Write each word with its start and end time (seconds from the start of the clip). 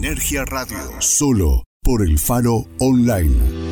Sinergia 0.00 0.46
Radio. 0.46 0.78
Solo 1.00 1.64
por 1.82 2.00
el 2.00 2.18
Faro 2.18 2.64
Online. 2.78 3.69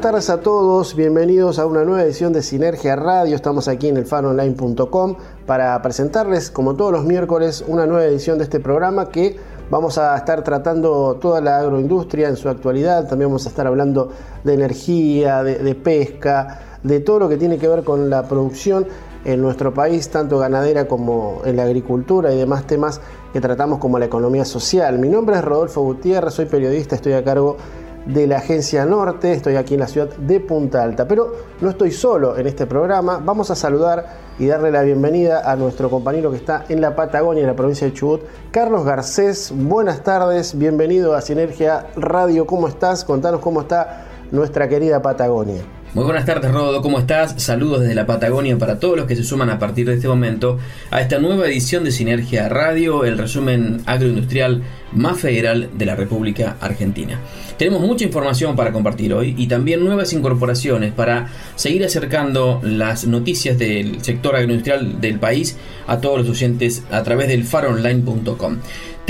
Buenas 0.00 0.12
tardes 0.12 0.30
a 0.30 0.40
todos, 0.40 0.96
bienvenidos 0.96 1.58
a 1.58 1.66
una 1.66 1.84
nueva 1.84 2.02
edición 2.04 2.32
de 2.32 2.40
Sinergia 2.40 2.96
Radio. 2.96 3.36
Estamos 3.36 3.68
aquí 3.68 3.86
en 3.88 3.98
el 3.98 4.06
faronline.com 4.06 5.16
para 5.44 5.82
presentarles, 5.82 6.50
como 6.50 6.74
todos 6.74 6.90
los 6.90 7.04
miércoles, 7.04 7.62
una 7.68 7.84
nueva 7.84 8.06
edición 8.06 8.38
de 8.38 8.44
este 8.44 8.60
programa 8.60 9.10
que 9.10 9.36
vamos 9.68 9.98
a 9.98 10.16
estar 10.16 10.42
tratando 10.42 11.18
toda 11.20 11.42
la 11.42 11.58
agroindustria 11.58 12.30
en 12.30 12.36
su 12.36 12.48
actualidad. 12.48 13.08
También 13.08 13.28
vamos 13.28 13.44
a 13.44 13.50
estar 13.50 13.66
hablando 13.66 14.10
de 14.42 14.54
energía, 14.54 15.42
de, 15.42 15.74
pesca, 15.74 16.60
de 16.82 17.00
todo 17.00 17.18
lo 17.18 17.28
que 17.28 17.36
tiene 17.36 17.58
que 17.58 17.68
ver 17.68 17.84
con 17.84 18.08
la 18.08 18.22
producción 18.22 18.86
en 19.26 19.42
nuestro 19.42 19.74
país, 19.74 20.08
tanto 20.08 20.38
ganadera 20.38 20.88
como 20.88 21.42
en 21.44 21.56
la 21.56 21.64
agricultura 21.64 22.32
y 22.32 22.38
demás 22.38 22.66
temas 22.66 23.02
que 23.34 23.40
tratamos 23.42 23.78
como 23.78 23.98
la 23.98 24.06
economía 24.06 24.46
social. 24.46 24.98
Mi 24.98 25.10
nombre 25.10 25.36
es 25.36 25.44
Rodolfo 25.44 25.82
Gutiérrez, 25.82 26.32
soy 26.32 26.46
periodista, 26.46 26.94
estoy 26.94 27.12
a 27.12 27.22
cargo 27.22 27.58
de 27.58 27.79
la 28.06 28.38
Agencia 28.38 28.84
Norte, 28.84 29.32
estoy 29.32 29.56
aquí 29.56 29.74
en 29.74 29.80
la 29.80 29.86
ciudad 29.86 30.08
de 30.08 30.40
Punta 30.40 30.82
Alta, 30.82 31.06
pero 31.06 31.32
no 31.60 31.70
estoy 31.70 31.92
solo 31.92 32.36
en 32.36 32.46
este 32.46 32.66
programa, 32.66 33.20
vamos 33.24 33.50
a 33.50 33.54
saludar 33.54 34.30
y 34.38 34.46
darle 34.46 34.70
la 34.70 34.82
bienvenida 34.82 35.50
a 35.50 35.56
nuestro 35.56 35.90
compañero 35.90 36.30
que 36.30 36.38
está 36.38 36.64
en 36.68 36.80
la 36.80 36.96
Patagonia, 36.96 37.42
en 37.42 37.46
la 37.46 37.56
provincia 37.56 37.86
de 37.86 37.92
Chubut, 37.92 38.22
Carlos 38.50 38.84
Garcés, 38.84 39.52
buenas 39.54 40.02
tardes, 40.02 40.56
bienvenido 40.56 41.14
a 41.14 41.20
Sinergia 41.20 41.88
Radio, 41.96 42.46
¿cómo 42.46 42.68
estás? 42.68 43.04
Contanos 43.04 43.40
cómo 43.40 43.60
está 43.60 44.06
nuestra 44.30 44.68
querida 44.68 45.02
Patagonia. 45.02 45.62
Muy 45.92 46.04
buenas 46.04 46.24
tardes, 46.24 46.52
Rodo, 46.52 46.82
¿cómo 46.82 47.00
estás? 47.00 47.42
Saludos 47.42 47.80
desde 47.80 47.96
la 47.96 48.06
Patagonia 48.06 48.56
para 48.56 48.78
todos 48.78 48.96
los 48.96 49.06
que 49.06 49.16
se 49.16 49.24
suman 49.24 49.50
a 49.50 49.58
partir 49.58 49.88
de 49.88 49.94
este 49.94 50.06
momento 50.06 50.56
a 50.92 51.00
esta 51.00 51.18
nueva 51.18 51.48
edición 51.48 51.82
de 51.82 51.90
Sinergia 51.90 52.48
Radio, 52.48 53.04
el 53.04 53.18
resumen 53.18 53.82
agroindustrial 53.86 54.62
más 54.92 55.18
federal 55.18 55.68
de 55.74 55.86
la 55.86 55.96
República 55.96 56.56
Argentina. 56.60 57.18
Tenemos 57.58 57.80
mucha 57.80 58.04
información 58.04 58.54
para 58.54 58.70
compartir 58.70 59.12
hoy 59.12 59.34
y 59.36 59.48
también 59.48 59.84
nuevas 59.84 60.12
incorporaciones 60.12 60.92
para 60.92 61.26
seguir 61.56 61.84
acercando 61.84 62.60
las 62.62 63.08
noticias 63.08 63.58
del 63.58 64.00
sector 64.00 64.36
agroindustrial 64.36 65.00
del 65.00 65.18
país 65.18 65.56
a 65.88 66.00
todos 66.00 66.20
los 66.20 66.30
oyentes 66.30 66.84
a 66.92 67.02
través 67.02 67.26
del 67.26 67.42
faronline.com. 67.42 68.58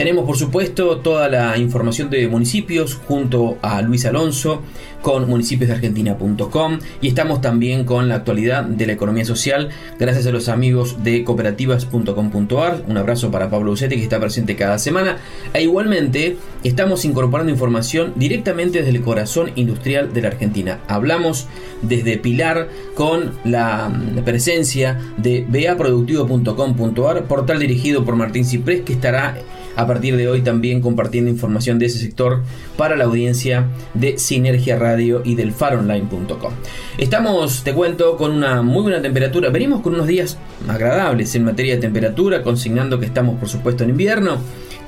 Tenemos 0.01 0.25
por 0.25 0.39
supuesto 0.39 0.97
toda 1.01 1.29
la 1.29 1.59
información 1.59 2.09
de 2.09 2.27
municipios 2.27 2.95
junto 2.95 3.59
a 3.61 3.83
Luis 3.83 4.07
Alonso 4.07 4.63
con 5.03 5.29
municipiosdeargentina.com 5.29 6.79
y 7.03 7.09
estamos 7.09 7.43
también 7.43 7.85
con 7.85 8.09
la 8.09 8.15
actualidad 8.15 8.65
de 8.65 8.87
la 8.87 8.95
economía 8.95 9.27
social 9.27 9.69
gracias 9.99 10.27
a 10.27 10.31
los 10.31 10.49
amigos 10.49 11.05
de 11.05 11.23
cooperativas.com.ar. 11.23 12.83
Un 12.89 12.97
abrazo 12.97 13.31
para 13.31 13.51
Pablo 13.51 13.73
Ucete 13.73 13.97
que 13.97 14.03
está 14.03 14.19
presente 14.19 14.57
cada 14.57 14.79
semana. 14.79 15.19
E 15.53 15.65
igualmente 15.65 16.39
estamos 16.65 17.05
incorporando 17.05 17.53
información 17.53 18.15
directamente 18.17 18.79
desde 18.79 18.97
el 18.97 19.03
corazón 19.03 19.51
industrial 19.55 20.15
de 20.15 20.23
la 20.23 20.29
Argentina. 20.29 20.79
Hablamos 20.89 21.47
desde 21.83 22.17
Pilar 22.17 22.71
con 22.95 23.33
la 23.45 23.93
presencia 24.25 24.99
de 25.19 25.45
beaproductivo.com.ar, 25.47 27.25
portal 27.25 27.59
dirigido 27.59 28.03
por 28.07 28.17
Martín 28.17 28.47
Ciprés 28.47 28.81
que 28.81 28.95
estará 28.95 29.37
a 29.81 29.87
partir 29.87 30.17
de 30.17 30.29
hoy 30.29 30.43
también 30.43 30.81
compartiendo 30.81 31.31
información 31.31 31.79
de 31.79 31.87
ese 31.87 31.99
sector 31.99 32.43
para 32.77 32.97
la 32.97 33.05
audiencia 33.05 33.69
de 33.95 34.19
Sinergia 34.19 34.79
Radio 34.79 35.23
y 35.25 35.35
del 35.35 35.53
faronline.com. 35.53 36.53
Estamos, 36.99 37.65
te 37.65 37.73
cuento, 37.73 38.17
con 38.17 38.33
una 38.33 38.61
muy 38.63 38.83
buena 38.83 39.01
temperatura. 39.01 39.49
Venimos 39.49 39.81
con 39.81 39.95
unos 39.95 40.07
días 40.07 40.37
agradables 40.69 41.35
en 41.35 41.45
materia 41.45 41.77
de 41.77 41.81
temperatura, 41.81 42.43
consignando 42.43 43.01
que 43.01 43.07
estamos 43.07 43.39
por 43.39 43.49
supuesto 43.49 43.85
en 43.85 43.91
invierno. 43.91 44.39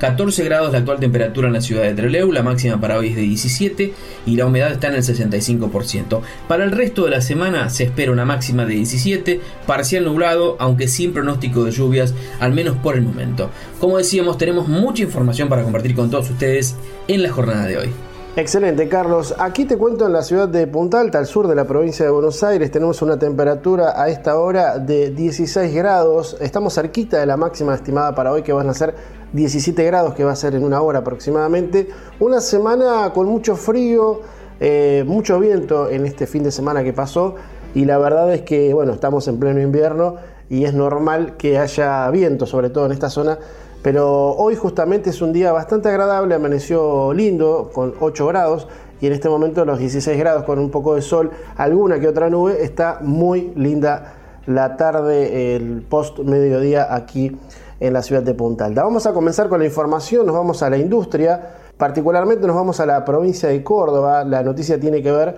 14 0.03 0.43
grados 0.43 0.73
la 0.73 0.79
actual 0.79 0.99
temperatura 0.99 1.47
en 1.47 1.53
la 1.53 1.61
ciudad 1.61 1.83
de 1.83 1.93
Trelew, 1.93 2.33
la 2.33 2.43
máxima 2.43 2.77
para 2.77 2.97
hoy 2.97 3.11
es 3.11 3.15
de 3.15 3.21
17 3.21 3.93
y 4.25 4.35
la 4.35 4.45
humedad 4.45 4.73
está 4.73 4.89
en 4.89 4.95
el 4.95 5.01
65%. 5.01 6.19
Para 6.45 6.65
el 6.65 6.73
resto 6.73 7.05
de 7.05 7.11
la 7.11 7.21
semana 7.21 7.69
se 7.69 7.85
espera 7.85 8.11
una 8.11 8.25
máxima 8.25 8.65
de 8.65 8.73
17, 8.75 9.39
parcial 9.65 10.03
nublado, 10.03 10.57
aunque 10.59 10.89
sin 10.89 11.13
pronóstico 11.13 11.63
de 11.63 11.71
lluvias, 11.71 12.13
al 12.41 12.51
menos 12.51 12.75
por 12.75 12.95
el 12.95 13.01
momento. 13.01 13.49
Como 13.79 13.97
decíamos, 13.97 14.37
tenemos 14.37 14.67
mucha 14.67 15.03
información 15.03 15.47
para 15.47 15.63
compartir 15.63 15.95
con 15.95 16.11
todos 16.11 16.29
ustedes 16.29 16.75
en 17.07 17.23
la 17.23 17.31
jornada 17.31 17.65
de 17.65 17.77
hoy. 17.77 18.12
Excelente, 18.35 18.89
Carlos. 18.89 19.35
Aquí 19.37 19.65
te 19.65 19.77
cuento 19.77 20.07
en 20.07 20.13
la 20.13 20.23
ciudad 20.23 20.47
de 20.47 20.65
Punta 20.65 20.99
Alta, 20.99 21.19
al 21.19 21.27
sur 21.27 21.47
de 21.47 21.53
la 21.53 21.65
provincia 21.65 22.03
de 22.03 22.09
Buenos 22.09 22.41
Aires, 22.41 22.71
tenemos 22.71 23.03
una 23.03 23.19
temperatura 23.19 24.01
a 24.01 24.09
esta 24.09 24.39
hora 24.39 24.79
de 24.79 25.11
16 25.11 25.71
grados. 25.71 26.35
Estamos 26.41 26.73
cerquita 26.73 27.19
de 27.19 27.27
la 27.27 27.37
máxima 27.37 27.75
estimada 27.75 28.15
para 28.15 28.31
hoy, 28.31 28.41
que 28.41 28.51
van 28.51 28.67
a 28.69 28.73
ser 28.73 28.95
17 29.33 29.83
grados, 29.83 30.15
que 30.15 30.23
va 30.23 30.31
a 30.31 30.35
ser 30.35 30.55
en 30.55 30.63
una 30.63 30.81
hora 30.81 30.99
aproximadamente. 30.99 31.89
Una 32.19 32.41
semana 32.41 33.11
con 33.13 33.27
mucho 33.27 33.55
frío, 33.55 34.21
eh, 34.59 35.03
mucho 35.05 35.39
viento 35.39 35.91
en 35.91 36.07
este 36.07 36.25
fin 36.25 36.41
de 36.41 36.49
semana 36.49 36.83
que 36.83 36.91
pasó. 36.91 37.35
Y 37.75 37.85
la 37.85 37.99
verdad 37.99 38.33
es 38.33 38.41
que, 38.41 38.73
bueno, 38.73 38.93
estamos 38.93 39.27
en 39.27 39.39
pleno 39.39 39.61
invierno 39.61 40.15
y 40.49 40.65
es 40.65 40.73
normal 40.73 41.37
que 41.37 41.59
haya 41.59 42.09
viento, 42.09 42.47
sobre 42.47 42.71
todo 42.71 42.87
en 42.87 42.93
esta 42.93 43.11
zona. 43.11 43.37
Pero 43.83 44.31
hoy 44.31 44.55
justamente 44.55 45.09
es 45.09 45.21
un 45.21 45.33
día 45.33 45.51
bastante 45.51 45.89
agradable, 45.89 46.33
amaneció 46.33 47.13
lindo, 47.13 47.69
con 47.73 47.93
8 47.99 48.25
grados. 48.27 48.67
Y 49.01 49.07
en 49.07 49.13
este 49.13 49.27
momento 49.27 49.65
los 49.65 49.77
16 49.77 50.17
grados 50.17 50.45
con 50.45 50.57
un 50.57 50.71
poco 50.71 50.95
de 50.95 51.01
sol, 51.01 51.31
alguna 51.57 51.99
que 51.99 52.07
otra 52.07 52.29
nube, 52.29 52.63
está 52.63 52.99
muy 53.01 53.51
linda 53.55 54.13
la 54.45 54.77
tarde, 54.77 55.57
el 55.57 55.81
post 55.81 56.19
mediodía 56.19 56.95
aquí 56.95 57.37
en 57.81 57.91
la 57.91 58.01
ciudad 58.01 58.23
de 58.23 58.33
Punta 58.33 58.63
Alta. 58.63 58.83
Vamos 58.83 59.05
a 59.05 59.11
comenzar 59.11 59.49
con 59.49 59.59
la 59.59 59.65
información, 59.65 60.25
nos 60.25 60.35
vamos 60.35 60.63
a 60.63 60.69
la 60.69 60.77
industria, 60.77 61.41
particularmente 61.75 62.47
nos 62.47 62.55
vamos 62.55 62.79
a 62.79 62.85
la 62.85 63.03
provincia 63.03 63.49
de 63.49 63.61
Córdoba. 63.61 64.23
La 64.23 64.41
noticia 64.41 64.79
tiene 64.79 65.03
que 65.03 65.11
ver 65.11 65.35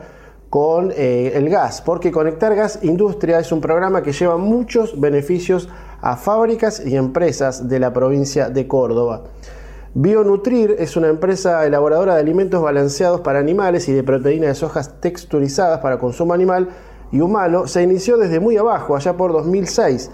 con 0.52 0.92
eh, 0.96 1.32
el 1.34 1.50
gas, 1.50 1.82
porque 1.82 2.12
Conectar 2.12 2.54
Gas 2.56 2.80
Industria 2.84 3.40
es 3.40 3.52
un 3.52 3.62
programa 3.62 4.04
que 4.04 4.12
lleva 4.12 4.38
muchos 4.38 5.00
beneficios 5.00 5.68
a 6.06 6.18
fábricas 6.18 6.86
y 6.86 6.96
empresas 6.96 7.68
de 7.68 7.80
la 7.80 7.92
provincia 7.92 8.50
de 8.50 8.68
Córdoba. 8.68 9.24
Bionutrir 9.96 10.76
es 10.78 10.96
una 10.98 11.08
empresa 11.08 11.66
elaboradora 11.66 12.14
de 12.14 12.22
alimentos 12.22 12.62
balanceados 12.62 13.22
para 13.22 13.40
animales 13.40 13.90
y 13.90 13.92
de 13.92 14.04
proteínas 14.04 14.50
de 14.50 14.54
sojas 14.54 15.02
texturizadas 15.02 15.80
para 15.80 15.98
consumo 15.98 16.36
animal 16.36 16.70
y 17.12 17.22
humano. 17.22 17.66
Se 17.66 17.82
inició 17.82 18.18
desde 18.18 18.40
muy 18.40 18.56
abajo, 18.56 18.96
allá 18.96 19.18
por 19.18 19.34
2006 19.34 20.12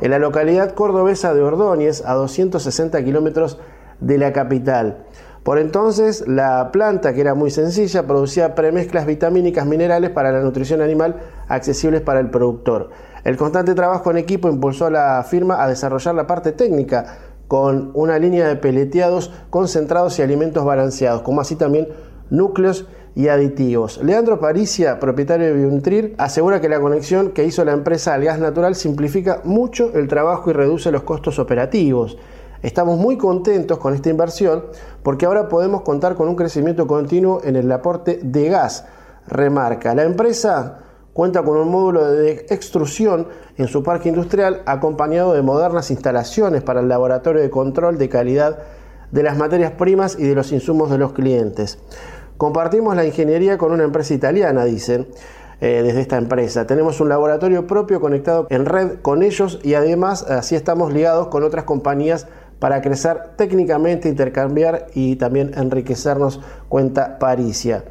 en 0.00 0.12
la 0.12 0.20
localidad 0.20 0.74
cordobesa 0.74 1.34
de 1.34 1.42
Ordóñez, 1.42 2.04
a 2.06 2.14
260 2.14 3.04
kilómetros 3.04 3.58
de 3.98 4.18
la 4.18 4.32
capital. 4.32 5.06
Por 5.42 5.58
entonces, 5.58 6.26
la 6.28 6.70
planta, 6.70 7.12
que 7.14 7.20
era 7.20 7.34
muy 7.34 7.50
sencilla, 7.50 8.06
producía 8.06 8.54
premezclas 8.54 9.06
vitamínicas 9.06 9.66
minerales 9.66 10.10
para 10.10 10.30
la 10.30 10.40
nutrición 10.40 10.80
animal 10.80 11.16
accesibles 11.48 12.00
para 12.00 12.20
el 12.20 12.30
productor. 12.30 12.90
El 13.24 13.36
constante 13.36 13.74
trabajo 13.74 14.10
en 14.12 14.18
equipo 14.18 14.48
impulsó 14.48 14.86
a 14.86 14.90
la 14.90 15.24
firma 15.28 15.62
a 15.62 15.68
desarrollar 15.68 16.14
la 16.14 16.28
parte 16.28 16.52
técnica 16.52 17.18
con 17.48 17.90
una 17.94 18.18
línea 18.18 18.46
de 18.46 18.56
peleteados 18.56 19.32
concentrados 19.50 20.18
y 20.18 20.22
alimentos 20.22 20.64
balanceados, 20.64 21.22
como 21.22 21.40
así 21.40 21.56
también 21.56 21.88
núcleos 22.30 22.86
y 23.14 23.28
aditivos. 23.28 24.00
Leandro 24.02 24.40
Paricia, 24.40 24.98
propietario 24.98 25.48
de 25.48 25.52
Biontrir, 25.52 26.14
asegura 26.18 26.60
que 26.60 26.68
la 26.68 26.80
conexión 26.80 27.32
que 27.32 27.44
hizo 27.44 27.64
la 27.64 27.72
empresa 27.72 28.14
al 28.14 28.24
gas 28.24 28.38
natural 28.38 28.74
simplifica 28.74 29.40
mucho 29.44 29.92
el 29.94 30.08
trabajo 30.08 30.50
y 30.50 30.52
reduce 30.52 30.90
los 30.92 31.02
costos 31.02 31.38
operativos. 31.38 32.16
Estamos 32.62 32.96
muy 32.96 33.18
contentos 33.18 33.78
con 33.78 33.92
esta 33.92 34.08
inversión 34.08 34.64
porque 35.02 35.26
ahora 35.26 35.48
podemos 35.48 35.82
contar 35.82 36.14
con 36.14 36.28
un 36.28 36.36
crecimiento 36.36 36.86
continuo 36.86 37.40
en 37.42 37.56
el 37.56 37.70
aporte 37.72 38.20
de 38.22 38.48
gas, 38.48 38.84
remarca. 39.26 39.96
La 39.96 40.04
empresa 40.04 40.78
cuenta 41.12 41.42
con 41.42 41.56
un 41.58 41.68
módulo 41.68 42.08
de 42.08 42.46
extrusión 42.50 43.26
en 43.56 43.66
su 43.66 43.82
parque 43.82 44.10
industrial 44.10 44.62
acompañado 44.64 45.32
de 45.32 45.42
modernas 45.42 45.90
instalaciones 45.90 46.62
para 46.62 46.80
el 46.80 46.88
laboratorio 46.88 47.42
de 47.42 47.50
control 47.50 47.98
de 47.98 48.08
calidad 48.08 48.60
de 49.10 49.22
las 49.24 49.36
materias 49.36 49.72
primas 49.72 50.16
y 50.16 50.22
de 50.22 50.36
los 50.36 50.52
insumos 50.52 50.88
de 50.88 50.98
los 50.98 51.12
clientes. 51.12 51.80
Compartimos 52.36 52.94
la 52.94 53.04
ingeniería 53.04 53.58
con 53.58 53.72
una 53.72 53.82
empresa 53.82 54.14
italiana, 54.14 54.64
dicen, 54.64 55.08
eh, 55.60 55.82
desde 55.84 56.00
esta 56.00 56.16
empresa. 56.16 56.66
Tenemos 56.66 57.00
un 57.00 57.08
laboratorio 57.08 57.68
propio 57.68 58.00
conectado 58.00 58.48
en 58.50 58.66
red 58.66 58.98
con 59.00 59.22
ellos 59.22 59.60
y 59.62 59.74
además 59.74 60.24
así 60.24 60.56
estamos 60.56 60.92
ligados 60.92 61.28
con 61.28 61.44
otras 61.44 61.62
compañías 61.62 62.26
para 62.62 62.80
crecer 62.80 63.30
técnicamente, 63.34 64.08
intercambiar 64.08 64.86
y 64.94 65.16
también 65.16 65.50
enriquecernos, 65.56 66.40
cuenta 66.68 67.18
Paricia. 67.18 67.82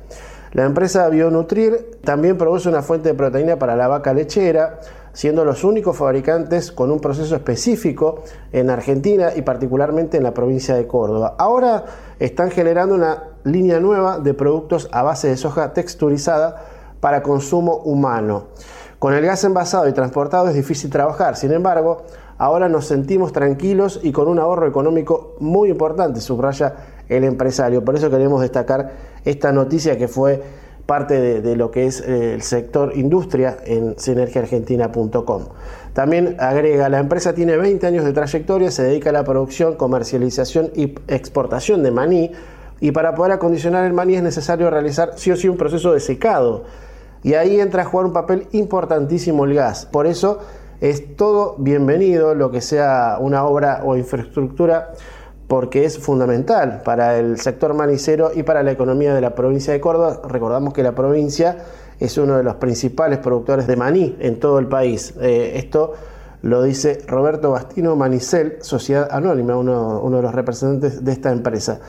La 0.53 0.63
empresa 0.63 1.09
Bionutrir 1.09 1.99
también 2.05 2.37
produce 2.37 2.69
una 2.69 2.81
fuente 2.81 3.09
de 3.09 3.15
proteína 3.15 3.59
para 3.59 3.75
la 3.75 3.89
vaca 3.89 4.13
lechera, 4.13 4.79
siendo 5.11 5.43
los 5.43 5.65
únicos 5.65 5.97
fabricantes 5.97 6.71
con 6.71 6.89
un 6.89 7.01
proceso 7.01 7.35
específico 7.35 8.23
en 8.53 8.69
Argentina 8.69 9.31
y 9.35 9.41
particularmente 9.41 10.15
en 10.15 10.23
la 10.23 10.33
provincia 10.33 10.73
de 10.73 10.87
Córdoba. 10.87 11.35
Ahora 11.37 11.83
están 12.17 12.49
generando 12.49 12.95
una 12.95 13.23
línea 13.43 13.81
nueva 13.81 14.19
de 14.19 14.33
productos 14.33 14.87
a 14.93 15.03
base 15.03 15.27
de 15.27 15.35
soja 15.35 15.73
texturizada 15.73 16.63
para 17.01 17.21
consumo 17.21 17.75
humano. 17.83 18.45
Con 18.99 19.15
el 19.15 19.25
gas 19.25 19.43
envasado 19.43 19.89
y 19.89 19.91
transportado 19.91 20.47
es 20.47 20.55
difícil 20.55 20.89
trabajar, 20.89 21.35
sin 21.35 21.51
embargo, 21.51 22.03
ahora 22.41 22.67
nos 22.69 22.87
sentimos 22.87 23.33
tranquilos 23.33 23.99
y 24.01 24.11
con 24.11 24.27
un 24.27 24.39
ahorro 24.39 24.67
económico 24.67 25.35
muy 25.39 25.69
importante, 25.69 26.21
subraya 26.21 26.73
el 27.07 27.23
empresario. 27.23 27.85
Por 27.85 27.95
eso 27.95 28.09
queremos 28.09 28.41
destacar 28.41 28.93
esta 29.23 29.51
noticia 29.51 29.95
que 29.95 30.07
fue 30.07 30.41
parte 30.87 31.39
de, 31.39 31.55
lo 31.55 31.69
que 31.69 31.85
es 31.85 32.01
eh, 32.01 32.33
el 32.33 32.41
sector 32.41 32.97
industria 32.97 33.57
en 33.63 33.93
sinergiaargentina.com. 33.95 35.43
También 35.93 36.35
agrega, 36.39 36.89
la 36.89 36.97
empresa 36.97 37.33
tiene 37.33 37.57
20 37.57 37.85
años 37.85 38.05
de 38.05 38.11
trayectoria, 38.11 38.71
se 38.71 38.85
dedica 38.85 39.11
a 39.11 39.13
la 39.13 39.23
producción, 39.23 39.75
comercialización 39.75 40.71
y 40.73 40.95
exportación 41.07 41.83
de 41.83 41.91
maní 41.91 42.31
y 42.79 42.89
para 42.91 43.13
poder 43.13 43.33
acondicionar 43.33 43.85
el 43.85 43.93
maní 43.93 44.15
es 44.15 44.23
necesario 44.23 44.71
realizar 44.71 45.11
sí 45.15 45.29
o 45.29 45.35
sí 45.35 45.47
un 45.47 45.57
proceso 45.57 45.93
de 45.93 45.99
secado. 45.99 46.63
Y 47.21 47.35
ahí 47.35 47.59
entra 47.59 47.83
a 47.83 47.85
jugar 47.85 48.07
un 48.07 48.13
papel 48.13 48.47
importantísimo 48.51 49.45
el 49.45 49.53
gas. 49.53 49.85
Por 49.85 50.07
eso 50.07 50.39
es 50.81 51.15
todo 51.15 51.55
bienvenido 51.59 52.33
lo 52.33 52.49
que 52.49 52.59
sea 52.59 53.17
una 53.19 53.45
obra 53.45 53.81
o 53.85 53.95
infraestructura 53.95 54.93
porque 55.47 55.85
es 55.85 55.99
fundamental 55.99 56.81
para 56.83 57.19
el 57.19 57.39
sector 57.39 57.75
manicero 57.75 58.31
y 58.33 58.41
para 58.41 58.63
la 58.63 58.71
economía 58.71 59.13
de 59.13 59.21
la 59.21 59.35
provincia 59.35 59.73
de 59.73 59.79
Córdoba. 59.79 60.21
Recordamos 60.27 60.73
que 60.73 60.81
la 60.81 60.93
provincia 60.93 61.57
es 61.99 62.17
uno 62.17 62.37
de 62.37 62.43
los 62.43 62.55
principales 62.55 63.19
productores 63.19 63.67
de 63.67 63.75
maní 63.75 64.17
en 64.19 64.39
todo 64.39 64.57
el 64.57 64.67
país. 64.67 65.13
Eh, 65.21 65.51
esto 65.55 65.93
lo 66.41 66.63
dice 66.63 67.03
Roberto 67.05 67.51
Bastino 67.51 67.95
Manicel, 67.95 68.57
Sociedad 68.61 69.07
Anónima, 69.11 69.55
uno, 69.55 70.09
de 70.09 70.21
los 70.23 70.33
representantes 70.33 71.03
de 71.05 71.11
esta 71.11 71.31
empresa. 71.31 71.79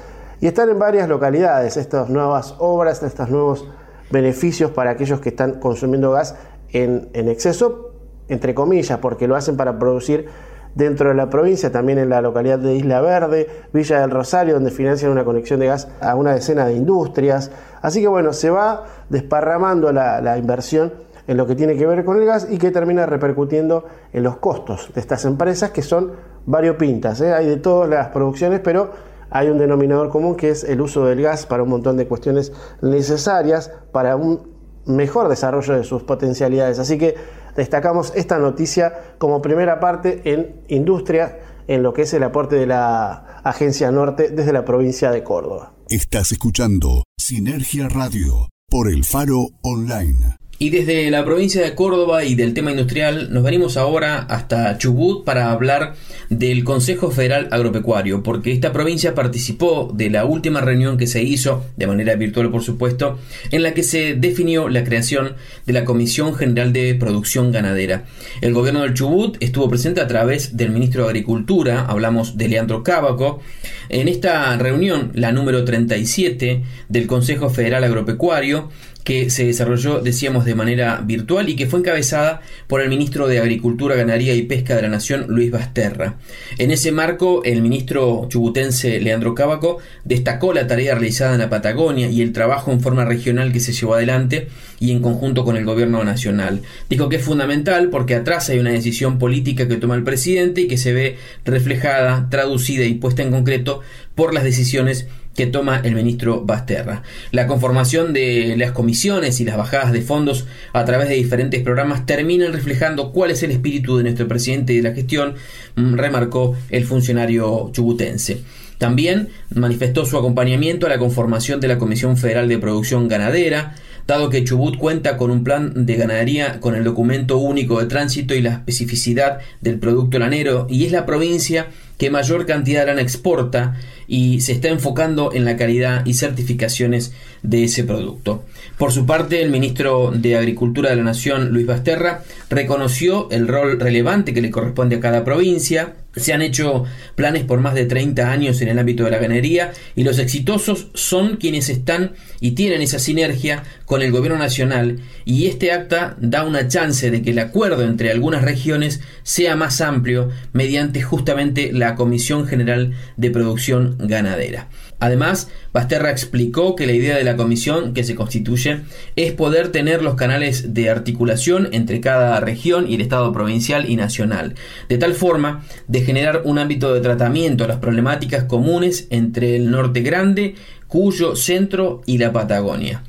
Y 0.41 0.49
están 0.49 0.69
en 0.69 0.79
varias 0.79 1.09
localidades 1.09 1.79
estas 1.79 2.11
nuevas 2.11 2.57
obras, 2.59 3.03
estos 3.03 3.31
nuevos 3.31 3.67
beneficios 4.11 4.71
para 4.71 4.91
aquellos 4.91 5.21
que 5.21 5.31
están 5.31 5.61
consumiendo 5.61 6.11
gas 6.11 6.35
en 6.73 7.09
exceso, 7.15 7.92
entre 8.29 8.55
comillas, 8.55 8.99
porque 8.99 9.29
lo 9.29 9.37
hacen 9.37 9.57
para 9.57 9.79
producir 9.79 10.27
dentro 10.75 11.11
de 11.11 11.15
la 11.15 11.29
provincia, 11.29 11.71
también 11.71 11.99
en 11.99 12.09
la 12.09 12.21
localidad 12.21 12.59
de 12.59 12.75
Isla 12.75 13.01
Verde, 13.01 13.49
Villa 13.73 14.01
del 14.01 14.11
Rosario, 14.11 14.55
donde 14.55 14.71
financian 14.71 15.11
una 15.11 15.25
conexión 15.25 15.61
de 15.61 15.67
gas 15.67 15.89
a 16.01 16.15
una 16.15 16.33
decena 16.35 16.67
de 16.67 16.75
industrias. 16.75 17.51
Así 17.83 18.01
que 18.01 18.09
bueno, 18.09 18.33
se 18.33 18.51
va 18.51 18.85
desparramando 19.09 19.93
la, 19.93 20.39
inversión 20.39 20.93
en 21.27 21.37
lo 21.37 21.47
que 21.47 21.55
tiene 21.55 21.77
que 21.77 21.87
ver 21.87 22.05
con 22.05 22.19
el 22.19 22.25
gas 22.25 22.49
y 22.51 22.59
que 22.59 22.71
termina 22.71 23.07
repercutiendo 23.07 23.85
en 24.13 24.23
los 24.23 24.39
costos 24.39 24.91
de 24.95 25.01
estas 25.01 25.25
empresas 25.25 25.71
que 25.71 25.83
son 25.83 26.13
variopintas. 26.47 27.21
¿eh? 27.21 27.33
Hay 27.33 27.47
de 27.47 27.57
todas 27.59 27.89
las 27.89 28.09
producciones, 28.09 28.61
pero 28.61 28.91
hay 29.31 29.49
un 29.49 29.59
denominador 29.59 30.09
común 30.09 30.37
que 30.37 30.51
es 30.51 30.65
el 30.65 30.81
uso 30.81 31.07
del 31.07 31.23
gas 31.23 31.47
para 31.47 31.63
un 31.63 31.69
montón 31.69 31.97
de 31.97 32.07
cuestiones 32.07 32.53
necesarias 32.81 33.71
para 33.93 34.17
un 34.17 34.53
mejor 34.85 35.29
desarrollo 35.29 35.75
de 35.75 35.85
sus 35.85 36.03
potencialidades. 36.03 36.79
Así 36.79 36.99
que 36.99 37.15
destacamos 37.57 38.13
esta 38.15 38.39
noticia 38.39 39.17
como 39.19 39.43
primera 39.43 39.81
parte 39.81 40.23
en 40.25 40.63
industria, 40.69 41.41
en 41.67 41.83
lo 41.83 41.93
que 41.93 42.03
es 42.03 42.15
el 42.15 42.23
aporte 42.23 42.57
de 42.57 42.67
la 42.67 43.41
Agencia 43.45 43.91
Norte 43.91 44.31
desde 44.31 44.53
la 44.53 44.65
provincia 44.65 45.11
de 45.11 45.23
Córdoba. 45.23 45.73
Estás 45.89 46.33
escuchando 46.33 47.05
Sinergia 47.19 47.89
Radio 47.89 48.49
por 48.69 48.89
el 48.89 49.05
Faro 49.05 49.49
Online. 49.63 50.37
Y 50.63 50.71
desde 50.71 51.11
la 51.11 51.25
provincia 51.25 51.61
de 51.61 51.75
Córdoba 51.75 52.23
y 52.23 52.37
del 52.37 52.55
tema 52.55 52.71
industrial 52.71 53.33
nos 53.33 53.43
venimos 53.43 53.77
ahora 53.77 54.19
hasta 54.19 54.79
Chubut 54.79 55.25
para 55.25 55.51
hablar 55.51 55.97
del 56.31 56.63
Consejo 56.63 57.11
Federal 57.11 57.49
Agropecuario, 57.51 58.23
porque 58.23 58.53
esta 58.53 58.73
provincia 58.73 59.13
participó 59.13 59.91
de 59.93 60.09
la 60.09 60.25
última 60.25 60.61
reunión 60.61 60.99
que 60.99 61.09
se 61.09 61.21
hizo, 61.21 61.65
de 61.77 61.89
manera 61.89 62.15
virtual 62.15 62.53
por 62.53 62.63
supuesto, 62.63 63.19
en 63.51 63.65
la 63.65 63.75
que 63.75 63.83
se 63.83 64.15
definió 64.15 64.69
la 64.69 64.85
creación 64.85 65.35
de 65.67 65.73
la 65.73 65.85
Comisión 65.85 66.33
General 66.37 66.73
de 66.73 66.95
Producción 66.95 67.51
Ganadera. 67.51 68.05
El 68.41 68.55
gobierno 68.55 68.83
del 68.83 68.95
Chubut 68.95 69.39
estuvo 69.41 69.69
presente 69.69 70.01
a 70.01 70.07
través 70.07 70.57
del 70.57 70.71
ministro 70.71 71.03
de 71.03 71.09
Agricultura, 71.09 71.87
hablamos 71.87 72.37
de 72.39 72.47
Leandro 72.47 72.85
Cábaco, 72.85 73.41
en 73.89 74.07
esta 74.07 74.57
reunión, 74.57 75.11
la 75.15 75.33
número 75.33 75.65
37 75.65 76.63
del 76.89 77.07
Consejo 77.09 77.51
Federal 77.51 77.83
Agropecuario, 77.83 78.71
que 79.05 79.31
se 79.31 79.47
desarrolló, 79.47 80.01
decíamos, 80.01 80.45
de 80.45 80.55
manera 80.55 81.01
virtual 81.05 81.49
y 81.49 81.57
que 81.57 81.67
fue 81.67 81.81
encabezada 81.81 82.41
por 82.67 82.81
el 82.81 82.89
ministro 82.89 83.27
de 83.27 83.41
Agricultura, 83.41 83.97
Ganadería 83.97 84.35
y 84.35 84.43
Pesca 84.43 84.77
de 84.77 84.83
la 84.83 84.89
Nación, 84.89 85.27
Luis 85.29 85.51
Basterra. 85.51 86.17
En 86.59 86.71
ese 86.71 86.93
marco, 86.93 87.43
el 87.45 87.63
ministro 87.63 88.27
chubutense 88.29 89.01
Leandro 89.01 89.35
Cábaco 89.35 89.79
destacó 90.05 90.53
la 90.53 90.67
tarea 90.67 90.95
realizada 90.95 91.35
en 91.35 91.41
la 91.41 91.51
Patagonia 91.51 92.09
y 92.09 92.23
el 92.23 92.33
trabajo 92.33 92.71
en 92.71 92.81
forma 92.81 93.05
regional 93.05 93.53
que 93.53 93.61
se 93.61 93.73
llevó 93.73 93.95
adelante 93.95 94.49
y 94.79 94.91
en 94.91 95.01
conjunto 95.01 95.45
con 95.45 95.57
el 95.57 95.65
gobierno 95.65 96.03
nacional. 96.05 96.63
Dijo 96.89 97.09
que 97.09 97.17
es 97.17 97.23
fundamental 97.23 97.91
porque 97.91 98.15
atrás 98.15 98.49
hay 98.49 98.59
una 98.59 98.71
decisión 98.71 99.19
política 99.19 99.69
que 99.69 99.77
toma 99.77 99.95
el 99.95 100.05
presidente 100.05 100.63
y 100.63 100.69
que 100.69 100.77
se 100.77 100.93
ve 100.93 101.17
reflejada, 101.45 102.29
traducida 102.31 102.85
y 102.85 102.95
puesta 102.95 103.23
en 103.23 103.31
concreto 103.31 103.81
por 104.15 104.35
las 104.35 104.45
decisiones 104.45 105.07
que 105.35 105.47
toma 105.47 105.81
el 105.83 105.95
ministro 105.95 106.43
Basterra. 106.45 107.03
La 107.31 107.47
conformación 107.47 108.13
de 108.13 108.55
las 108.57 108.73
comisiones 108.73 109.41
y 109.41 109.45
las 109.45 109.57
bajadas 109.57 109.93
de 109.93 110.03
fondos 110.03 110.47
a 110.73 110.85
través 110.85 111.09
de 111.09 111.15
diferentes 111.15 111.63
programas 111.63 112.07
terminan 112.07 112.53
reflejando 112.53 113.13
cuál 113.13 113.31
es 113.31 113.43
el 113.43 113.51
espíritu 113.51 113.97
de 113.97 114.05
nuestro 114.05 114.29
presidente 114.29 114.73
y 114.73 114.77
de 114.77 114.89
la 114.89 114.95
gestión, 114.95 115.35
mm, 115.77 115.95
remarcó 115.95 116.57
el 116.71 116.85
funcionario 116.85 117.71
chubutense. 117.73 118.43
También 118.79 119.29
manifestó 119.55 120.05
su 120.05 120.19
acompañamiento 120.19 120.87
a 120.87 120.89
la 120.89 120.99
conformación 120.99 121.61
de 121.61 121.69
la 121.69 121.79
Comisión 121.79 122.17
Federal 122.17 122.49
de 122.49 122.59
Producción 122.59 123.07
Ganadera, 123.07 123.77
dado 124.09 124.29
que 124.29 124.43
Chubut 124.43 124.77
cuenta 124.77 125.17
con 125.17 125.31
un 125.31 125.45
plan 125.45 125.87
de 125.87 125.95
ganadería 125.95 126.59
con 126.59 126.75
el 126.75 126.83
documento 126.83 127.39
único 127.39 127.79
de 127.79 127.87
tránsito 127.87 128.35
y 128.35 128.43
la 128.43 128.55
especificidad 128.55 129.39
del 129.61 129.79
producto 129.79 130.19
lanero, 130.19 130.67
y 130.69 130.85
es 130.85 130.91
la 130.91 131.07
provincia 131.07 131.69
que 131.97 132.11
mayor 132.11 132.47
cantidad 132.47 132.81
de 132.81 132.87
lana 132.87 133.03
exporta 133.03 133.77
y 134.13 134.43
se 134.43 134.53
está 134.53 134.69
enfocando 134.69 135.33
en 135.33 135.47
la 135.47 135.57
calidad 135.57 136.05
y 136.05 136.13
certificaciones 136.13 137.15
de 137.43 137.65
ese 137.65 137.83
producto. 137.83 138.45
Por 138.77 138.93
su 138.93 139.07
parte, 139.07 139.41
el 139.41 139.49
ministro 139.49 140.13
de 140.15 140.37
Agricultura 140.37 140.91
de 140.91 140.97
la 140.97 141.03
Nación, 141.03 141.49
Luis 141.49 141.65
Basterra, 141.65 142.23
reconoció 142.51 143.31
el 143.31 143.49
rol 143.49 143.81
relevante 143.81 144.35
que 144.35 144.43
le 144.43 144.51
corresponde 144.51 144.97
a 144.97 145.01
cada 145.01 145.25
provincia, 145.25 145.95
se 146.15 146.35
han 146.35 146.43
hecho 146.43 146.85
planes 147.15 147.45
por 147.45 147.61
más 147.61 147.75
de 147.75 147.87
30 147.87 148.31
años 148.31 148.61
en 148.61 148.69
el 148.69 148.79
ámbito 148.79 149.05
de 149.05 149.13
la 149.13 149.19
ganadería 149.19 149.73
y 149.97 150.05
los 150.05 150.19
exitosos 150.19 150.89
son 150.93 151.37
quienes 151.37 151.71
están 151.71 152.13
y 152.39 152.51
tienen 152.51 152.83
esa 152.83 152.99
sinergia 152.99 153.63
con 153.93 154.01
el 154.01 154.11
gobierno 154.11 154.39
nacional 154.39 155.01
y 155.27 155.49
este 155.49 155.71
acta 155.71 156.17
da 156.19 156.47
una 156.47 156.67
chance 156.67 157.11
de 157.11 157.21
que 157.21 157.33
el 157.33 157.39
acuerdo 157.39 157.83
entre 157.83 158.11
algunas 158.11 158.41
regiones 158.41 159.03
sea 159.23 159.55
más 159.55 159.83
amplio 159.83 160.31
mediante 160.55 161.03
justamente 161.03 161.75
la 161.75 161.95
Comisión 161.95 162.47
General 162.47 162.95
de 163.19 163.31
Producción 163.31 163.97
Ganadera. 163.99 164.71
Además, 164.99 165.51
Basterra 165.75 166.11
explicó 166.11 166.75
que 166.75 166.87
la 166.87 166.95
idea 166.95 167.19
de 167.19 167.25
la 167.25 167.37
comisión 167.37 167.93
que 167.93 168.03
se 168.03 168.15
constituye 168.15 168.81
es 169.15 169.33
poder 169.33 169.69
tener 169.69 170.03
los 170.03 170.15
canales 170.15 170.73
de 170.73 170.89
articulación 170.89 171.69
entre 171.73 172.01
cada 172.01 172.41
región 172.41 172.91
y 172.91 172.95
el 172.95 173.03
Estado 173.03 173.31
provincial 173.31 173.91
y 173.91 173.97
nacional, 173.97 174.55
de 174.89 174.97
tal 174.97 175.13
forma 175.13 175.67
de 175.87 176.01
generar 176.01 176.41
un 176.47 176.59
ámbito 176.59 176.95
de 176.95 177.03
tratamiento 177.03 177.65
a 177.65 177.69
las 177.69 177.79
problemáticas 177.79 178.45
comunes 178.45 179.07
entre 179.11 179.55
el 179.57 179.71
norte 179.71 180.01
grande, 180.01 180.55
Cuyo, 180.89 181.37
Centro 181.37 182.01
y 182.07 182.17
la 182.17 182.33
Patagonia. 182.33 183.03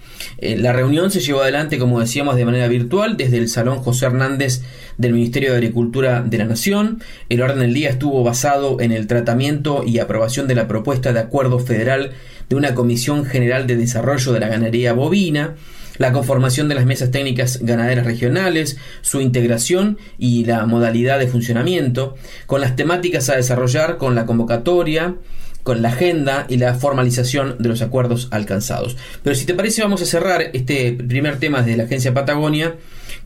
Eh, 0.43 0.57
la 0.57 0.73
reunión 0.73 1.09
se 1.09 1.21
llevó 1.21 1.41
adelante, 1.41 1.79
como 1.79 2.01
decíamos, 2.01 2.35
de 2.35 2.43
manera 2.43 2.67
virtual 2.67 3.15
desde 3.15 3.37
el 3.37 3.47
Salón 3.47 3.79
José 3.79 4.07
Hernández 4.07 4.61
del 4.97 5.13
Ministerio 5.13 5.51
de 5.51 5.57
Agricultura 5.57 6.21
de 6.21 6.37
la 6.37 6.43
Nación. 6.43 7.01
El 7.29 7.41
orden 7.41 7.59
del 7.59 7.73
día 7.73 7.89
estuvo 7.89 8.23
basado 8.25 8.81
en 8.81 8.91
el 8.91 9.07
tratamiento 9.07 9.85
y 9.85 9.99
aprobación 9.99 10.49
de 10.49 10.55
la 10.55 10.67
propuesta 10.67 11.13
de 11.13 11.21
acuerdo 11.21 11.59
federal 11.59 12.11
de 12.49 12.55
una 12.57 12.75
Comisión 12.75 13.23
General 13.23 13.67
de 13.67 13.77
Desarrollo 13.77 14.33
de 14.33 14.41
la 14.41 14.49
Ganadería 14.49 14.91
Bovina 14.91 15.55
la 15.97 16.11
conformación 16.11 16.67
de 16.69 16.75
las 16.75 16.85
mesas 16.85 17.11
técnicas 17.11 17.59
ganaderas 17.61 18.05
regionales, 18.05 18.77
su 19.01 19.21
integración 19.21 19.99
y 20.17 20.43
la 20.43 20.65
modalidad 20.65 21.19
de 21.19 21.27
funcionamiento, 21.27 22.15
con 22.47 22.61
las 22.61 22.75
temáticas 22.75 23.29
a 23.29 23.35
desarrollar, 23.35 23.97
con 23.97 24.15
la 24.15 24.25
convocatoria, 24.25 25.15
con 25.63 25.81
la 25.81 25.89
agenda 25.89 26.45
y 26.49 26.57
la 26.57 26.75
formalización 26.75 27.55
de 27.59 27.69
los 27.69 27.81
acuerdos 27.81 28.27
alcanzados. 28.31 28.97
Pero 29.23 29.35
si 29.35 29.45
te 29.45 29.53
parece 29.53 29.81
vamos 29.81 30.01
a 30.01 30.05
cerrar 30.05 30.51
este 30.53 30.93
primer 30.93 31.39
tema 31.39 31.61
de 31.61 31.77
la 31.77 31.83
Agencia 31.83 32.13
Patagonia 32.13 32.75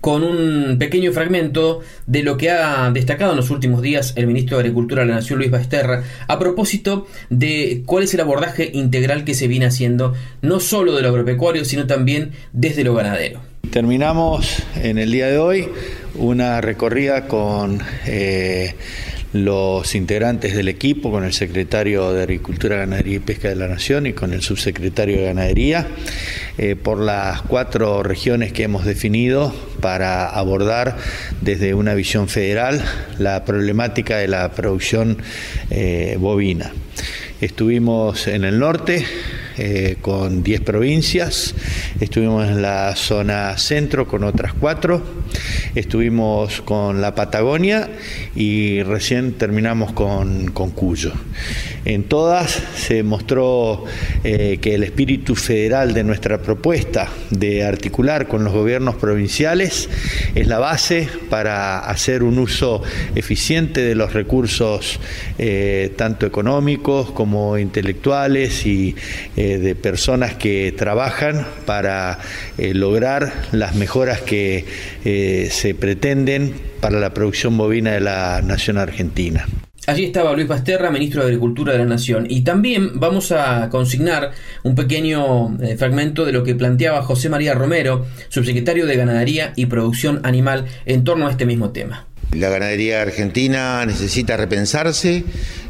con 0.01 0.23
un 0.23 0.77
pequeño 0.77 1.11
fragmento 1.11 1.81
de 2.05 2.23
lo 2.23 2.37
que 2.37 2.51
ha 2.51 2.91
destacado 2.91 3.31
en 3.31 3.37
los 3.37 3.49
últimos 3.49 3.81
días 3.81 4.13
el 4.15 4.27
ministro 4.27 4.57
de 4.57 4.61
Agricultura 4.61 5.01
de 5.01 5.09
la 5.09 5.15
Nación, 5.15 5.39
Luis 5.39 5.51
Basterra, 5.51 6.03
a 6.27 6.39
propósito 6.39 7.07
de 7.29 7.83
cuál 7.85 8.03
es 8.03 8.13
el 8.13 8.19
abordaje 8.19 8.69
integral 8.73 9.23
que 9.23 9.33
se 9.33 9.47
viene 9.47 9.65
haciendo, 9.65 10.13
no 10.41 10.59
solo 10.59 10.95
de 10.95 11.01
lo 11.01 11.09
agropecuario, 11.09 11.65
sino 11.65 11.87
también 11.87 12.31
desde 12.53 12.83
lo 12.83 12.93
ganadero. 12.93 13.41
Terminamos 13.71 14.63
en 14.75 14.97
el 14.97 15.11
día 15.11 15.27
de 15.27 15.39
hoy 15.39 15.67
una 16.15 16.61
recorrida 16.61 17.27
con 17.27 17.81
eh, 18.05 18.75
los 19.33 19.95
integrantes 19.95 20.55
del 20.55 20.67
equipo, 20.67 21.11
con 21.11 21.23
el 21.23 21.33
secretario 21.33 22.13
de 22.13 22.23
Agricultura, 22.23 22.77
Ganadería 22.77 23.17
y 23.17 23.19
Pesca 23.19 23.49
de 23.49 23.55
la 23.55 23.67
Nación 23.67 24.07
y 24.07 24.13
con 24.13 24.33
el 24.33 24.41
subsecretario 24.41 25.17
de 25.17 25.25
Ganadería, 25.25 25.87
eh, 26.57 26.75
por 26.75 26.99
las 26.99 27.41
cuatro 27.41 28.03
regiones 28.03 28.53
que 28.53 28.63
hemos 28.63 28.85
definido 28.85 29.53
para 29.81 30.29
abordar 30.29 30.97
desde 31.41 31.73
una 31.73 31.93
visión 31.93 32.29
federal 32.29 32.81
la 33.19 33.45
problemática 33.45 34.17
de 34.17 34.27
la 34.27 34.51
producción 34.51 35.17
eh, 35.69 36.17
bovina. 36.19 36.71
Estuvimos 37.41 38.27
en 38.27 38.45
el 38.45 38.57
norte, 38.57 39.05
eh, 39.57 39.97
con 40.01 40.43
10 40.43 40.61
provincias, 40.61 41.55
estuvimos 41.99 42.47
en 42.47 42.61
la 42.61 42.95
zona 42.95 43.57
centro 43.57 44.07
con 44.07 44.23
otras 44.23 44.53
cuatro, 44.53 45.03
estuvimos 45.75 46.61
con 46.61 47.01
la 47.01 47.15
Patagonia 47.15 47.89
y 48.35 48.83
recién 48.83 49.33
terminamos 49.33 49.93
con, 49.93 50.51
con 50.51 50.71
Cuyo. 50.71 51.13
En 51.87 52.03
todas 52.03 52.51
se 52.75 53.01
mostró 53.01 53.85
eh, 54.25 54.57
que 54.61 54.75
el 54.75 54.83
espíritu 54.83 55.35
federal 55.35 55.93
de 55.93 56.03
nuestra 56.03 56.41
propuesta 56.41 57.09
de 57.29 57.63
articular 57.63 58.27
con 58.27 58.43
los 58.43 58.51
gobiernos 58.51 58.95
provinciales 58.95 59.87
es 60.35 60.47
la 60.47 60.59
base 60.59 61.07
para 61.29 61.79
hacer 61.79 62.23
un 62.23 62.39
uso 62.39 62.83
eficiente 63.15 63.79
de 63.79 63.95
los 63.95 64.11
recursos 64.11 64.99
eh, 65.37 65.93
tanto 65.95 66.25
económicos 66.25 67.11
como 67.11 67.57
intelectuales 67.57 68.65
y 68.65 68.93
eh, 69.37 69.57
de 69.57 69.73
personas 69.73 70.33
que 70.33 70.73
trabajan 70.77 71.47
para 71.65 72.19
lograr 72.57 73.31
las 73.53 73.75
mejoras 73.75 74.19
que 74.19 74.65
se 75.49 75.73
pretenden 75.73 76.53
para 76.81 76.99
la 76.99 77.13
producción 77.13 77.57
bovina 77.57 77.93
de 77.93 78.01
la 78.01 78.41
nación 78.41 78.77
argentina. 78.77 79.45
Allí 79.89 80.03
estaba 80.03 80.33
Luis 80.33 80.49
Basterra, 80.49 80.91
ministro 80.91 81.21
de 81.21 81.27
Agricultura 81.27 81.71
de 81.71 81.79
la 81.79 81.85
Nación. 81.85 82.27
Y 82.29 82.41
también 82.41 82.99
vamos 82.99 83.31
a 83.31 83.69
consignar 83.69 84.31
un 84.63 84.75
pequeño 84.75 85.57
eh, 85.61 85.77
fragmento 85.77 86.25
de 86.25 86.33
lo 86.33 86.43
que 86.43 86.55
planteaba 86.55 87.01
José 87.03 87.29
María 87.29 87.53
Romero, 87.53 88.05
subsecretario 88.27 88.85
de 88.85 88.97
Ganadería 88.97 89.53
y 89.55 89.67
Producción 89.67 90.19
Animal, 90.23 90.65
en 90.85 91.05
torno 91.05 91.25
a 91.25 91.31
este 91.31 91.45
mismo 91.45 91.69
tema. 91.69 92.05
La 92.33 92.49
ganadería 92.49 93.01
argentina 93.01 93.85
necesita 93.85 94.35
repensarse, 94.35 95.23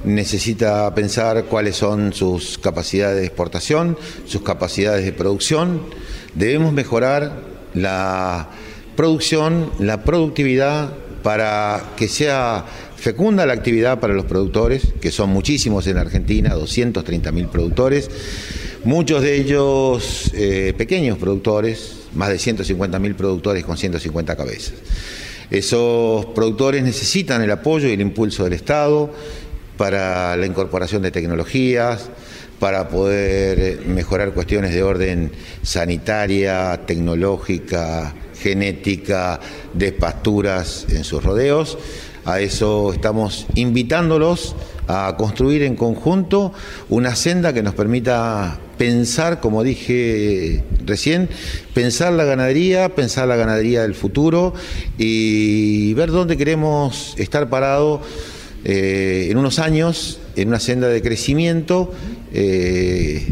necesita 0.04 0.96
pensar 0.96 1.44
cuáles 1.44 1.76
son 1.76 2.12
sus 2.12 2.58
capacidades 2.58 3.20
de 3.20 3.28
exportación, 3.28 4.00
sus 4.26 4.42
capacidades 4.42 5.06
de 5.06 5.14
producción. 5.14 5.84
Debemos 6.34 6.74
mejorar 6.74 7.34
la 7.76 8.50
producción, 8.96 9.70
la 9.78 10.04
productividad 10.04 10.90
para 11.22 11.84
que 11.98 12.08
sea 12.08 12.66
Fecunda 12.98 13.46
la 13.46 13.54
actividad 13.54 14.00
para 14.00 14.16
los 14.16 14.25
productores, 14.25 14.88
que 15.00 15.12
son 15.12 15.30
muchísimos 15.30 15.86
en 15.86 15.98
Argentina, 15.98 16.56
230 16.56 17.32
mil 17.32 17.48
productores, 17.48 18.10
muchos 18.84 19.22
de 19.22 19.36
ellos 19.36 20.32
eh, 20.34 20.74
pequeños 20.75 21.20
productores, 21.20 21.98
más 22.16 22.30
de 22.30 22.39
150 22.39 22.98
mil 22.98 23.13
productores 23.13 23.63
con 23.63 23.77
150 23.77 24.36
cabezas. 24.36 24.74
Esos 25.51 26.25
productores 26.27 26.84
necesitan 26.84 27.42
el 27.44 27.51
apoyo 27.51 27.88
y 27.88 27.94
el 27.94 28.01
impulso 28.01 28.44
del 28.44 28.54
Estado 28.54 29.12
para 29.77 30.36
la 30.36 30.48
incorporación 30.48 31.04
de 31.04 31.12
tecnologías, 31.12 32.10
para 32.60 32.89
poder 32.89 33.86
mejorar 33.86 34.34
cuestiones 34.34 34.74
de 34.74 34.82
orden 34.82 35.32
sanitaria, 35.62 36.82
tecnológica, 36.88 38.16
genética, 38.42 39.39
de 39.74 39.92
pasturas 39.92 40.88
en 40.89 41.04
sus 41.04 41.24
rodeos 41.24 41.77
a 42.27 42.41
eso 42.41 42.91
estamos 42.91 43.48
invitándolos 43.55 44.53
a 44.89 45.15
construir 45.17 45.63
en 45.63 45.77
conjunto 45.77 46.51
una 46.89 47.15
senda 47.15 47.53
que 47.53 47.63
nos 47.63 47.74
permita 47.74 48.60
pensar, 48.77 49.39
como 49.39 49.63
dije 49.63 50.65
recién, 50.86 51.29
pensar 51.74 52.12
la 52.12 52.25
ganadería, 52.25 52.93
pensar 52.93 53.29
la 53.29 53.38
ganadería 53.38 53.84
del 53.84 53.96
futuro 53.96 54.53
y 54.98 55.93
ver 55.93 56.12
dónde 56.12 56.36
queremos 56.36 57.15
estar 57.17 57.50
parados 57.50 58.01
eh, 58.65 59.29
en 59.31 59.38
unos 59.38 59.57
años, 59.57 60.19
en 60.36 60.50
una 60.50 60.60
senda 60.60 60.89
de 60.89 61.01
crecimiento 61.01 61.93
eh, 62.34 63.25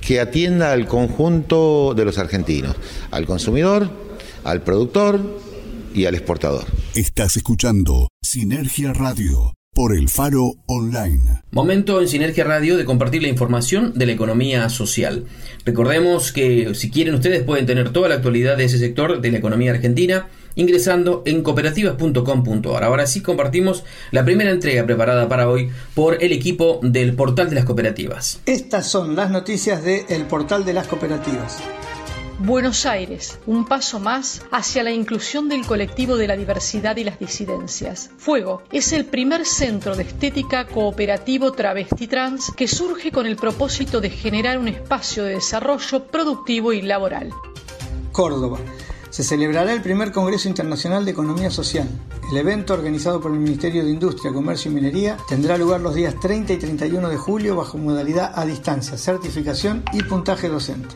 que 0.00 0.20
atienda 0.20 0.72
al 0.72 0.86
conjunto 0.86 1.92
de 1.94 2.06
los 2.06 2.16
argentinos, 2.16 2.76
al 3.10 3.26
consumidor, 3.26 3.90
al 4.42 4.62
productor 4.62 5.20
y 5.96 6.04
al 6.04 6.14
exportador. 6.14 6.64
Estás 6.94 7.36
escuchando 7.36 8.08
Sinergia 8.22 8.92
Radio 8.92 9.54
por 9.74 9.94
el 9.94 10.08
Faro 10.08 10.52
Online. 10.66 11.42
Momento 11.50 12.00
en 12.00 12.08
Sinergia 12.08 12.44
Radio 12.44 12.76
de 12.76 12.84
compartir 12.84 13.22
la 13.22 13.28
información 13.28 13.92
de 13.94 14.06
la 14.06 14.12
economía 14.12 14.68
social. 14.68 15.24
Recordemos 15.64 16.32
que 16.32 16.74
si 16.74 16.90
quieren 16.90 17.14
ustedes 17.14 17.42
pueden 17.42 17.66
tener 17.66 17.90
toda 17.90 18.08
la 18.08 18.16
actualidad 18.16 18.56
de 18.56 18.64
ese 18.64 18.78
sector 18.78 19.20
de 19.20 19.30
la 19.30 19.38
economía 19.38 19.72
argentina 19.72 20.28
ingresando 20.54 21.22
en 21.26 21.42
cooperativas.com.ar. 21.42 22.84
Ahora 22.84 23.06
sí 23.06 23.20
compartimos 23.20 23.84
la 24.10 24.24
primera 24.24 24.50
entrega 24.50 24.84
preparada 24.84 25.28
para 25.28 25.48
hoy 25.48 25.70
por 25.94 26.22
el 26.22 26.32
equipo 26.32 26.80
del 26.82 27.14
Portal 27.14 27.48
de 27.48 27.56
las 27.56 27.64
Cooperativas. 27.64 28.40
Estas 28.46 28.88
son 28.88 29.14
las 29.14 29.30
noticias 29.30 29.84
del 29.84 30.04
el 30.08 30.24
Portal 30.24 30.64
de 30.64 30.72
las 30.72 30.86
Cooperativas. 30.86 31.58
Buenos 32.38 32.84
Aires, 32.84 33.38
un 33.46 33.64
paso 33.64 33.98
más 33.98 34.42
hacia 34.50 34.82
la 34.82 34.90
inclusión 34.90 35.48
del 35.48 35.64
colectivo 35.64 36.18
de 36.18 36.28
la 36.28 36.36
diversidad 36.36 36.94
y 36.98 37.04
las 37.04 37.18
disidencias. 37.18 38.10
Fuego 38.18 38.62
es 38.70 38.92
el 38.92 39.06
primer 39.06 39.46
centro 39.46 39.96
de 39.96 40.02
estética 40.02 40.66
cooperativo 40.66 41.52
travesti 41.52 42.06
trans 42.06 42.52
que 42.54 42.68
surge 42.68 43.10
con 43.10 43.26
el 43.26 43.36
propósito 43.36 44.02
de 44.02 44.10
generar 44.10 44.58
un 44.58 44.68
espacio 44.68 45.24
de 45.24 45.36
desarrollo 45.36 46.04
productivo 46.08 46.74
y 46.74 46.82
laboral. 46.82 47.30
Córdoba. 48.12 48.58
Se 49.08 49.24
celebrará 49.24 49.72
el 49.72 49.80
primer 49.80 50.12
Congreso 50.12 50.46
Internacional 50.46 51.06
de 51.06 51.12
Economía 51.12 51.50
Social. 51.50 51.88
El 52.30 52.36
evento, 52.36 52.74
organizado 52.74 53.18
por 53.18 53.32
el 53.32 53.38
Ministerio 53.38 53.82
de 53.82 53.90
Industria, 53.90 54.34
Comercio 54.34 54.70
y 54.70 54.74
Minería, 54.74 55.16
tendrá 55.26 55.56
lugar 55.56 55.80
los 55.80 55.94
días 55.94 56.14
30 56.20 56.52
y 56.52 56.58
31 56.58 57.08
de 57.08 57.16
julio 57.16 57.56
bajo 57.56 57.78
modalidad 57.78 58.32
a 58.34 58.44
distancia, 58.44 58.98
certificación 58.98 59.84
y 59.94 60.02
puntaje 60.02 60.50
docente. 60.50 60.94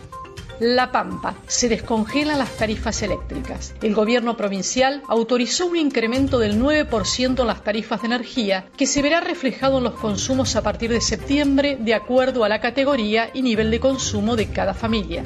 La 0.61 0.93
Pampa. 0.93 1.37
Se 1.47 1.71
descongelan 1.71 2.39
las 2.39 2.55
tarifas 2.59 3.01
eléctricas. 3.01 3.73
El 3.81 3.95
gobierno 3.95 4.37
provincial 4.37 5.03
autorizó 5.09 5.67
un 5.67 5.77
incremento 5.77 6.39
del 6.39 6.61
9% 6.61 7.41
en 7.41 7.47
las 7.47 7.65
tarifas 7.65 8.03
de 8.03 8.09
energía 8.09 8.67
que 8.77 8.87
se 8.87 9.01
verá 9.01 9.21
reflejado 9.21 9.79
en 9.79 9.85
los 9.85 9.95
consumos 9.95 10.57
a 10.57 10.63
partir 10.63 10.91
de 10.91 11.01
septiembre 11.01 11.79
de 11.81 11.95
acuerdo 11.95 12.45
a 12.45 12.51
la 12.51 12.61
categoría 12.61 13.31
y 13.33 13.41
nivel 13.41 13.71
de 13.71 13.81
consumo 13.81 14.37
de 14.37 14.51
cada 14.51 14.75
familia. 14.75 15.25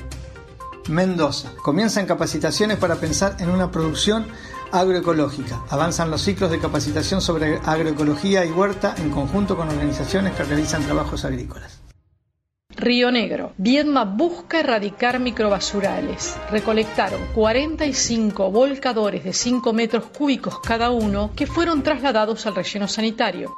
Mendoza. 0.88 1.52
Comienzan 1.64 2.06
capacitaciones 2.06 2.78
para 2.78 2.94
pensar 2.94 3.36
en 3.40 3.50
una 3.50 3.72
producción 3.72 4.26
agroecológica. 4.70 5.64
Avanzan 5.68 6.12
los 6.12 6.22
ciclos 6.22 6.52
de 6.52 6.60
capacitación 6.60 7.20
sobre 7.20 7.58
agroecología 7.64 8.44
y 8.44 8.52
huerta 8.52 8.94
en 8.98 9.10
conjunto 9.10 9.56
con 9.56 9.68
organizaciones 9.68 10.34
que 10.34 10.44
realizan 10.44 10.84
trabajos 10.84 11.24
agrícolas. 11.24 11.83
Río 12.76 13.10
Negro. 13.10 13.52
Viedma 13.56 14.04
busca 14.04 14.60
erradicar 14.60 15.20
microbasurales. 15.20 16.36
Recolectaron 16.50 17.20
45 17.34 18.50
volcadores 18.50 19.24
de 19.24 19.32
5 19.32 19.72
metros 19.72 20.04
cúbicos 20.16 20.60
cada 20.60 20.90
uno 20.90 21.30
que 21.36 21.46
fueron 21.46 21.82
trasladados 21.82 22.46
al 22.46 22.54
relleno 22.54 22.88
sanitario. 22.88 23.54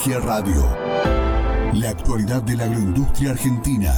Radio. 0.04 0.66
La 1.74 1.90
actualidad 1.90 2.42
de 2.42 2.56
la 2.56 2.64
agroindustria 2.64 3.30
argentina. 3.30 3.92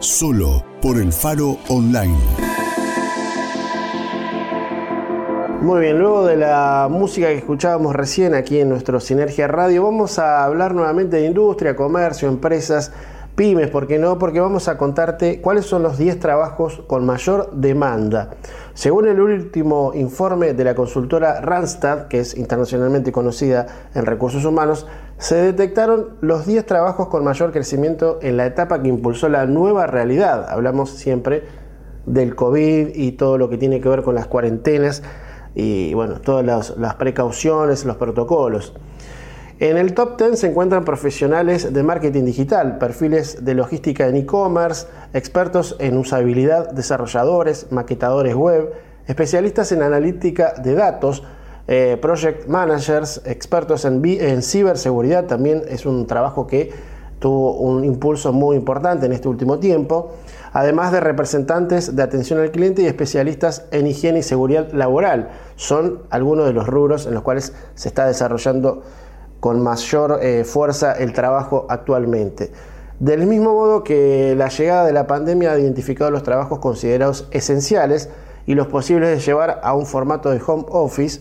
Solo 0.00 0.64
por 0.80 0.96
el 0.96 1.12
Faro 1.12 1.58
Online. 1.68 2.16
Muy 5.60 5.80
bien, 5.80 5.98
luego 5.98 6.24
de 6.24 6.36
la 6.36 6.88
música 6.90 7.26
que 7.26 7.36
escuchábamos 7.36 7.94
recién 7.94 8.34
aquí 8.34 8.60
en 8.60 8.70
nuestro 8.70 8.98
Sinergia 8.98 9.46
Radio, 9.46 9.84
vamos 9.84 10.18
a 10.18 10.42
hablar 10.42 10.74
nuevamente 10.74 11.18
de 11.18 11.26
industria, 11.26 11.76
comercio, 11.76 12.26
empresas, 12.26 12.90
pymes, 13.34 13.68
¿por 13.68 13.86
qué 13.86 13.98
no? 13.98 14.18
Porque 14.18 14.40
vamos 14.40 14.68
a 14.68 14.78
contarte 14.78 15.40
cuáles 15.40 15.66
son 15.66 15.82
los 15.82 15.98
10 15.98 16.18
trabajos 16.18 16.82
con 16.86 17.04
mayor 17.04 17.50
demanda. 17.52 18.30
Según 18.74 19.06
el 19.06 19.20
último 19.20 19.92
informe 19.94 20.54
de 20.54 20.64
la 20.64 20.74
consultora 20.74 21.40
Randstad, 21.40 22.08
que 22.08 22.20
es 22.20 22.36
internacionalmente 22.36 23.12
conocida 23.12 23.66
en 23.94 24.06
recursos 24.06 24.44
humanos, 24.44 24.86
se 25.20 25.36
detectaron 25.36 26.16
los 26.22 26.46
10 26.46 26.64
trabajos 26.64 27.08
con 27.08 27.22
mayor 27.22 27.52
crecimiento 27.52 28.18
en 28.22 28.38
la 28.38 28.46
etapa 28.46 28.80
que 28.80 28.88
impulsó 28.88 29.28
la 29.28 29.44
nueva 29.44 29.86
realidad. 29.86 30.46
Hablamos 30.48 30.90
siempre 30.90 31.44
del 32.06 32.34
COVID 32.34 32.94
y 32.94 33.12
todo 33.12 33.36
lo 33.36 33.50
que 33.50 33.58
tiene 33.58 33.82
que 33.82 33.88
ver 33.90 34.02
con 34.02 34.14
las 34.14 34.26
cuarentenas 34.26 35.02
y 35.54 35.92
bueno, 35.92 36.22
todas 36.22 36.74
las, 36.74 36.94
precauciones, 36.94 37.84
los 37.84 37.96
protocolos. 37.96 38.72
En 39.58 39.76
el 39.76 39.92
top 39.92 40.16
10 40.16 40.40
se 40.40 40.48
encuentran 40.48 40.86
profesionales 40.86 41.70
de 41.70 41.82
marketing 41.82 42.24
digital, 42.24 42.78
perfiles 42.78 43.44
de 43.44 43.52
logística 43.52 44.06
en 44.06 44.16
e-commerce, 44.16 44.86
expertos 45.12 45.76
en 45.80 45.98
usabilidad, 45.98 46.70
desarrolladores, 46.70 47.66
maquetadores 47.70 48.34
web, 48.34 48.72
especialistas 49.06 49.70
en 49.72 49.82
analítica 49.82 50.54
de 50.54 50.72
datos, 50.72 51.24
eh, 51.70 51.96
project 52.02 52.48
managers, 52.48 53.22
expertos 53.24 53.84
en, 53.84 54.42
ciberseguridad, 54.42 55.26
también 55.26 55.62
es 55.68 55.86
un 55.86 56.06
trabajo 56.06 56.46
que 56.46 56.72
tuvo 57.20 57.54
un 57.54 57.84
impulso 57.84 58.32
muy 58.32 58.56
importante 58.56 59.06
en 59.06 59.12
este 59.12 59.28
último 59.28 59.58
tiempo 59.58 60.10
además 60.52 60.90
de 60.92 61.00
representantes 61.00 61.94
de 61.94 62.02
atención 62.02 62.40
al 62.40 62.50
cliente 62.50 62.82
y 62.82 62.86
especialistas 62.86 63.66
en 63.70 63.86
higiene 63.86 64.20
y 64.20 64.22
seguridad 64.22 64.72
laboral. 64.72 65.30
Son 65.56 66.00
algunos 66.10 66.46
de 66.46 66.52
los 66.52 66.66
rubros 66.66 67.06
en 67.06 67.14
los 67.14 67.22
cuales 67.22 67.54
se 67.74 67.88
está 67.88 68.06
desarrollando 68.06 68.82
con 69.38 69.60
mayor 69.60 70.18
eh, 70.22 70.44
fuerza 70.44 70.92
el 70.92 71.12
trabajo 71.12 71.66
actualmente. 71.68 72.50
Del 72.98 73.26
mismo 73.26 73.54
modo 73.54 73.82
que 73.82 74.34
la 74.36 74.48
llegada 74.48 74.84
de 74.84 74.92
la 74.92 75.06
pandemia 75.06 75.52
ha 75.52 75.58
identificado 75.58 76.10
los 76.10 76.22
trabajos 76.22 76.58
considerados 76.58 77.28
esenciales 77.30 78.10
y 78.46 78.54
los 78.54 78.66
posibles 78.66 79.08
de 79.08 79.20
llevar 79.20 79.60
a 79.62 79.74
un 79.74 79.86
formato 79.86 80.30
de 80.30 80.40
home 80.44 80.64
office, 80.68 81.20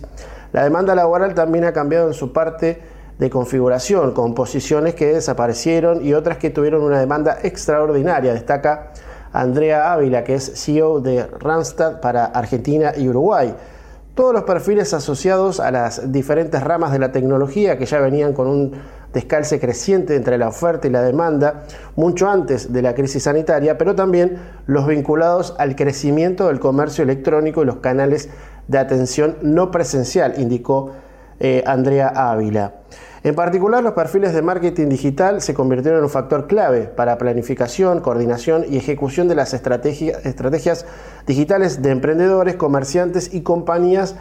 la 0.51 0.63
demanda 0.63 0.95
laboral 0.95 1.33
también 1.33 1.65
ha 1.65 1.73
cambiado 1.73 2.07
en 2.07 2.13
su 2.13 2.33
parte 2.33 2.81
de 3.19 3.29
configuración, 3.29 4.13
con 4.13 4.33
posiciones 4.33 4.95
que 4.95 5.13
desaparecieron 5.13 6.05
y 6.05 6.13
otras 6.13 6.38
que 6.38 6.49
tuvieron 6.49 6.81
una 6.81 6.99
demanda 6.99 7.38
extraordinaria. 7.43 8.33
Destaca 8.33 8.91
Andrea 9.33 9.91
Ávila, 9.93 10.23
que 10.23 10.35
es 10.35 10.51
CEO 10.55 11.01
de 11.01 11.27
Randstad 11.27 11.99
para 11.99 12.25
Argentina 12.25 12.93
y 12.95 13.09
Uruguay. 13.09 13.53
Todos 14.15 14.33
los 14.33 14.43
perfiles 14.43 14.93
asociados 14.93 15.59
a 15.59 15.71
las 15.71 16.12
diferentes 16.12 16.62
ramas 16.63 16.91
de 16.91 16.99
la 16.99 17.12
tecnología 17.12 17.77
que 17.77 17.85
ya 17.85 17.99
venían 17.99 18.33
con 18.33 18.47
un 18.47 18.73
descalce 19.13 19.59
creciente 19.59 20.15
entre 20.15 20.38
la 20.38 20.49
oferta 20.49 20.88
y 20.88 20.91
la 20.91 21.01
demanda 21.01 21.63
mucho 21.95 22.29
antes 22.29 22.71
de 22.71 22.81
la 22.81 22.95
crisis 22.95 23.23
sanitaria, 23.23 23.77
pero 23.77 23.95
también 23.95 24.38
los 24.65 24.88
vinculados 24.88 25.55
al 25.57 25.75
crecimiento 25.75 26.47
del 26.47 26.59
comercio 26.59 27.03
electrónico 27.03 27.63
y 27.63 27.65
los 27.65 27.77
canales 27.77 28.29
de 28.69 28.77
atención 28.77 29.36
no 29.41 29.71
presencial, 29.71 30.36
indicó 30.38 30.91
eh, 31.39 31.63
Andrea 31.65 32.08
Ávila. 32.15 32.75
En 33.23 33.36
particular, 33.36 33.84
los 33.84 33.93
perfiles 33.93 34.34
de 34.34 34.41
marketing 34.41 34.88
digital 34.88 35.41
se 35.41 35.53
convirtieron 35.53 35.97
en 35.97 36.05
un 36.05 36.10
factor 36.10 36.47
clave 36.47 36.84
para 36.84 37.17
planificación, 37.17 37.99
coordinación 37.99 38.63
y 38.69 38.77
ejecución 38.77 39.27
de 39.27 39.36
las 39.36 39.53
estrategias 39.53 40.86
digitales 41.27 41.82
de 41.82 41.89
emprendedores, 41.89 42.55
comerciantes 42.55 43.34
y 43.34 43.41
compañías 43.41 44.15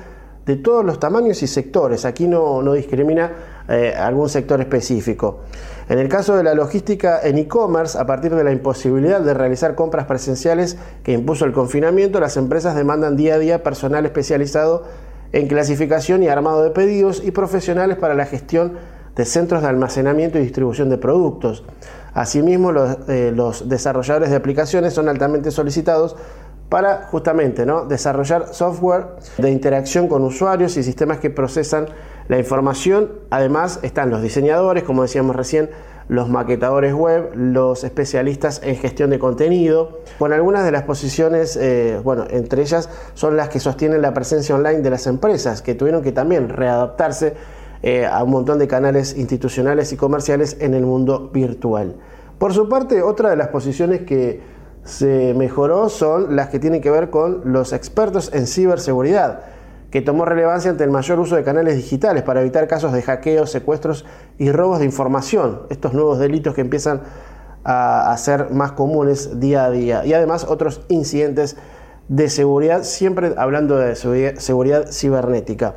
de 0.46 0.56
todos 0.56 0.84
los 0.84 0.98
tamaños 0.98 1.42
y 1.42 1.46
sectores. 1.46 2.04
Aquí 2.06 2.26
no, 2.26 2.72
discrimina 2.72 3.32
eh, 3.68 3.94
algún 3.96 4.28
sector 4.30 4.61
específico. 4.61 5.42
En 5.88 5.98
el 5.98 6.09
caso 6.09 6.37
de 6.37 6.42
la 6.42 6.55
logística 6.55 7.18
en 7.22 7.38
e-commerce, 7.38 7.98
a 7.98 8.05
partir 8.05 8.35
de 8.35 8.44
la 8.44 8.53
imposibilidad 8.53 9.22
de 9.22 9.33
realizar 9.33 9.74
compras 9.74 10.05
presenciales 10.05 10.77
que 11.03 11.12
impuso 11.12 11.46
el 11.46 11.53
confinamiento, 11.53 12.20
las 12.20 12.37
empresas 12.37 12.74
demandan 12.74 13.16
día 13.16 13.37
a 13.37 13.38
día 13.38 13.62
personal 13.62 14.05
especializado 14.05 14.85
en 15.33 15.48
clasificación 15.48 16.22
y 16.22 16.29
armado 16.29 16.62
de 16.62 16.70
pedidos 16.70 17.22
y 17.24 17.31
profesionales 17.31 17.96
para 17.96 18.14
la 18.14 18.27
gestión 18.27 18.74
de 19.16 19.24
centros 19.24 19.62
de 19.62 19.68
almacenamiento 19.68 20.38
y 20.38 20.42
distribución 20.42 20.90
de 20.90 20.98
productos. 20.98 21.64
Asimismo, 22.12 22.72
eh, 23.09 23.33
los, 23.35 23.68
desarrolladores 23.68 24.31
de 24.31 24.37
aplicaciones 24.37 24.92
son 24.92 25.09
altamente 25.09 25.51
solicitados 25.51 26.16
para 26.68 27.07
justamente 27.11 27.64
¿no? 27.64 27.87
desarrollar 27.87 28.53
software 28.53 29.07
de 29.38 29.51
interacción 29.51 30.07
con 30.07 30.22
usuarios 30.22 30.77
y 30.77 30.83
sistemas 30.83 31.18
que 31.18 31.31
procesan 31.31 31.87
la 32.28 32.38
información. 32.38 33.12
Además 33.30 33.80
están 33.82 34.10
los 34.10 34.22
diseñadores, 34.22 34.84
como 34.84 35.02
decíamos 35.02 35.34
recién, 35.34 35.70
los 36.08 36.30
maquetadores 36.30 36.94
web, 36.94 37.32
los 37.34 37.84
especialistas 37.84 38.60
en 38.64 38.76
gestión 38.76 39.10
de 39.10 39.18
contenido, 39.18 40.00
con 40.18 40.32
algunas 40.32 40.64
de 40.64 40.72
las 40.72 40.84
posiciones, 40.84 41.56
eh, 41.56 42.00
bueno, 42.02 42.24
entre 42.30 42.62
ellas 42.62 42.88
son 43.12 43.36
las 43.36 43.50
que 43.50 43.60
sostienen 43.60 44.00
la 44.00 44.14
presencia 44.14 44.54
online 44.54 44.80
de 44.80 44.90
las 44.90 45.06
empresas, 45.06 45.60
que 45.60 45.74
tuvieron 45.74 46.02
que 46.02 46.12
también 46.12 46.48
readaptarse 46.48 47.34
eh, 47.82 48.06
a 48.06 48.22
un 48.24 48.30
montón 48.30 48.58
de 48.58 48.66
canales 48.66 49.16
institucionales 49.18 49.92
y 49.92 49.96
comerciales 49.96 50.56
en 50.60 50.72
el 50.72 50.84
mundo 50.86 51.28
virtual. 51.32 51.96
Por 52.38 52.54
su 52.54 52.68
parte, 52.68 53.02
otra 53.02 53.30
de 53.30 53.36
las 53.36 53.48
posiciones 53.48 54.02
que 54.02 54.40
se 54.84 55.34
mejoró 55.34 55.90
son 55.90 56.34
las 56.36 56.48
que 56.48 56.58
tienen 56.58 56.80
que 56.80 56.90
ver 56.90 57.10
con 57.10 57.52
los 57.52 57.74
expertos 57.74 58.30
en 58.32 58.46
ciberseguridad 58.46 59.42
que 59.90 60.03
tomó 60.03 60.24
relevancia 60.24 60.70
ante 60.70 60.85
el 60.85 60.90
mayor 60.90 61.18
uso 61.18 61.37
de 61.37 61.44
canales 61.44 61.77
digitales 61.77 62.22
para 62.22 62.40
evitar 62.40 62.68
casos 62.68 62.92
de 62.92 63.03
hackeos, 63.03 63.51
secuestros 63.51 64.05
y 64.38 64.53
robos 64.53 64.81
de 64.81 64.85
información, 64.85 65.62
estos 65.70 65.94
nuevos 65.94 66.18
delitos 66.18 66.55
que 66.55 66.61
empiezan 66.61 67.03
a, 67.64 68.14
ser 68.16 68.51
más 68.51 68.72
comunes 68.72 69.40
día 69.40 69.64
a 69.64 69.70
día, 69.70 70.05
y 70.05 70.14
además 70.14 70.44
otros 70.48 70.83
incidentes 70.88 71.57
de 72.09 72.31
seguridad, 72.31 72.83
siempre 72.83 73.35
hablando 73.37 73.77
de 73.77 73.94
seguridad 73.94 74.87
cibernética. 74.90 75.74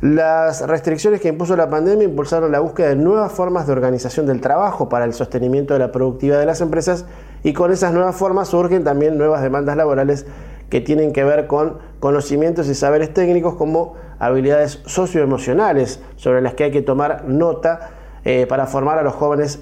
Las 0.00 0.66
restricciones 0.66 1.20
que 1.20 1.28
impuso 1.28 1.54
la 1.54 1.70
pandemia 1.70 2.04
impulsaron 2.04 2.50
la 2.50 2.58
búsqueda 2.58 2.88
de 2.88 2.96
nuevas 2.96 3.30
formas 3.30 3.66
de 3.66 3.72
organización 3.72 4.26
del 4.26 4.40
trabajo 4.40 4.88
para 4.88 5.04
el 5.04 5.14
sostenimiento 5.14 5.74
de 5.74 5.80
la 5.80 5.92
productividad 5.92 6.40
de 6.40 6.46
las 6.46 6.60
empresas 6.60 7.04
y 7.44 7.52
con 7.52 7.70
esas 7.70 7.92
nuevas 7.92 8.16
formas 8.16 8.48
surgen 8.48 8.82
también 8.82 9.16
nuevas 9.16 9.42
demandas 9.42 9.76
laborales 9.76 10.26
que 10.72 10.80
tienen 10.80 11.12
que 11.12 11.22
ver 11.22 11.48
con 11.48 11.76
conocimientos 12.00 12.66
y 12.66 12.74
saberes 12.74 13.12
técnicos 13.12 13.56
como 13.56 13.92
habilidades 14.18 14.80
socioemocionales 14.86 16.00
sobre 16.16 16.40
las 16.40 16.54
que 16.54 16.64
hay 16.64 16.70
que 16.70 16.80
tomar 16.80 17.28
nota 17.28 17.90
eh, 18.24 18.46
para 18.46 18.66
formar 18.66 18.98
a 18.98 19.02
los 19.02 19.12
jóvenes 19.12 19.60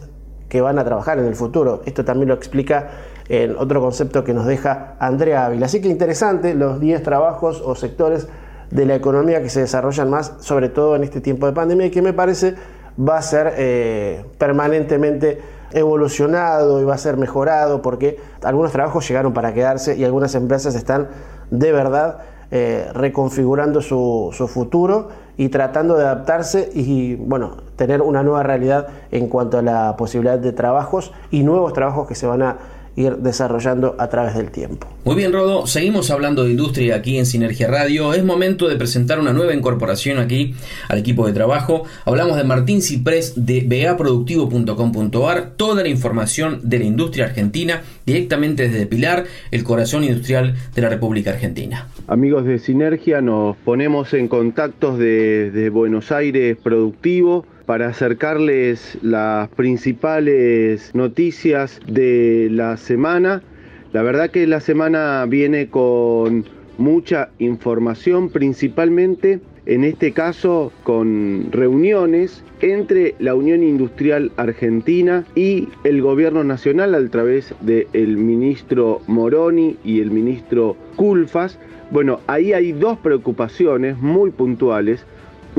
que 0.49 0.61
van 0.61 0.79
a 0.79 0.85
trabajar 0.85 1.19
en 1.19 1.27
el 1.27 1.35
futuro. 1.35 1.83
Esto 1.85 2.05
también 2.05 2.29
lo 2.29 2.35
explica 2.35 2.91
en 3.29 3.57
otro 3.57 3.81
concepto 3.81 4.23
que 4.23 4.33
nos 4.33 4.47
deja 4.47 4.95
Andrea 5.01 5.47
Ávila. 5.47 5.67
Así 5.67 5.81
que 5.81 5.89
interesante 5.89 6.55
los 6.55 6.79
10 6.79 7.03
trabajos 7.03 7.61
o 7.61 7.75
sectores 7.75 8.29
de 8.71 8.87
la 8.87 8.95
economía 8.95 9.43
que 9.43 9.49
se 9.49 9.59
desarrollan 9.59 10.11
más, 10.11 10.35
sobre 10.39 10.69
todo 10.69 10.95
en 10.95 11.03
este 11.03 11.21
tiempo 11.21 11.47
de 11.47 11.55
pandemia, 11.55 11.87
y 11.87 11.91
que 11.91 12.03
me 12.03 12.13
parece 12.13 12.55
va 12.97 13.19
a 13.19 13.23
ser 13.23 13.55
eh, 13.57 14.25
permanentemente 14.39 15.41
evolucionado 15.73 16.81
y 16.81 16.85
va 16.85 16.95
a 16.95 16.99
ser 16.99 17.17
mejorado 17.17 17.83
porque 17.83 18.19
algunos 18.43 18.73
trabajos 18.73 19.07
llegaron 19.07 19.33
para 19.33 19.55
quedarse 19.55 19.97
y 19.97 20.05
algunas 20.05 20.35
empresas 20.35 20.75
están 20.75 21.09
de 21.51 21.73
verdad 21.73 22.19
eh, 22.51 22.89
reconfigurando 22.93 23.81
su, 23.81 24.31
su, 24.33 24.49
futuro 24.49 25.09
y 25.37 25.51
tratando 25.51 25.97
de 25.97 26.03
adaptarse 26.03 26.69
y 26.75 27.15
bueno, 27.15 27.59
tener 27.77 28.03
una 28.03 28.25
nueva 28.25 28.43
realidad 28.43 28.89
en 29.13 29.29
cuanto 29.29 29.59
a 29.59 29.63
la 29.63 29.97
posibilidad 29.97 30.39
de 30.39 30.53
trabajos 30.53 31.13
y 31.31 31.45
nuevos 31.45 31.73
trabajos 31.73 32.09
que 32.09 32.17
se 32.17 32.27
van 32.27 32.43
a 32.43 32.57
ir 32.97 33.17
desarrollando 33.17 33.97
a 33.99 34.09
través 34.09 34.35
del 34.35 34.51
tiempo. 34.51 34.89
Muy 35.05 35.17
bien, 35.17 35.33
Rodo, 35.33 35.67
seguimos 35.67 36.11
hablando 36.11 36.45
de 36.45 36.51
industria 36.51 36.97
aquí 36.97 37.19
en 37.19 37.27
Sinergia 37.27 37.69
Radio. 37.69 38.13
Es 38.13 38.25
momento 38.25 38.69
de 38.69 38.77
presentar 38.77 39.19
una 39.19 39.33
nueva 39.33 39.55
incorporación 39.55 40.19
aquí 40.19 40.55
al 40.89 40.99
equipo 40.99 41.27
de 41.27 41.33
trabajo. 41.33 41.85
Hablamos 42.05 42.37
de 42.37 42.45
Martín 42.45 42.83
Ciprés 42.83 43.33
de 43.37 43.67
baproductivo.com.ar, 43.87 45.53
toda 45.57 45.83
la 45.83 45.89
información 45.89 46.61
de 46.65 46.79
la 46.81 46.85
industria 46.85 47.27
argentina 47.27 47.83
directamente 48.05 48.69
desde 48.69 48.87
Pilar, 48.87 49.25
el 49.51 49.65
corazón 49.65 50.05
industrial 50.05 50.55
de 50.75 50.83
la 50.83 50.89
República 50.89 51.31
Argentina. 51.31 51.89
Amigos 52.09 52.45
de 52.45 52.59
Sinergia, 52.59 53.21
nos 53.21 53.57
ponemos 53.59 54.13
en 54.15 54.29
contactos 54.29 54.99
de 54.99 55.71
Buenos 55.73 56.13
Aires 56.13 56.59
Productivo 56.63 57.47
para 57.71 57.87
acercarles 57.87 58.99
las 59.01 59.49
principales 59.51 60.93
noticias 60.93 61.79
de 61.87 62.49
la 62.51 62.77
semana. 62.77 63.45
La 63.93 64.03
verdad 64.03 64.31
que 64.31 64.45
la 64.49 64.59
semana 64.59 65.25
viene 65.29 65.69
con 65.69 66.47
mucha 66.79 67.31
información, 67.39 68.29
principalmente 68.31 69.39
en 69.67 69.85
este 69.85 70.11
caso 70.11 70.73
con 70.83 71.53
reuniones 71.53 72.43
entre 72.61 73.15
la 73.21 73.37
Unión 73.37 73.63
Industrial 73.63 74.33
Argentina 74.37 75.25
y 75.37 75.69
el 75.85 76.03
Gobierno 76.03 76.43
Nacional 76.43 76.97
a 76.97 77.09
través 77.09 77.55
del 77.61 78.17
ministro 78.17 79.01
Moroni 79.07 79.77
y 79.85 80.01
el 80.01 80.11
ministro 80.11 80.77
Culfas. 80.97 81.57
Bueno, 81.93 82.19
ahí 82.27 82.53
hay 82.53 82.73
dos 82.73 82.99
preocupaciones 82.99 83.97
muy 83.97 84.33
puntuales. 84.33 85.07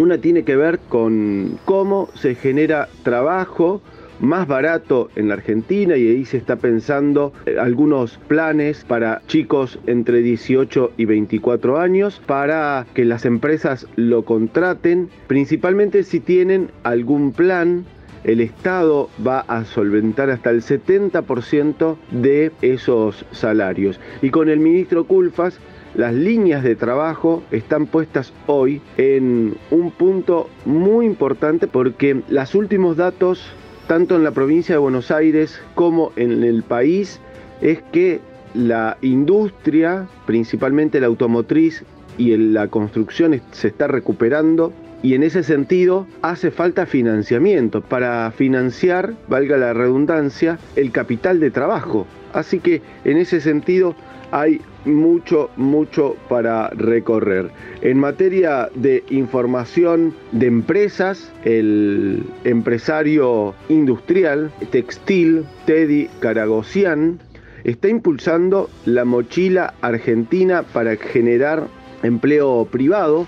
Una 0.01 0.17
tiene 0.17 0.43
que 0.43 0.55
ver 0.55 0.79
con 0.89 1.59
cómo 1.63 2.09
se 2.15 2.33
genera 2.33 2.89
trabajo 3.03 3.83
más 4.19 4.47
barato 4.47 5.11
en 5.15 5.27
la 5.27 5.35
Argentina 5.35 5.95
y 5.95 6.07
ahí 6.07 6.25
se 6.25 6.37
está 6.37 6.55
pensando 6.55 7.33
eh, 7.45 7.57
algunos 7.59 8.17
planes 8.27 8.83
para 8.83 9.21
chicos 9.27 9.77
entre 9.85 10.23
18 10.23 10.93
y 10.97 11.05
24 11.05 11.79
años 11.79 12.19
para 12.25 12.87
que 12.95 13.05
las 13.05 13.25
empresas 13.25 13.85
lo 13.95 14.25
contraten, 14.25 15.11
principalmente 15.27 16.01
si 16.01 16.19
tienen 16.19 16.71
algún 16.81 17.31
plan 17.31 17.85
el 18.23 18.41
Estado 18.41 19.09
va 19.25 19.39
a 19.41 19.65
solventar 19.65 20.29
hasta 20.29 20.51
el 20.51 20.61
70% 20.61 21.97
de 22.11 22.51
esos 22.61 23.25
salarios. 23.31 23.99
Y 24.21 24.29
con 24.29 24.49
el 24.49 24.59
ministro 24.59 25.05
Culfas, 25.05 25.59
las 25.95 26.13
líneas 26.13 26.63
de 26.63 26.75
trabajo 26.75 27.43
están 27.51 27.85
puestas 27.85 28.33
hoy 28.47 28.81
en 28.97 29.55
un 29.71 29.91
punto 29.91 30.49
muy 30.65 31.05
importante 31.05 31.67
porque 31.67 32.21
los 32.29 32.55
últimos 32.55 32.97
datos 32.97 33.53
tanto 33.91 34.15
en 34.15 34.23
la 34.23 34.31
provincia 34.31 34.75
de 34.75 34.79
Buenos 34.79 35.11
Aires 35.11 35.61
como 35.75 36.13
en 36.15 36.45
el 36.45 36.63
país, 36.63 37.19
es 37.59 37.81
que 37.91 38.21
la 38.53 38.97
industria, 39.01 40.07
principalmente 40.25 41.01
la 41.01 41.07
automotriz 41.07 41.83
y 42.17 42.37
la 42.37 42.69
construcción, 42.69 43.41
se 43.51 43.67
está 43.67 43.87
recuperando 43.87 44.71
y 45.03 45.15
en 45.15 45.23
ese 45.23 45.43
sentido 45.43 46.07
hace 46.21 46.51
falta 46.51 46.85
financiamiento 46.85 47.81
para 47.81 48.31
financiar, 48.31 49.13
valga 49.27 49.57
la 49.57 49.73
redundancia, 49.73 50.57
el 50.77 50.91
capital 50.91 51.41
de 51.41 51.51
trabajo. 51.51 52.07
Así 52.31 52.59
que 52.59 52.81
en 53.03 53.17
ese 53.17 53.41
sentido 53.41 53.95
hay 54.31 54.61
mucho, 54.85 55.49
mucho 55.57 56.15
para 56.29 56.69
recorrer. 56.69 57.51
En 57.81 57.99
materia 57.99 58.69
de 58.75 59.03
información 59.09 60.13
de 60.31 60.47
empresas, 60.47 61.31
el 61.43 62.23
empresario 62.43 63.53
industrial 63.69 64.51
textil 64.71 65.45
Teddy 65.65 66.09
Caragosian 66.19 67.19
está 67.63 67.89
impulsando 67.89 68.69
la 68.85 69.05
mochila 69.05 69.73
argentina 69.81 70.63
para 70.63 70.95
generar 70.95 71.67
empleo 72.03 72.67
privado. 72.71 73.27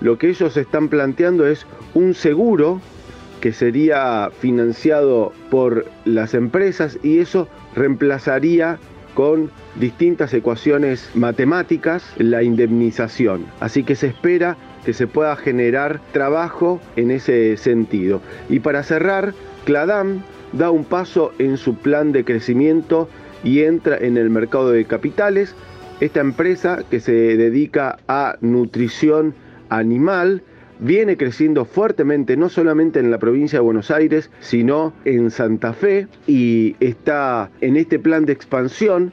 Lo 0.00 0.18
que 0.18 0.30
ellos 0.30 0.56
están 0.56 0.88
planteando 0.88 1.46
es 1.46 1.66
un 1.94 2.14
seguro 2.14 2.80
que 3.40 3.52
sería 3.52 4.30
financiado 4.40 5.32
por 5.50 5.84
las 6.06 6.32
empresas 6.32 6.98
y 7.02 7.18
eso 7.18 7.46
reemplazaría 7.74 8.78
con 9.14 9.50
distintas 9.76 10.32
ecuaciones 10.34 11.10
matemáticas 11.14 12.04
la 12.18 12.42
indemnización. 12.42 13.46
Así 13.60 13.84
que 13.84 13.96
se 13.96 14.08
espera 14.08 14.56
que 14.84 14.92
se 14.92 15.06
pueda 15.06 15.34
generar 15.36 16.00
trabajo 16.12 16.80
en 16.96 17.10
ese 17.10 17.56
sentido. 17.56 18.20
Y 18.48 18.60
para 18.60 18.82
cerrar, 18.82 19.34
Cladam 19.64 20.22
da 20.52 20.70
un 20.70 20.84
paso 20.84 21.32
en 21.38 21.56
su 21.56 21.74
plan 21.74 22.12
de 22.12 22.24
crecimiento 22.24 23.08
y 23.42 23.62
entra 23.62 23.96
en 23.96 24.16
el 24.16 24.30
mercado 24.30 24.70
de 24.70 24.84
capitales. 24.84 25.54
Esta 26.00 26.20
empresa 26.20 26.82
que 26.90 27.00
se 27.00 27.12
dedica 27.12 27.98
a 28.08 28.36
nutrición 28.40 29.34
animal 29.68 30.42
viene 30.80 31.16
creciendo 31.16 31.64
fuertemente 31.64 32.36
no 32.36 32.48
solamente 32.48 32.98
en 32.98 33.10
la 33.10 33.18
provincia 33.18 33.58
de 33.58 33.64
Buenos 33.64 33.90
Aires, 33.90 34.30
sino 34.40 34.92
en 35.04 35.30
Santa 35.30 35.72
Fe 35.72 36.08
y 36.26 36.76
está 36.80 37.50
en 37.60 37.76
este 37.76 37.98
plan 37.98 38.26
de 38.26 38.32
expansión 38.32 39.12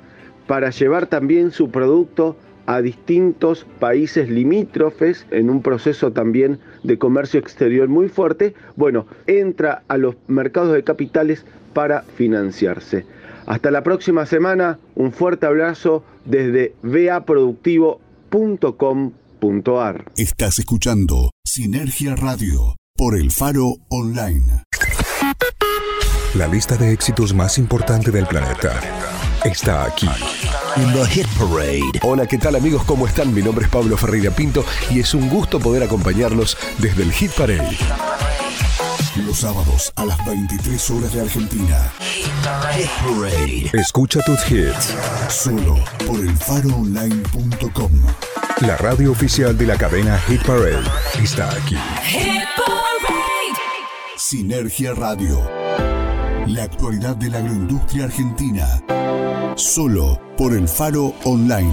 para 0.51 0.69
llevar 0.69 1.07
también 1.07 1.51
su 1.51 1.71
producto 1.71 2.35
a 2.65 2.81
distintos 2.81 3.65
países 3.79 4.29
limítrofes 4.29 5.25
en 5.31 5.49
un 5.49 5.61
proceso 5.61 6.11
también 6.11 6.59
de 6.83 6.97
comercio 6.97 7.39
exterior 7.39 7.87
muy 7.87 8.09
fuerte, 8.09 8.53
bueno, 8.75 9.07
entra 9.27 9.83
a 9.87 9.95
los 9.95 10.17
mercados 10.27 10.73
de 10.73 10.83
capitales 10.83 11.45
para 11.71 12.01
financiarse. 12.01 13.05
Hasta 13.45 13.71
la 13.71 13.81
próxima 13.81 14.25
semana, 14.25 14.77
un 14.93 15.13
fuerte 15.13 15.45
abrazo 15.45 16.03
desde 16.25 16.75
vaproductivo.com 16.83 19.13
Estás 20.17 20.59
escuchando 20.59 21.31
Sinergia 21.45 22.17
Radio 22.17 22.75
por 22.97 23.15
el 23.15 23.31
Faro 23.31 23.75
Online. 23.87 24.65
La 26.35 26.47
lista 26.47 26.75
de 26.75 26.91
éxitos 26.91 27.33
más 27.33 27.57
importante 27.57 28.11
del 28.11 28.25
planeta 28.25 28.73
está 29.45 29.85
aquí. 29.85 30.07
En 30.75 30.93
The 30.93 31.05
Hit 31.07 31.27
Parade. 31.37 31.99
Hola, 32.03 32.25
¿qué 32.25 32.37
tal 32.37 32.55
amigos? 32.55 32.83
¿Cómo 32.85 33.07
están? 33.07 33.33
Mi 33.33 33.41
nombre 33.41 33.65
es 33.65 33.71
Pablo 33.71 33.97
Ferreira 33.97 34.31
Pinto 34.31 34.63
y 34.89 34.99
es 34.99 35.13
un 35.13 35.29
gusto 35.29 35.59
poder 35.59 35.83
acompañarlos 35.83 36.57
desde 36.77 37.03
el 37.03 37.11
Hit 37.11 37.31
Parade. 37.31 37.77
Los 39.25 39.39
sábados 39.39 39.91
a 39.95 40.05
las 40.05 40.25
23 40.25 40.89
horas 40.91 41.13
de 41.13 41.21
Argentina. 41.21 41.91
Hit 42.73 42.89
Parade. 43.03 43.71
Escucha 43.73 44.21
tus 44.21 44.39
hits. 44.49 44.95
Solo 45.29 45.77
por 46.05 46.19
el 46.19 46.35
faroonline.com. 46.37 47.91
La 48.61 48.77
radio 48.77 49.11
oficial 49.11 49.57
de 49.57 49.65
la 49.65 49.77
cadena 49.77 50.17
Hit 50.27 50.43
Parade 50.43 50.83
está 51.21 51.49
aquí. 51.49 51.75
Hit 52.05 52.43
Parade. 52.55 52.81
Sinergia 54.15 54.93
Radio. 54.93 55.41
La 56.47 56.63
actualidad 56.63 57.15
de 57.15 57.29
la 57.29 57.39
agroindustria 57.39 58.05
argentina. 58.05 58.81
Solo 59.61 60.19
por 60.37 60.53
el 60.53 60.67
Faro 60.67 61.13
Online. 61.23 61.71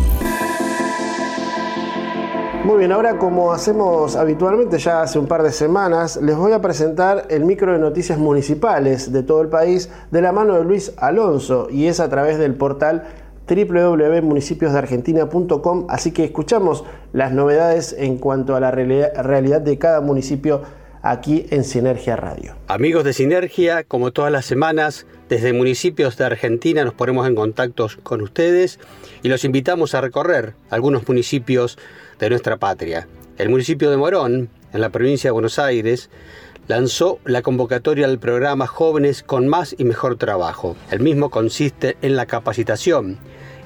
Muy 2.63 2.77
bien, 2.77 2.93
ahora 2.93 3.17
como 3.17 3.51
hacemos 3.51 4.15
habitualmente 4.15 4.79
ya 4.79 5.01
hace 5.01 5.19
un 5.19 5.25
par 5.25 5.43
de 5.43 5.53
semanas, 5.53 6.19
les 6.23 6.37
voy 6.37 6.53
a 6.53 6.61
presentar 6.61 7.25
el 7.31 7.47
micro 7.47 7.73
de 7.73 7.79
noticias 7.79 8.19
municipales 8.19 9.11
de 9.11 9.23
todo 9.23 9.41
el 9.41 9.49
país 9.49 9.89
de 10.11 10.21
la 10.21 10.33
mano 10.33 10.57
de 10.57 10.65
Luis 10.65 10.93
Alonso 10.99 11.69
y 11.71 11.87
es 11.87 11.99
a 11.99 12.11
través 12.11 12.39
del 12.39 12.57
portal 12.57 13.05
www.municipiosdeargentina.com, 13.49 15.87
así 15.89 16.13
que 16.13 16.25
escuchamos 16.25 16.85
las 17.15 17.33
novedades 17.33 17.97
en 17.99 18.19
cuanto 18.19 18.55
a 18.55 18.61
la 18.61 18.71
realidad 18.71 19.63
de 19.63 19.79
cada 19.79 20.03
municipio 20.03 20.61
aquí 21.03 21.47
en 21.51 21.65
Sinergia 21.65 22.17
Radio. 22.17 22.57
Amigos 22.67 23.05
de 23.05 23.13
Sinergia, 23.13 23.85
como 23.85 24.13
todas 24.13 24.33
las 24.33 24.45
semanas, 24.45 25.07
desde 25.29 25.53
municipios 25.53 26.17
de 26.17 26.25
Argentina 26.25 26.85
nos 26.85 26.95
ponemos 26.95 27.27
en 27.27 27.35
contacto 27.35 27.89
con 28.03 28.23
ustedes 28.23 28.79
y 29.23 29.29
los 29.29 29.45
invitamos 29.45 29.95
a 29.95 30.01
recorrer 30.01 30.55
algunos 30.71 31.07
municipios 31.07 31.79
de 32.19 32.31
nuestra 32.31 32.57
patria. 32.57 33.07
El 33.37 33.51
municipio 33.51 33.91
de 33.91 33.97
Morón, 33.97 34.49
en 34.73 34.81
la 34.81 34.91
provincia 34.91 35.29
de 35.29 35.33
Buenos 35.33 35.59
Aires, 35.59 36.11
lanzó 36.67 37.19
la 37.25 37.43
convocatoria 37.43 38.07
al 38.07 38.19
programa 38.19 38.67
Jóvenes 38.67 39.23
con 39.23 39.49
más 39.49 39.75
y 39.79 39.85
mejor 39.85 40.17
trabajo. 40.17 40.77
El 40.91 41.01
mismo 41.01 41.31
consiste 41.31 41.97
en 42.03 42.17
la 42.17 42.27
capacitación 42.27 43.19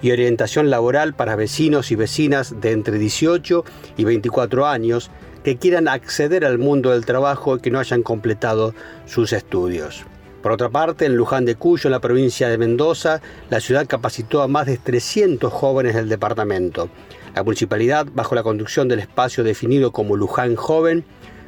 y 0.02 0.10
orientación 0.10 0.68
laboral 0.68 1.14
para 1.14 1.36
vecinos 1.36 1.90
y 1.90 1.96
vecinas 1.96 2.60
de 2.60 2.72
entre 2.72 2.98
18 2.98 3.64
y 3.96 4.04
24 4.04 4.66
años 4.66 5.10
que 5.44 5.56
quieran 5.56 5.88
acceder 5.88 6.44
al 6.44 6.58
mundo 6.58 6.90
del 6.90 7.04
trabajo 7.04 7.56
y 7.56 7.60
que 7.60 7.70
no 7.70 7.78
hayan 7.78 8.02
completado 8.02 8.74
sus 9.06 9.32
estudios. 9.32 10.04
Por 10.42 10.52
otra 10.52 10.70
parte, 10.70 11.06
en 11.06 11.14
Luján 11.14 11.44
de 11.44 11.54
Cuyo, 11.54 11.86
en 11.86 11.92
la 11.92 12.00
provincia 12.00 12.48
de 12.48 12.58
Mendoza, 12.58 13.20
la 13.48 13.60
ciudad 13.60 13.86
capacitó 13.86 14.42
a 14.42 14.48
más 14.48 14.66
de 14.66 14.76
300 14.76 15.52
jóvenes 15.52 15.94
del 15.94 16.08
departamento. 16.08 16.88
La 17.34 17.44
municipalidad, 17.44 18.06
bajo 18.12 18.34
la 18.34 18.42
conducción 18.42 18.88
del 18.88 18.98
espacio 18.98 19.44
definido 19.44 19.92
como 19.92 20.16
Luján 20.16 20.56
Joven, 20.56 21.04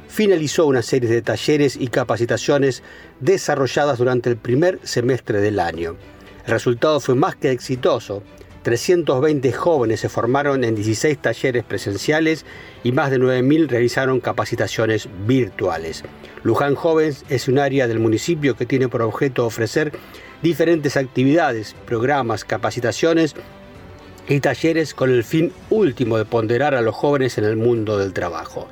finalizó 0.07 0.65
una 0.65 0.81
serie 0.81 1.09
de 1.09 1.21
talleres 1.21 1.75
y 1.75 1.89
capacitaciones 1.89 2.83
desarrolladas 3.19 3.97
durante 3.97 4.29
el 4.29 4.37
primer 4.37 4.79
semestre 4.83 5.41
del 5.41 5.59
año. 5.59 5.97
El 6.45 6.51
resultado 6.51 6.99
fue 6.99 7.15
más 7.15 7.35
que 7.35 7.51
exitoso. 7.51 8.23
320 8.65 9.51
jóvenes 9.51 9.99
se 9.99 10.09
formaron 10.09 10.63
en 10.63 10.73
16 10.73 11.19
talleres 11.19 11.63
presenciales 11.63 12.47
y 12.83 12.93
más 12.93 13.11
de 13.11 13.19
9.000 13.19 13.67
realizaron 13.67 14.19
capacitaciones 14.19 15.07
virtuales. 15.27 16.03
Luján 16.41 16.73
Jóvenes 16.73 17.25
es 17.29 17.47
un 17.47 17.59
área 17.59 17.87
del 17.87 17.99
municipio 17.99 18.55
que 18.55 18.65
tiene 18.65 18.87
por 18.87 19.03
objeto 19.03 19.45
ofrecer 19.45 19.91
diferentes 20.41 20.97
actividades, 20.97 21.75
programas, 21.85 22.43
capacitaciones 22.43 23.35
y 24.27 24.39
talleres 24.39 24.95
con 24.95 25.11
el 25.11 25.23
fin 25.23 25.53
último 25.69 26.17
de 26.17 26.25
ponderar 26.25 26.73
a 26.73 26.81
los 26.81 26.95
jóvenes 26.95 27.37
en 27.37 27.43
el 27.43 27.57
mundo 27.57 27.99
del 27.99 28.13
trabajo. 28.13 28.67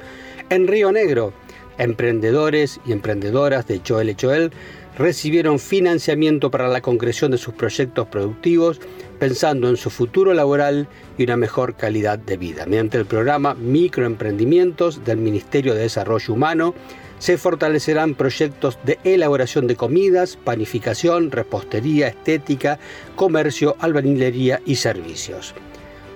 En 0.50 0.68
Río 0.68 0.92
Negro, 0.92 1.34
emprendedores 1.78 2.80
y 2.88 2.94
emprendedoras 2.94 3.68
de 3.68 3.84
Choel 3.84 4.16
Choel 4.16 4.52
recibieron 4.98 5.60
financiamiento 5.60 6.52
para 6.52 6.68
la 6.68 6.82
concreción 6.82 7.32
de 7.32 7.38
sus 7.38 7.54
proyectos 7.54 8.08
productivos, 8.08 8.80
pensando 9.20 9.70
en 9.70 9.78
su 9.78 9.90
futuro 9.90 10.34
laboral 10.34 10.88
y 11.18 11.24
una 11.24 11.38
mejor 11.38 11.76
calidad 11.76 12.20
de 12.20 12.38
vida. 12.38 12.66
Mediante 12.66 12.98
el 12.98 13.06
programa 13.06 13.56
Microemprendimientos 13.56 15.04
del 15.04 15.18
Ministerio 15.18 15.74
de 15.74 15.82
Desarrollo 15.82 16.34
Humano, 16.34 16.76
se 17.20 17.38
fortalecerán 17.38 18.16
proyectos 18.16 18.78
de 18.84 19.00
elaboración 19.06 19.66
de 19.66 19.78
comidas, 19.78 20.38
panificación, 20.44 21.32
repostería, 21.32 22.10
estética, 22.10 22.80
comercio, 23.16 23.78
albañilería 23.80 24.62
y 24.66 24.76
servicios. 24.76 25.54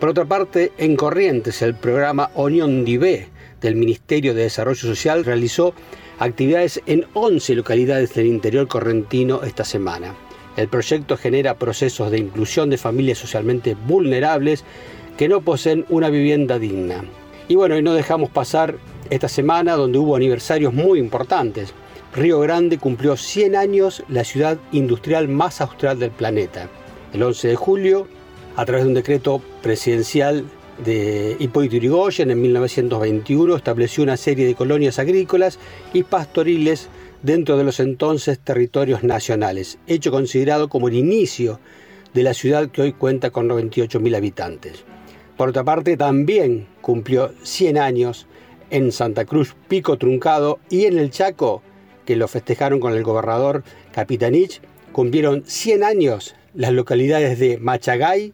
Por 0.01 0.09
otra 0.09 0.25
parte, 0.25 0.73
en 0.77 0.95
Corrientes, 0.95 1.61
el 1.61 1.75
programa 1.75 2.29
Unión 2.35 2.83
Divé 2.83 3.29
del 3.61 3.75
Ministerio 3.75 4.33
de 4.33 4.43
Desarrollo 4.43 4.81
Social 4.81 5.25
realizó 5.25 5.73
actividades 6.19 6.81
en 6.85 7.05
11 7.13 7.55
localidades 7.55 8.13
del 8.13 8.27
interior 8.27 8.67
correntino 8.67 9.43
esta 9.43 9.63
semana. 9.63 10.15
El 10.55 10.67
proyecto 10.67 11.17
genera 11.17 11.55
procesos 11.55 12.09
de 12.09 12.17
inclusión 12.17 12.69
de 12.69 12.77
familias 12.77 13.19
socialmente 13.19 13.75
vulnerables 13.75 14.63
que 15.17 15.27
no 15.27 15.41
poseen 15.41 15.85
una 15.89 16.09
vivienda 16.09 16.57
digna. 16.57 17.03
Y 17.47 17.55
bueno, 17.55 17.77
y 17.77 17.83
no 17.83 17.93
dejamos 17.93 18.29
pasar 18.29 18.77
esta 19.09 19.27
semana 19.27 19.75
donde 19.75 19.99
hubo 19.99 20.15
aniversarios 20.15 20.73
muy 20.73 20.99
importantes. 20.99 21.73
Río 22.13 22.39
Grande 22.39 22.77
cumplió 22.77 23.15
100 23.15 23.55
años 23.55 24.03
la 24.09 24.23
ciudad 24.23 24.57
industrial 24.71 25.27
más 25.27 25.61
austral 25.61 25.99
del 25.99 26.11
planeta. 26.11 26.69
El 27.13 27.23
11 27.23 27.49
de 27.49 27.55
julio, 27.55 28.07
a 28.55 28.65
través 28.65 28.83
de 28.83 28.89
un 28.89 28.95
decreto 28.95 29.41
presidencial 29.61 30.45
de 30.83 31.35
Hipólito 31.39 31.75
Yrigoyen 31.75 32.31
en 32.31 32.41
1921 32.41 33.55
estableció 33.55 34.03
una 34.03 34.17
serie 34.17 34.45
de 34.45 34.55
colonias 34.55 34.99
agrícolas 34.99 35.59
y 35.93 36.03
pastoriles 36.03 36.89
dentro 37.23 37.57
de 37.57 37.63
los 37.63 37.79
entonces 37.79 38.39
territorios 38.39 39.03
nacionales, 39.03 39.79
hecho 39.87 40.11
considerado 40.11 40.69
como 40.69 40.87
el 40.87 40.95
inicio 40.95 41.59
de 42.13 42.23
la 42.23 42.33
ciudad 42.33 42.69
que 42.69 42.81
hoy 42.81 42.93
cuenta 42.93 43.31
con 43.31 43.49
98.000 43.49 44.15
habitantes. 44.15 44.83
Por 45.35 45.49
otra 45.49 45.63
parte, 45.63 45.97
también 45.97 46.67
cumplió 46.81 47.31
100 47.43 47.77
años 47.77 48.27
en 48.69 48.91
Santa 48.91 49.25
Cruz 49.25 49.55
Pico 49.67 49.97
Truncado 49.97 50.59
y 50.69 50.85
en 50.85 50.97
el 50.97 51.11
Chaco, 51.11 51.61
que 52.05 52.15
lo 52.15 52.27
festejaron 52.27 52.79
con 52.79 52.93
el 52.93 53.03
gobernador 53.03 53.63
Capitanich, 53.91 54.61
cumplieron 54.91 55.43
100 55.45 55.83
años 55.83 56.35
las 56.53 56.71
localidades 56.71 57.37
de 57.39 57.57
Machagay, 57.57 58.33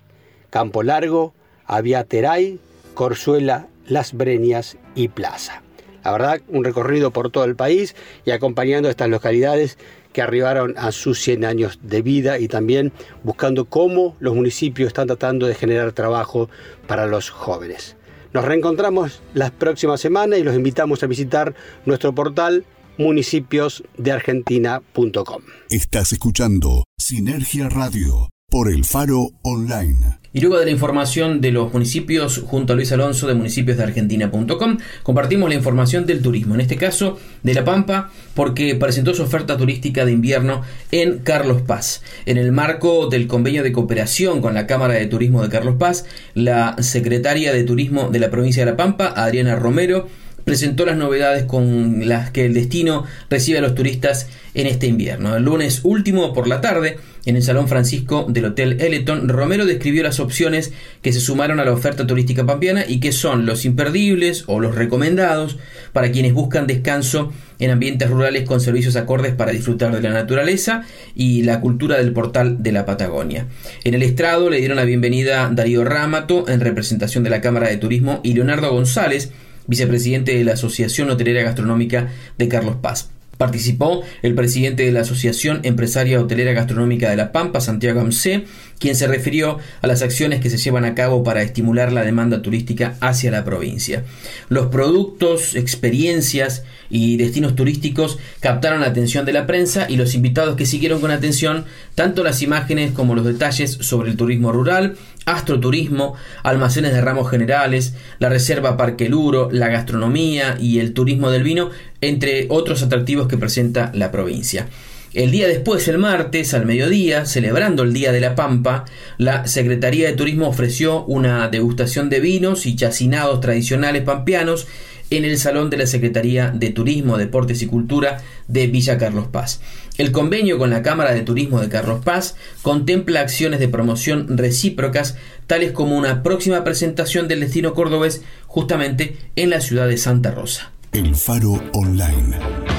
Campo 0.50 0.84
Largo, 0.84 1.34
Aviateray, 1.66 2.60
Corzuela, 2.94 3.68
Las 3.88 4.14
Breñas 4.14 4.78
y 4.96 5.10
Plaza. 5.10 5.62
La 6.04 6.12
verdad, 6.12 6.42
un 6.50 6.64
recorrido 6.64 7.12
por 7.12 7.32
todo 7.32 7.46
el 7.46 7.56
país 7.56 7.96
y 8.26 8.32
acompañando 8.32 8.88
a 8.88 8.92
estas 8.92 9.10
localidades 9.10 9.78
que 10.12 10.22
arribaron 10.22 10.76
a 10.78 10.92
sus 10.92 11.20
100 11.22 11.46
años 11.46 11.80
de 11.82 12.02
vida 12.02 12.40
y 12.40 12.48
también 12.48 12.92
buscando 13.24 13.66
cómo 13.66 14.16
los 14.20 14.36
municipios 14.36 14.88
están 14.88 15.08
tratando 15.08 15.48
de 15.48 15.56
generar 15.56 15.94
trabajo 15.94 16.50
para 16.88 17.08
los 17.08 17.30
jóvenes. 17.30 17.96
Nos 18.34 18.46
reencontramos 18.46 19.22
la 19.34 19.50
próxima 19.52 19.98
semana 19.98 20.38
y 20.38 20.44
los 20.44 20.56
invitamos 20.56 21.04
a 21.04 21.08
visitar 21.08 21.56
nuestro 21.86 22.14
portal 22.14 22.66
municipiosdeargentina.com. 22.98 25.42
Estás 25.70 26.14
escuchando 26.14 26.84
Sinergia 26.98 27.70
Radio 27.70 28.30
por 28.54 28.72
el 28.72 28.86
Faro 28.86 29.32
Online. 29.42 30.20
Y 30.32 30.40
luego 30.42 30.60
de 30.60 30.66
la 30.66 30.72
información 30.72 31.42
de 31.42 31.52
los 31.52 31.74
municipios, 31.74 32.38
junto 32.46 32.74
a 32.74 32.76
Luis 32.76 32.92
Alonso 32.92 33.26
de 33.26 33.34
municipiosdeargentina.com, 33.34 34.78
compartimos 35.02 35.50
la 35.50 35.56
información 35.56 36.06
del 36.06 36.22
turismo, 36.22 36.54
en 36.54 36.62
este 36.62 36.76
caso 36.76 37.18
de 37.42 37.56
La 37.56 37.66
Pampa, 37.66 38.12
porque 38.36 38.76
presentó 38.76 39.16
su 39.16 39.24
oferta 39.24 39.58
turística 39.58 40.06
de 40.06 40.12
invierno 40.12 40.62
en 40.92 41.18
Carlos 41.18 41.64
Paz. 41.64 42.04
En 42.28 42.38
el 42.38 42.52
marco 42.52 43.08
del 43.08 43.26
convenio 43.26 43.64
de 43.64 43.72
cooperación 43.72 44.40
con 44.40 44.54
la 44.54 44.68
Cámara 44.68 44.94
de 44.94 45.08
Turismo 45.08 45.42
de 45.42 45.50
Carlos 45.50 45.78
Paz, 45.80 46.06
la 46.36 46.76
secretaria 46.78 47.54
de 47.54 47.64
Turismo 47.64 48.10
de 48.12 48.20
la 48.20 48.30
provincia 48.30 48.64
de 48.64 48.70
La 48.70 48.78
Pampa, 48.78 49.14
Adriana 49.16 49.56
Romero, 49.56 50.10
presentó 50.44 50.86
las 50.86 50.98
novedades 50.98 51.46
con 51.46 52.08
las 52.08 52.32
que 52.32 52.46
el 52.46 52.54
destino 52.54 53.06
recibe 53.30 53.60
a 53.60 53.62
los 53.62 53.76
turistas 53.76 54.28
en 54.54 54.68
este 54.68 54.88
invierno. 54.88 55.36
El 55.36 55.44
lunes 55.44 55.82
último 55.84 56.34
por 56.34 56.48
la 56.48 56.62
tarde, 56.62 56.98
en 57.26 57.36
el 57.36 57.44
Salón 57.44 57.68
Francisco 57.68 58.26
del 58.28 58.46
Hotel 58.46 58.82
Eleton, 58.82 59.30
Romero 59.30 59.66
describió 59.66 60.04
las 60.04 60.20
opciones 60.20 60.74
que 61.02 61.14
se 61.14 61.22
sumaron 61.22 61.60
a 61.60 61.66
la 61.66 61.72
oferta 61.72 62.06
turística 62.06 62.46
pampeana 62.46 62.84
y 62.88 63.00
que 63.00 63.12
son 63.12 63.46
los 63.46 63.66
imperdibles 63.66 64.44
o 64.48 64.60
los 64.60 64.76
recomendados 64.76 65.58
para 65.94 66.12
quienes 66.12 66.34
buscan 66.34 66.68
descanso 66.68 67.32
en 67.60 67.72
ambientes 67.72 68.10
rurales 68.10 68.44
con 68.48 68.60
servicios 68.60 68.96
acordes 68.96 69.34
para 69.34 69.52
disfrutar 69.52 69.96
de 69.96 70.02
la 70.02 70.10
naturaleza 70.10 70.84
y 71.16 71.44
la 71.44 71.62
cultura 71.62 71.98
del 71.98 72.12
portal 72.12 72.62
de 72.62 72.72
la 72.74 72.86
Patagonia. 72.86 73.48
En 73.84 73.94
el 73.94 74.04
estrado 74.04 74.50
le 74.50 74.58
dieron 74.58 74.78
la 74.78 74.84
bienvenida 74.84 75.50
Darío 75.52 75.86
Rámato 75.86 76.50
en 76.50 76.60
representación 76.60 77.24
de 77.24 77.30
la 77.30 77.42
Cámara 77.42 77.70
de 77.70 77.78
Turismo 77.78 78.20
y 78.24 78.34
Leonardo 78.34 78.72
González, 78.72 79.32
vicepresidente 79.68 80.38
de 80.38 80.44
la 80.44 80.54
Asociación 80.54 81.10
Hotelera 81.10 81.44
Gastronómica 81.44 82.10
de 82.38 82.48
Carlos 82.48 82.78
Paz. 82.82 83.10
Participó 83.38 84.04
el 84.22 84.36
presidente 84.36 84.86
de 84.86 84.92
la 84.92 85.02
Asociación 85.02 85.62
Empresaria 85.64 86.22
Hotelera 86.22 86.54
Gastronómica 86.54 87.10
de 87.10 87.16
La 87.16 87.32
Pampa, 87.32 87.62
Santiago 87.62 88.00
Amcé, 88.00 88.46
quien 88.80 88.96
se 88.96 89.08
refirió 89.08 89.60
a 89.82 89.88
las 89.88 90.02
acciones 90.02 90.42
que 90.42 90.50
se 90.50 90.58
llevan 90.58 90.86
a 90.86 90.96
cabo 90.96 91.24
para 91.24 91.42
estimular 91.42 91.92
la 91.92 92.04
demanda 92.04 92.42
turística 92.42 92.96
hacia 93.00 93.32
la 93.32 93.46
provincia. 93.46 94.04
Los 94.50 94.68
productos, 94.68 95.56
experiencias 95.56 96.64
y 96.90 97.18
destinos 97.18 97.56
turísticos 97.56 98.20
captaron 98.40 98.82
la 98.82 98.88
atención 98.88 99.26
de 99.26 99.34
la 99.34 99.48
prensa 99.48 99.88
y 99.90 99.96
los 99.96 100.16
invitados 100.16 100.56
que 100.56 100.66
siguieron 100.66 101.02
con 101.02 101.12
atención 101.12 101.66
tanto 101.96 102.24
las 102.24 102.42
imágenes 102.42 102.92
como 102.92 103.16
los 103.16 103.26
detalles 103.26 103.72
sobre 103.82 104.12
el 104.12 104.18
turismo 104.18 104.52
rural, 104.52 104.96
astroturismo, 105.26 106.16
almacenes 106.44 106.94
de 106.94 107.02
ramos 107.02 107.30
generales, 107.30 107.94
la 108.20 108.30
reserva 108.30 108.78
Parque 108.78 109.10
Luro, 109.10 109.50
la 109.52 109.70
gastronomía 109.70 110.58
y 110.60 110.80
el 110.80 110.94
turismo 110.94 111.30
del 111.30 111.44
vino, 111.44 111.70
entre 112.02 112.48
otros 112.50 112.84
atractivos 112.84 113.28
que 113.28 113.38
presenta 113.38 113.92
la 113.94 114.12
provincia. 114.12 114.68
El 115.14 115.30
día 115.30 115.48
después, 115.48 115.88
el 115.88 116.00
martes, 116.00 116.56
al 116.56 116.66
mediodía, 116.66 117.26
celebrando 117.26 117.84
el 117.84 117.94
Día 117.94 118.12
de 118.12 118.20
la 118.20 118.34
Pampa, 118.34 118.86
la 119.20 119.46
Secretaría 119.46 120.08
de 120.08 120.16
Turismo 120.16 120.48
ofreció 120.48 121.06
una 121.06 121.48
degustación 121.50 122.10
de 122.10 122.20
vinos 122.20 122.66
y 122.66 122.76
chacinados 122.76 123.40
tradicionales 123.40 124.02
pampeanos 124.02 124.66
en 125.12 125.24
el 125.24 125.38
Salón 125.38 125.70
de 125.70 125.78
la 125.78 125.86
Secretaría 125.86 126.50
de 126.50 126.72
Turismo, 126.72 127.20
Deportes 127.20 127.62
y 127.62 127.68
Cultura 127.68 128.24
de 128.48 128.66
Villa 128.66 128.98
Carlos 128.98 129.28
Paz. 129.28 129.62
El 130.00 130.12
convenio 130.12 130.58
con 130.58 130.72
la 130.72 130.82
Cámara 130.82 131.14
de 131.14 131.22
Turismo 131.22 131.60
de 131.60 131.70
Carlos 131.70 132.04
Paz 132.04 132.36
contempla 132.64 133.20
acciones 133.20 133.60
de 133.60 133.68
promoción 133.68 134.36
recíprocas, 134.36 135.16
tales 135.46 135.74
como 135.74 135.96
una 135.96 136.24
próxima 136.24 136.64
presentación 136.64 137.28
del 137.28 137.42
destino 137.42 137.76
cordobés 137.76 138.24
justamente 138.48 139.18
en 139.36 139.52
la 139.52 139.62
ciudad 139.62 139.88
de 139.88 139.98
Santa 139.98 140.32
Rosa. 140.32 140.72
El 140.92 141.16
Faro 141.16 141.62
Online. 141.74 142.73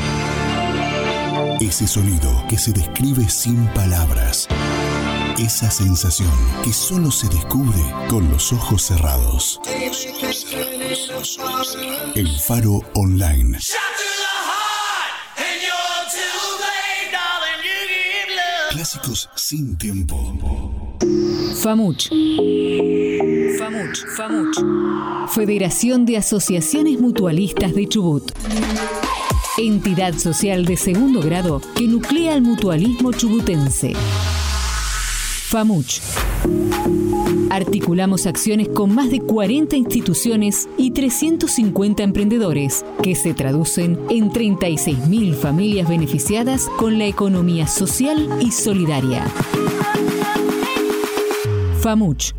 Ese 1.65 1.87
sonido 1.87 2.45
que 2.47 2.59
se 2.59 2.73
describe 2.73 3.27
sin 3.31 3.67
palabras. 3.69 4.49
Esa 5.39 5.71
sensación 5.71 6.31
que 6.63 6.75
solo 6.75 7.11
se 7.11 7.27
descubre 7.29 7.81
con 8.11 8.31
los 8.31 8.53
ojos 8.53 8.83
cerrados. 8.83 9.63
El 12.15 12.29
Faro 12.39 12.83
Online. 12.93 13.59
Clásicos 18.71 19.31
sin 19.35 19.79
tiempo. 19.79 20.99
FAMUCH. 21.63 22.11
FAMUCH. 23.59 24.05
FAMUCH. 24.19 25.31
Federación 25.31 26.05
de 26.05 26.19
Asociaciones 26.19 27.01
Mutualistas 27.01 27.75
de 27.75 27.89
Chubut. 27.89 28.33
Entidad 29.57 30.15
social 30.15 30.65
de 30.65 30.77
segundo 30.77 31.21
grado 31.21 31.61
que 31.77 31.87
nuclea 31.87 32.35
el 32.35 32.43
mutualismo 32.43 33.13
chubutense. 33.13 33.93
FAMUCH. 35.49 36.01
Articulamos 37.51 38.27
acciones 38.27 38.69
con 38.69 38.93
más 38.93 39.13
de 39.13 39.21
40 39.21 39.77
instituciones 39.77 40.69
y 40.77 40.91
350 40.91 42.03
emprendedores, 42.03 42.85
que 43.01 43.15
se 43.15 43.33
traducen 43.33 44.01
en 44.11 44.29
36.000 44.31 45.35
familias 45.35 45.89
beneficiadas 45.89 46.69
con 46.77 46.99
la 46.99 47.07
economía 47.07 47.69
social 47.69 48.29
y 48.41 48.51
solidaria. 48.51 49.25
FAMUCH. 51.81 52.33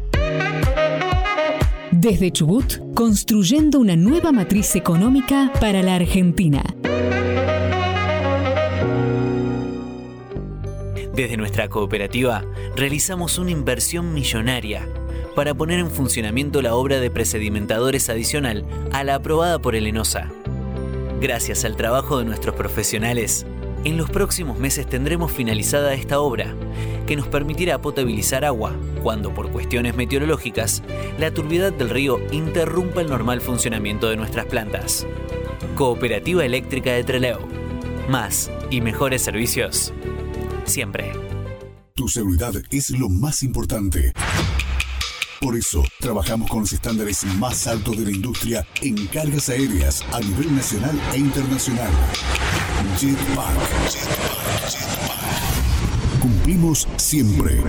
Desde 1.94 2.30
Chubut, 2.32 2.94
construyendo 2.94 3.80
una 3.80 3.96
nueva 3.96 4.34
matriz 4.34 4.76
económica 4.76 5.54
para 5.62 5.82
la 5.82 5.96
Argentina. 5.96 6.62
Desde 11.16 11.38
nuestra 11.38 11.70
cooperativa 11.70 12.44
realizamos 12.76 13.38
una 13.38 13.52
inversión 13.52 14.14
millonaria 14.14 14.86
para 15.34 15.54
poner 15.54 15.80
en 15.80 15.90
funcionamiento 15.90 16.62
la 16.62 16.76
obra 16.76 17.00
de 17.00 17.10
presedimentadores 17.10 18.10
adicional 18.10 18.66
a 18.92 19.06
la 19.06 19.16
aprobada 19.16 19.60
por 19.60 19.76
el 19.76 19.88
ENOSA. 19.88 20.30
Gracias 21.22 21.64
al 21.64 21.78
trabajo 21.78 22.20
de 22.20 22.26
nuestros 22.26 22.56
profesionales, 22.56 23.46
En 23.86 23.98
los 23.98 24.10
próximos 24.10 24.58
meses 24.58 24.88
tendremos 24.88 25.32
finalizada 25.32 25.94
esta 25.94 26.20
obra, 26.20 26.56
que 27.06 27.16
nos 27.16 27.28
permitirá 27.28 27.80
potabilizar 27.80 28.44
agua 28.44 28.76
cuando 29.04 29.32
por 29.32 29.52
cuestiones 29.52 29.96
meteorológicas 29.96 30.82
la 31.20 31.30
turbidez 31.30 31.78
del 31.78 31.92
río 31.92 32.20
interrumpa 32.32 33.02
el 33.02 33.12
normal 33.12 33.42
funcionamiento 33.42 34.10
de 34.10 34.18
nuestras 34.18 34.48
plantas. 34.48 35.06
Cooperativa 35.76 36.44
Eléctrica 36.44 36.94
de 36.94 37.04
Trelew. 37.04 37.38
Más 38.10 38.50
y 38.72 38.82
mejores 38.82 39.22
servicios. 39.22 39.94
Siempre. 40.66 41.12
Tu 41.94 42.08
seguridad 42.08 42.54
es 42.72 42.90
lo 42.92 43.08
más 43.10 43.42
importante. 43.44 44.12
Por 45.40 45.56
eso, 45.56 45.84
trabajamos 46.00 46.50
con 46.50 46.62
los 46.62 46.74
estándares 46.74 47.24
más 47.38 47.68
altos 47.68 47.98
de 47.98 48.06
la 48.06 48.12
industria 48.12 48.66
en 48.82 49.08
cargas 49.08 49.50
aéreas 49.50 50.04
a 50.12 50.20
nivel 50.20 50.56
nacional 50.56 51.00
e 51.14 51.20
internacional. 51.20 51.92
Jetpack. 52.98 53.56
Jetpack. 53.90 54.70
Jetpack. 54.72 55.26
Cumplimos 56.22 56.88
siempre. 56.98 57.62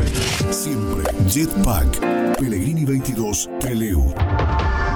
Siempre. 0.50 1.04
Jetpack. 1.28 2.36
Pellegrini 2.38 2.84
22, 2.84 3.50
Treleu. 3.60 4.08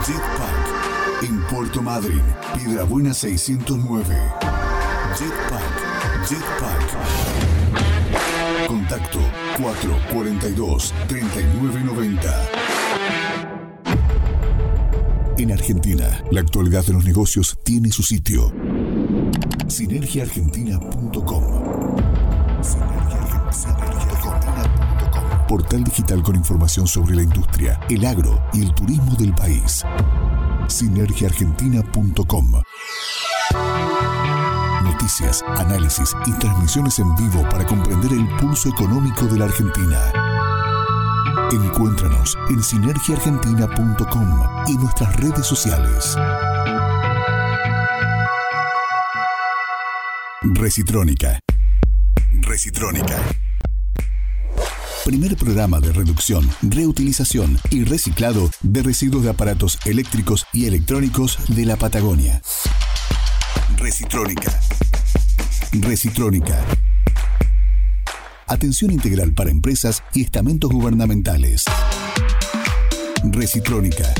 Jetpack. 0.07 1.23
En 1.23 1.43
Puerto 1.49 1.83
Madryn, 1.83 2.23
Piedrabuena 2.55 3.13
609. 3.13 4.17
Jetpack. 5.19 6.29
Jetpack. 6.29 7.50
Contacto 8.91 9.21
442 9.59 10.93
3990. 11.07 12.49
En 15.39 15.53
Argentina, 15.53 16.25
la 16.33 16.41
actualidad 16.41 16.85
de 16.85 16.95
los 16.95 17.05
negocios 17.05 17.57
tiene 17.63 17.93
su 17.93 18.03
sitio. 18.03 18.53
Sinergiaargentina.com. 19.69 21.45
Portal 25.47 25.85
digital 25.85 26.25
con 26.25 26.35
información 26.35 26.89
sobre 26.89 27.15
la 27.15 27.23
industria, 27.23 27.79
el 27.89 28.05
agro 28.05 28.43
y 28.53 28.63
el 28.63 28.75
turismo 28.75 29.15
del 29.15 29.33
país. 29.35 29.85
Sinergiaargentina.com. 30.67 32.63
Noticias, 35.01 35.43
análisis 35.57 36.13
y 36.27 36.33
transmisiones 36.33 36.99
en 36.99 37.17
vivo 37.17 37.43
para 37.49 37.65
comprender 37.67 38.13
el 38.13 38.29
pulso 38.37 38.69
económico 38.69 39.25
de 39.25 39.39
la 39.39 39.47
Argentina. 39.47 39.99
Encuéntranos 41.51 42.37
en 42.51 42.63
sinergiaargentina.com 42.63 44.41
y 44.67 44.77
nuestras 44.77 45.17
redes 45.17 45.47
sociales. 45.47 46.19
Recitrónica. 50.43 51.39
Recitrónica. 52.43 53.17
Primer 55.07 55.35
programa 55.37 55.81
de 55.81 55.93
reducción, 55.93 56.47
reutilización 56.61 57.59
y 57.71 57.85
reciclado 57.85 58.51
de 58.61 58.83
residuos 58.83 59.25
de 59.25 59.31
aparatos 59.31 59.79
eléctricos 59.87 60.47
y 60.53 60.67
electrónicos 60.67 61.39
de 61.49 61.65
la 61.65 61.77
Patagonia. 61.77 62.43
Recitrónica. 63.79 64.61
Recitrónica. 65.73 66.65
Atención 68.49 68.91
integral 68.91 69.33
para 69.33 69.51
empresas 69.51 70.03
y 70.13 70.23
estamentos 70.23 70.71
gubernamentales. 70.71 71.65
Recitrónica. 73.25 74.13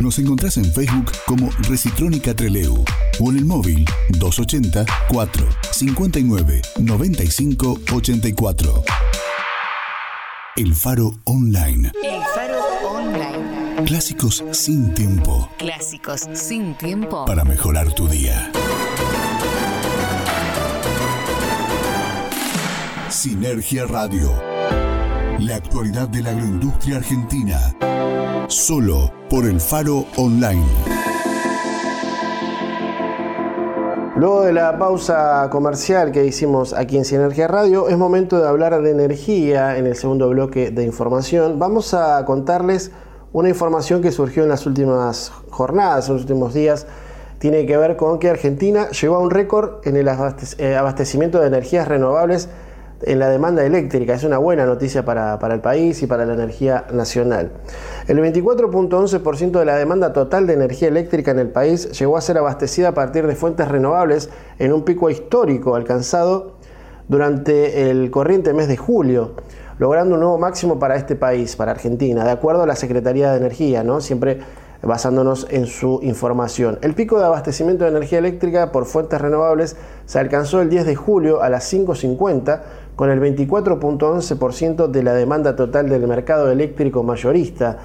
Nos 0.00 0.18
encontrás 0.18 0.58
en 0.58 0.70
Facebook 0.70 1.10
como 1.26 1.50
Recitrónica 1.68 2.34
Treleu 2.34 2.84
o 3.20 3.30
en 3.30 3.38
el 3.38 3.44
móvil 3.46 3.84
280 4.10 4.84
4 5.08 5.48
59 5.70 6.62
95 6.78 7.80
84. 7.90 8.84
El 10.56 10.74
Faro 10.74 11.12
Online. 11.24 11.90
El 12.04 12.20
Faro 12.34 12.62
Online. 12.86 13.84
Clásicos 13.86 14.44
sin 14.52 14.92
tiempo 14.92 15.48
Clásicos 15.58 16.28
sin 16.34 16.76
tiempo. 16.76 17.24
para 17.24 17.44
mejorar 17.44 17.90
tu 17.94 18.06
día. 18.06 18.52
Sinergia 23.22 23.86
Radio. 23.86 24.32
La 25.38 25.54
actualidad 25.54 26.08
de 26.08 26.24
la 26.24 26.30
agroindustria 26.30 26.96
argentina. 26.96 27.56
Solo 28.48 29.12
por 29.30 29.44
el 29.44 29.60
Faro 29.60 30.06
Online. 30.16 30.66
Luego 34.16 34.42
de 34.42 34.52
la 34.52 34.76
pausa 34.76 35.48
comercial 35.52 36.10
que 36.10 36.26
hicimos 36.26 36.72
aquí 36.72 36.96
en 36.96 37.04
Sinergia 37.04 37.46
Radio, 37.46 37.88
es 37.88 37.96
momento 37.96 38.42
de 38.42 38.48
hablar 38.48 38.82
de 38.82 38.90
energía 38.90 39.78
en 39.78 39.86
el 39.86 39.94
segundo 39.94 40.28
bloque 40.28 40.72
de 40.72 40.82
información. 40.82 41.60
Vamos 41.60 41.94
a 41.94 42.24
contarles 42.24 42.90
una 43.32 43.48
información 43.48 44.02
que 44.02 44.10
surgió 44.10 44.42
en 44.42 44.48
las 44.48 44.66
últimas 44.66 45.30
jornadas, 45.48 46.08
en 46.08 46.14
los 46.14 46.22
últimos 46.22 46.54
días. 46.54 46.88
Tiene 47.38 47.66
que 47.66 47.76
ver 47.76 47.96
con 47.96 48.18
que 48.18 48.30
Argentina 48.30 48.90
llegó 48.90 49.14
a 49.14 49.20
un 49.20 49.30
récord 49.30 49.86
en 49.86 49.94
el 49.94 50.08
eh, 50.08 50.74
abastecimiento 50.74 51.38
de 51.38 51.46
energías 51.46 51.86
renovables 51.86 52.48
en 53.04 53.18
la 53.18 53.28
demanda 53.28 53.64
eléctrica. 53.64 54.14
Es 54.14 54.24
una 54.24 54.38
buena 54.38 54.66
noticia 54.66 55.04
para, 55.04 55.38
para 55.38 55.54
el 55.54 55.60
país 55.60 56.02
y 56.02 56.06
para 56.06 56.26
la 56.26 56.34
energía 56.34 56.86
nacional. 56.92 57.52
El 58.08 58.18
24.11% 58.18 59.58
de 59.58 59.64
la 59.64 59.76
demanda 59.76 60.12
total 60.12 60.46
de 60.46 60.54
energía 60.54 60.88
eléctrica 60.88 61.30
en 61.30 61.38
el 61.38 61.48
país 61.48 61.90
llegó 61.98 62.16
a 62.16 62.20
ser 62.20 62.38
abastecida 62.38 62.88
a 62.88 62.94
partir 62.94 63.26
de 63.26 63.34
fuentes 63.34 63.68
renovables 63.68 64.30
en 64.58 64.72
un 64.72 64.84
pico 64.84 65.10
histórico 65.10 65.74
alcanzado 65.74 66.56
durante 67.08 67.90
el 67.90 68.10
corriente 68.10 68.52
mes 68.54 68.68
de 68.68 68.76
julio, 68.76 69.32
logrando 69.78 70.14
un 70.14 70.20
nuevo 70.20 70.38
máximo 70.38 70.78
para 70.78 70.96
este 70.96 71.16
país, 71.16 71.56
para 71.56 71.72
Argentina, 71.72 72.24
de 72.24 72.30
acuerdo 72.30 72.62
a 72.62 72.66
la 72.66 72.76
Secretaría 72.76 73.32
de 73.32 73.38
Energía, 73.38 73.82
¿no? 73.82 74.00
Siempre 74.00 74.40
basándonos 74.82 75.46
en 75.50 75.66
su 75.66 76.00
información. 76.02 76.78
El 76.82 76.94
pico 76.94 77.18
de 77.18 77.24
abastecimiento 77.24 77.84
de 77.84 77.90
energía 77.90 78.18
eléctrica 78.18 78.72
por 78.72 78.84
fuentes 78.84 79.20
renovables 79.20 79.76
se 80.06 80.18
alcanzó 80.18 80.60
el 80.60 80.68
10 80.68 80.86
de 80.86 80.96
julio 80.96 81.42
a 81.42 81.48
las 81.48 81.72
5.50 81.72 82.62
con 82.96 83.10
el 83.10 83.20
24.11% 83.20 84.88
de 84.88 85.02
la 85.02 85.14
demanda 85.14 85.56
total 85.56 85.88
del 85.88 86.06
mercado 86.06 86.50
eléctrico 86.50 87.02
mayorista, 87.02 87.78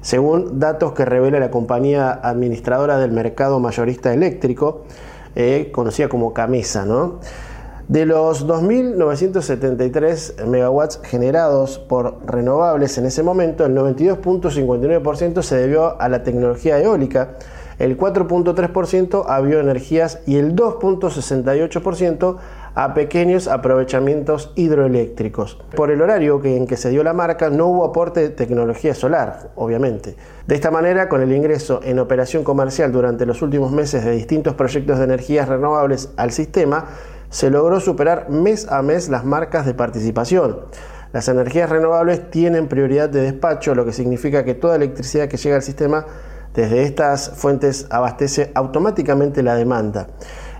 según 0.00 0.58
datos 0.58 0.92
que 0.92 1.04
revela 1.04 1.40
la 1.40 1.50
compañía 1.50 2.12
administradora 2.12 2.98
del 2.98 3.10
mercado 3.10 3.58
mayorista 3.58 4.12
eléctrico, 4.12 4.82
eh, 5.34 5.70
conocida 5.72 6.08
como 6.08 6.32
Camesa. 6.32 6.84
¿no? 6.84 7.18
De 7.88 8.06
los 8.06 8.46
2.973 8.46 10.46
megawatts 10.46 11.00
generados 11.02 11.78
por 11.78 12.18
renovables 12.26 12.96
en 12.96 13.04
ese 13.04 13.22
momento, 13.22 13.66
el 13.66 13.74
92.59% 13.74 15.42
se 15.42 15.56
debió 15.56 16.00
a 16.00 16.08
la 16.08 16.22
tecnología 16.22 16.80
eólica, 16.80 17.36
el 17.78 17.98
4.3% 17.98 19.26
a 19.28 19.40
bioenergías 19.40 20.20
y 20.26 20.36
el 20.36 20.56
2.68% 20.56 22.36
a 22.74 22.92
pequeños 22.92 23.46
aprovechamientos 23.46 24.52
hidroeléctricos. 24.56 25.58
Por 25.76 25.90
el 25.90 26.02
horario 26.02 26.40
en 26.44 26.66
que 26.66 26.76
se 26.76 26.90
dio 26.90 27.04
la 27.04 27.12
marca 27.12 27.50
no 27.50 27.66
hubo 27.66 27.84
aporte 27.84 28.20
de 28.20 28.30
tecnología 28.30 28.94
solar, 28.94 29.50
obviamente. 29.54 30.16
De 30.46 30.54
esta 30.54 30.70
manera, 30.70 31.08
con 31.08 31.22
el 31.22 31.32
ingreso 31.32 31.80
en 31.84 31.98
operación 31.98 32.42
comercial 32.42 32.90
durante 32.90 33.26
los 33.26 33.42
últimos 33.42 33.70
meses 33.70 34.04
de 34.04 34.10
distintos 34.10 34.54
proyectos 34.54 34.98
de 34.98 35.04
energías 35.04 35.48
renovables 35.48 36.10
al 36.16 36.32
sistema, 36.32 36.86
se 37.30 37.50
logró 37.50 37.80
superar 37.80 38.28
mes 38.30 38.68
a 38.70 38.82
mes 38.82 39.08
las 39.08 39.24
marcas 39.24 39.66
de 39.66 39.74
participación. 39.74 40.60
Las 41.12 41.28
energías 41.28 41.70
renovables 41.70 42.30
tienen 42.30 42.66
prioridad 42.66 43.08
de 43.08 43.20
despacho, 43.20 43.76
lo 43.76 43.84
que 43.84 43.92
significa 43.92 44.44
que 44.44 44.54
toda 44.54 44.76
electricidad 44.76 45.28
que 45.28 45.36
llega 45.36 45.56
al 45.56 45.62
sistema 45.62 46.06
desde 46.54 46.82
estas 46.82 47.30
fuentes 47.36 47.86
abastece 47.90 48.50
automáticamente 48.54 49.42
la 49.42 49.54
demanda. 49.54 50.08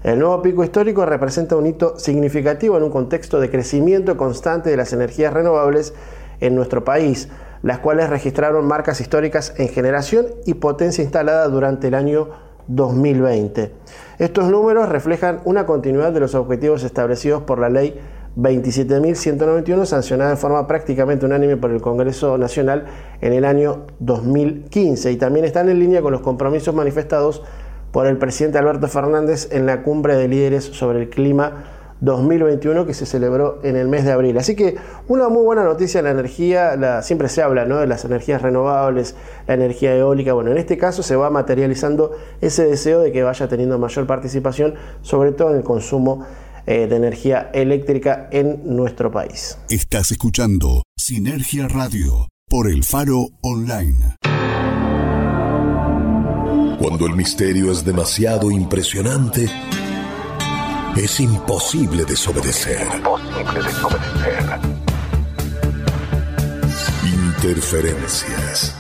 El 0.04 0.18
nuevo 0.18 0.42
pico 0.42 0.62
histórico 0.62 1.06
representa 1.06 1.56
un 1.56 1.66
hito 1.66 1.98
significativo 1.98 2.76
en 2.76 2.82
un 2.82 2.90
contexto 2.90 3.40
de 3.40 3.48
crecimiento 3.48 4.18
constante 4.18 4.68
de 4.68 4.76
las 4.76 4.92
energías 4.92 5.32
renovables 5.32 5.94
en 6.40 6.54
nuestro 6.54 6.84
país, 6.84 7.30
las 7.62 7.78
cuales 7.78 8.10
registraron 8.10 8.66
marcas 8.66 9.00
históricas 9.00 9.54
en 9.56 9.70
generación 9.70 10.26
y 10.44 10.54
potencia 10.54 11.02
instalada 11.02 11.48
durante 11.48 11.88
el 11.88 11.94
año 11.94 12.28
2020. 12.66 13.72
Estos 14.18 14.50
números 14.50 14.90
reflejan 14.90 15.40
una 15.46 15.64
continuidad 15.64 16.12
de 16.12 16.20
los 16.20 16.34
objetivos 16.34 16.84
establecidos 16.84 17.44
por 17.44 17.58
la 17.58 17.70
ley 17.70 17.98
27.191 18.36 19.86
sancionada 19.86 20.30
de 20.30 20.36
forma 20.36 20.66
prácticamente 20.66 21.24
unánime 21.24 21.56
por 21.56 21.70
el 21.70 21.80
Congreso 21.80 22.36
Nacional 22.36 22.84
en 23.22 23.32
el 23.32 23.46
año 23.46 23.86
2015 24.00 25.12
y 25.12 25.16
también 25.16 25.46
están 25.46 25.70
en 25.70 25.78
línea 25.78 26.02
con 26.02 26.12
los 26.12 26.20
compromisos 26.20 26.74
manifestados 26.74 27.42
por 27.94 28.08
el 28.08 28.18
presidente 28.18 28.58
Alberto 28.58 28.88
Fernández 28.88 29.48
en 29.52 29.66
la 29.66 29.84
cumbre 29.84 30.16
de 30.16 30.26
líderes 30.26 30.64
sobre 30.64 31.00
el 31.00 31.08
clima 31.08 31.64
2021 32.00 32.86
que 32.86 32.92
se 32.92 33.06
celebró 33.06 33.60
en 33.62 33.76
el 33.76 33.86
mes 33.86 34.04
de 34.04 34.10
abril. 34.10 34.36
Así 34.36 34.56
que 34.56 34.74
una 35.06 35.28
muy 35.28 35.44
buena 35.44 35.62
noticia 35.62 36.02
la 36.02 36.10
energía, 36.10 36.74
la, 36.74 37.04
siempre 37.04 37.28
se 37.28 37.40
habla 37.40 37.66
¿no? 37.66 37.78
de 37.78 37.86
las 37.86 38.04
energías 38.04 38.42
renovables, 38.42 39.14
la 39.46 39.54
energía 39.54 39.94
eólica, 39.94 40.32
bueno, 40.32 40.50
en 40.50 40.58
este 40.58 40.76
caso 40.76 41.04
se 41.04 41.14
va 41.14 41.30
materializando 41.30 42.10
ese 42.40 42.64
deseo 42.64 42.98
de 42.98 43.12
que 43.12 43.22
vaya 43.22 43.46
teniendo 43.46 43.78
mayor 43.78 44.08
participación, 44.08 44.74
sobre 45.02 45.30
todo 45.30 45.52
en 45.52 45.58
el 45.58 45.62
consumo 45.62 46.26
eh, 46.66 46.88
de 46.88 46.96
energía 46.96 47.48
eléctrica 47.54 48.28
en 48.32 48.74
nuestro 48.74 49.12
país. 49.12 49.56
Estás 49.70 50.10
escuchando 50.10 50.82
Sinergia 50.96 51.68
Radio 51.68 52.26
por 52.48 52.68
el 52.68 52.82
Faro 52.82 53.28
Online. 53.40 54.16
Cuando 56.94 57.08
el 57.08 57.16
misterio 57.16 57.72
es 57.72 57.84
demasiado 57.84 58.52
impresionante, 58.52 59.50
es 60.94 61.18
imposible 61.18 62.04
desobedecer. 62.04 62.86
Imposible 62.94 63.62
desobedecer. 63.64 64.60
Interferencias. 67.02 68.76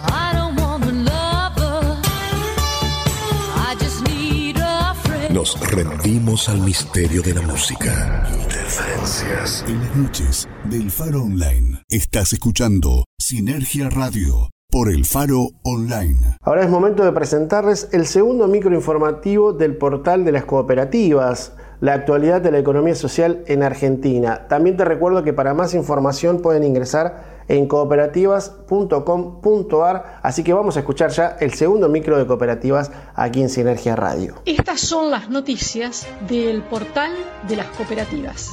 Nos 5.30 5.60
rendimos 5.72 6.48
al 6.48 6.60
misterio 6.60 7.20
de 7.20 7.34
la 7.34 7.42
música. 7.42 8.28
Interferencias. 8.32 9.64
En 9.66 9.80
las 9.80 9.96
noches 9.96 10.48
del 10.66 10.88
Faro 10.92 11.24
Online 11.24 11.82
estás 11.88 12.32
escuchando 12.32 13.06
Sinergia 13.18 13.90
Radio 13.90 14.50
por 14.74 14.90
el 14.90 15.04
Faro 15.04 15.50
Online. 15.62 16.18
Ahora 16.42 16.64
es 16.64 16.68
momento 16.68 17.04
de 17.04 17.12
presentarles 17.12 17.90
el 17.92 18.06
segundo 18.06 18.48
microinformativo 18.48 19.52
del 19.52 19.76
portal 19.76 20.24
de 20.24 20.32
las 20.32 20.46
cooperativas, 20.46 21.52
la 21.80 21.92
actualidad 21.92 22.40
de 22.40 22.50
la 22.50 22.58
economía 22.58 22.96
social 22.96 23.44
en 23.46 23.62
Argentina. 23.62 24.48
También 24.48 24.76
te 24.76 24.84
recuerdo 24.84 25.22
que 25.22 25.32
para 25.32 25.54
más 25.54 25.74
información 25.74 26.42
pueden 26.42 26.64
ingresar 26.64 27.44
en 27.46 27.68
cooperativas.com.ar, 27.68 30.18
así 30.24 30.42
que 30.42 30.52
vamos 30.52 30.76
a 30.76 30.80
escuchar 30.80 31.12
ya 31.12 31.36
el 31.38 31.54
segundo 31.54 31.88
micro 31.88 32.18
de 32.18 32.26
cooperativas 32.26 32.90
aquí 33.14 33.42
en 33.42 33.50
Sinergia 33.50 33.94
Radio. 33.94 34.42
Estas 34.44 34.80
son 34.80 35.08
las 35.08 35.30
noticias 35.30 36.04
del 36.28 36.64
portal 36.64 37.12
de 37.46 37.54
las 37.54 37.68
cooperativas. 37.76 38.50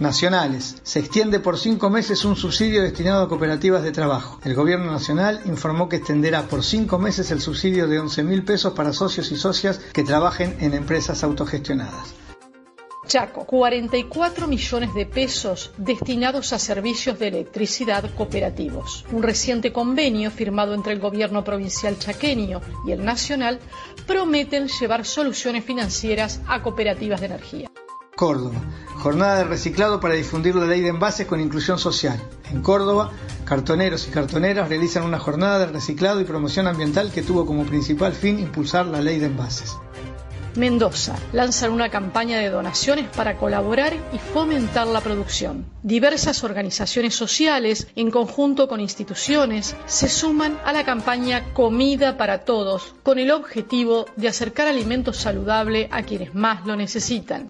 Nacionales. 0.00 0.76
Se 0.82 0.98
extiende 0.98 1.40
por 1.40 1.58
cinco 1.58 1.90
meses 1.90 2.24
un 2.24 2.34
subsidio 2.34 2.82
destinado 2.82 3.22
a 3.22 3.28
cooperativas 3.28 3.82
de 3.82 3.92
trabajo. 3.92 4.40
El 4.42 4.54
Gobierno 4.54 4.90
Nacional 4.90 5.42
informó 5.44 5.90
que 5.90 5.96
extenderá 5.96 6.44
por 6.44 6.64
cinco 6.64 6.98
meses 6.98 7.30
el 7.30 7.40
subsidio 7.42 7.86
de 7.86 8.00
11 8.00 8.24
mil 8.24 8.42
pesos 8.42 8.72
para 8.72 8.94
socios 8.94 9.30
y 9.30 9.36
socias 9.36 9.78
que 9.92 10.02
trabajen 10.02 10.56
en 10.60 10.72
empresas 10.72 11.22
autogestionadas. 11.22 12.14
Chaco, 13.06 13.44
44 13.44 14.46
millones 14.46 14.94
de 14.94 15.04
pesos 15.04 15.72
destinados 15.76 16.52
a 16.54 16.58
servicios 16.58 17.18
de 17.18 17.28
electricidad 17.28 18.08
cooperativos. 18.14 19.04
Un 19.12 19.22
reciente 19.22 19.72
convenio 19.72 20.30
firmado 20.30 20.74
entre 20.74 20.92
el 20.94 21.00
gobierno 21.00 21.44
provincial 21.44 21.98
chaqueño 21.98 22.62
y 22.86 22.92
el 22.92 23.04
nacional 23.04 23.58
prometen 24.06 24.68
llevar 24.68 25.04
soluciones 25.04 25.64
financieras 25.64 26.40
a 26.46 26.62
cooperativas 26.62 27.20
de 27.20 27.26
energía. 27.26 27.70
Córdoba, 28.16 28.60
jornada 28.96 29.38
de 29.38 29.44
reciclado 29.44 30.00
para 30.00 30.14
difundir 30.14 30.54
la 30.54 30.66
ley 30.66 30.80
de 30.80 30.88
envases 30.88 31.26
con 31.26 31.40
inclusión 31.40 31.78
social. 31.78 32.20
En 32.50 32.62
Córdoba, 32.62 33.10
cartoneros 33.44 34.06
y 34.06 34.10
cartoneras 34.10 34.68
realizan 34.68 35.04
una 35.04 35.18
jornada 35.18 35.60
de 35.60 35.66
reciclado 35.66 36.20
y 36.20 36.24
promoción 36.24 36.66
ambiental 36.66 37.10
que 37.12 37.22
tuvo 37.22 37.46
como 37.46 37.64
principal 37.64 38.12
fin 38.12 38.38
impulsar 38.38 38.86
la 38.86 39.00
ley 39.00 39.18
de 39.18 39.26
envases. 39.26 39.76
Mendoza 40.56 41.16
lanzan 41.32 41.72
una 41.72 41.90
campaña 41.90 42.38
de 42.38 42.50
donaciones 42.50 43.06
para 43.08 43.36
colaborar 43.36 43.94
y 44.12 44.18
fomentar 44.18 44.86
la 44.88 45.00
producción. 45.00 45.64
Diversas 45.82 46.42
organizaciones 46.42 47.14
sociales, 47.14 47.86
en 47.94 48.10
conjunto 48.10 48.66
con 48.66 48.80
instituciones, 48.80 49.76
se 49.86 50.08
suman 50.08 50.58
a 50.64 50.72
la 50.72 50.84
campaña 50.84 51.54
Comida 51.54 52.16
para 52.16 52.44
Todos, 52.44 52.94
con 53.04 53.20
el 53.20 53.30
objetivo 53.30 54.06
de 54.16 54.28
acercar 54.28 54.66
alimentos 54.66 55.18
saludables 55.18 55.88
a 55.92 56.02
quienes 56.02 56.34
más 56.34 56.66
lo 56.66 56.74
necesitan. 56.74 57.48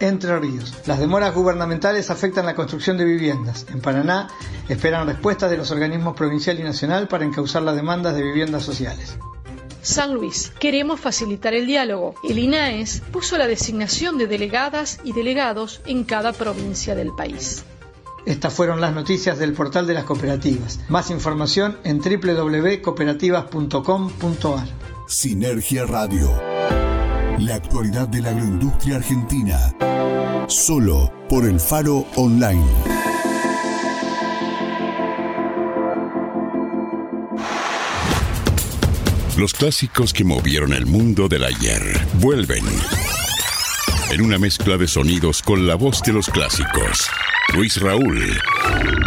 Entre 0.00 0.38
Ríos. 0.38 0.74
Las 0.86 0.98
demoras 0.98 1.34
gubernamentales 1.34 2.10
afectan 2.10 2.46
la 2.46 2.54
construcción 2.54 2.98
de 2.98 3.04
viviendas. 3.04 3.66
En 3.72 3.80
Paraná 3.80 4.28
esperan 4.68 5.06
respuestas 5.06 5.50
de 5.50 5.56
los 5.56 5.70
organismos 5.70 6.16
provincial 6.16 6.58
y 6.58 6.62
nacional 6.62 7.08
para 7.08 7.24
encauzar 7.24 7.62
las 7.62 7.76
demandas 7.76 8.14
de 8.14 8.22
viviendas 8.22 8.64
sociales. 8.64 9.16
San 9.82 10.14
Luis. 10.14 10.52
Queremos 10.58 10.98
facilitar 10.98 11.54
el 11.54 11.66
diálogo. 11.66 12.14
El 12.24 12.38
INAES 12.38 13.02
puso 13.12 13.36
la 13.36 13.46
designación 13.46 14.18
de 14.18 14.26
delegadas 14.26 14.98
y 15.04 15.12
delegados 15.12 15.82
en 15.86 16.04
cada 16.04 16.32
provincia 16.32 16.94
del 16.94 17.14
país. 17.14 17.64
Estas 18.24 18.54
fueron 18.54 18.80
las 18.80 18.94
noticias 18.94 19.38
del 19.38 19.52
portal 19.52 19.86
de 19.86 19.92
las 19.94 20.04
cooperativas. 20.04 20.80
Más 20.88 21.10
información 21.10 21.76
en 21.84 21.98
www.cooperativas.com.ar. 21.98 24.68
Sinergia 25.06 25.84
Radio. 25.84 26.30
La 27.38 27.56
actualidad 27.56 28.08
de 28.08 28.22
la 28.22 28.30
agroindustria 28.30 28.96
argentina. 28.96 29.74
Solo 30.46 31.12
por 31.28 31.44
el 31.44 31.58
Faro 31.58 32.06
Online. 32.14 32.64
Los 39.36 39.52
clásicos 39.52 40.12
que 40.12 40.24
movieron 40.24 40.72
el 40.72 40.86
mundo 40.86 41.28
del 41.28 41.44
ayer 41.44 41.82
vuelven. 42.14 42.64
En 44.12 44.20
una 44.20 44.38
mezcla 44.38 44.76
de 44.76 44.86
sonidos 44.86 45.42
con 45.42 45.66
la 45.66 45.74
voz 45.74 46.02
de 46.02 46.12
los 46.12 46.28
clásicos. 46.28 47.08
Luis 47.52 47.80
Raúl. 47.80 48.38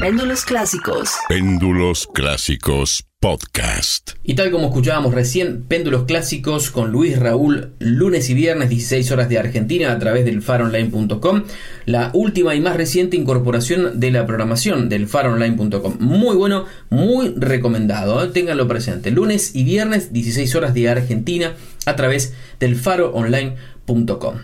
Péndulos 0.01 0.43
clásicos. 0.43 1.11
Péndulos 1.29 2.07
clásicos 2.13 3.07
podcast. 3.19 4.11
Y 4.23 4.35
tal 4.35 4.51
como 4.51 4.67
escuchábamos 4.67 5.13
recién, 5.13 5.63
Péndulos 5.63 6.03
Clásicos 6.03 6.69
con 6.69 6.91
Luis 6.91 7.17
Raúl, 7.17 7.73
lunes 7.79 8.29
y 8.29 8.35
viernes 8.35 8.69
16 8.69 9.11
horas 9.11 9.27
de 9.27 9.39
Argentina 9.39 9.91
a 9.91 9.97
través 9.97 10.23
del 10.23 10.43
faronline.com, 10.43 11.43
la 11.85 12.11
última 12.13 12.53
y 12.53 12.61
más 12.61 12.77
reciente 12.77 13.17
incorporación 13.17 13.99
de 13.99 14.11
la 14.11 14.27
programación 14.27 14.87
del 14.87 15.07
faronline.com. 15.07 15.97
Muy 15.99 16.35
bueno, 16.35 16.65
muy 16.89 17.33
recomendado, 17.35 18.23
¿eh? 18.23 18.27
ténganlo 18.27 18.67
presente. 18.67 19.09
Lunes 19.09 19.55
y 19.55 19.63
viernes 19.63 20.13
16 20.13 20.53
horas 20.53 20.75
de 20.75 20.89
Argentina 20.89 21.53
a 21.87 21.95
través 21.95 22.35
del 22.59 22.75
faroonline.com. 22.75 24.35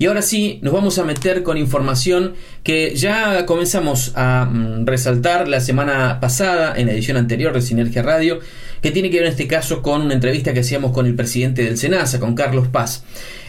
Y 0.00 0.06
ahora 0.06 0.22
sí, 0.22 0.60
nos 0.62 0.72
vamos 0.72 0.98
a 0.98 1.04
meter 1.04 1.42
con 1.42 1.58
información 1.58 2.32
que 2.62 2.94
ya 2.94 3.44
comenzamos 3.44 4.12
a 4.14 4.46
mm, 4.46 4.86
resaltar 4.86 5.46
la 5.46 5.60
semana 5.60 6.20
pasada, 6.20 6.72
en 6.74 6.86
la 6.86 6.94
edición 6.94 7.18
anterior 7.18 7.52
de 7.52 7.60
Sinergia 7.60 8.00
Radio, 8.00 8.38
que 8.80 8.92
tiene 8.92 9.10
que 9.10 9.18
ver 9.18 9.26
en 9.26 9.32
este 9.32 9.46
caso 9.46 9.82
con 9.82 10.00
una 10.00 10.14
entrevista 10.14 10.54
que 10.54 10.60
hacíamos 10.60 10.92
con 10.92 11.04
el 11.04 11.14
presidente 11.14 11.64
del 11.64 11.76
SENASA, 11.76 12.18
con 12.18 12.34
Carlos 12.34 12.68
Paz. 12.68 13.04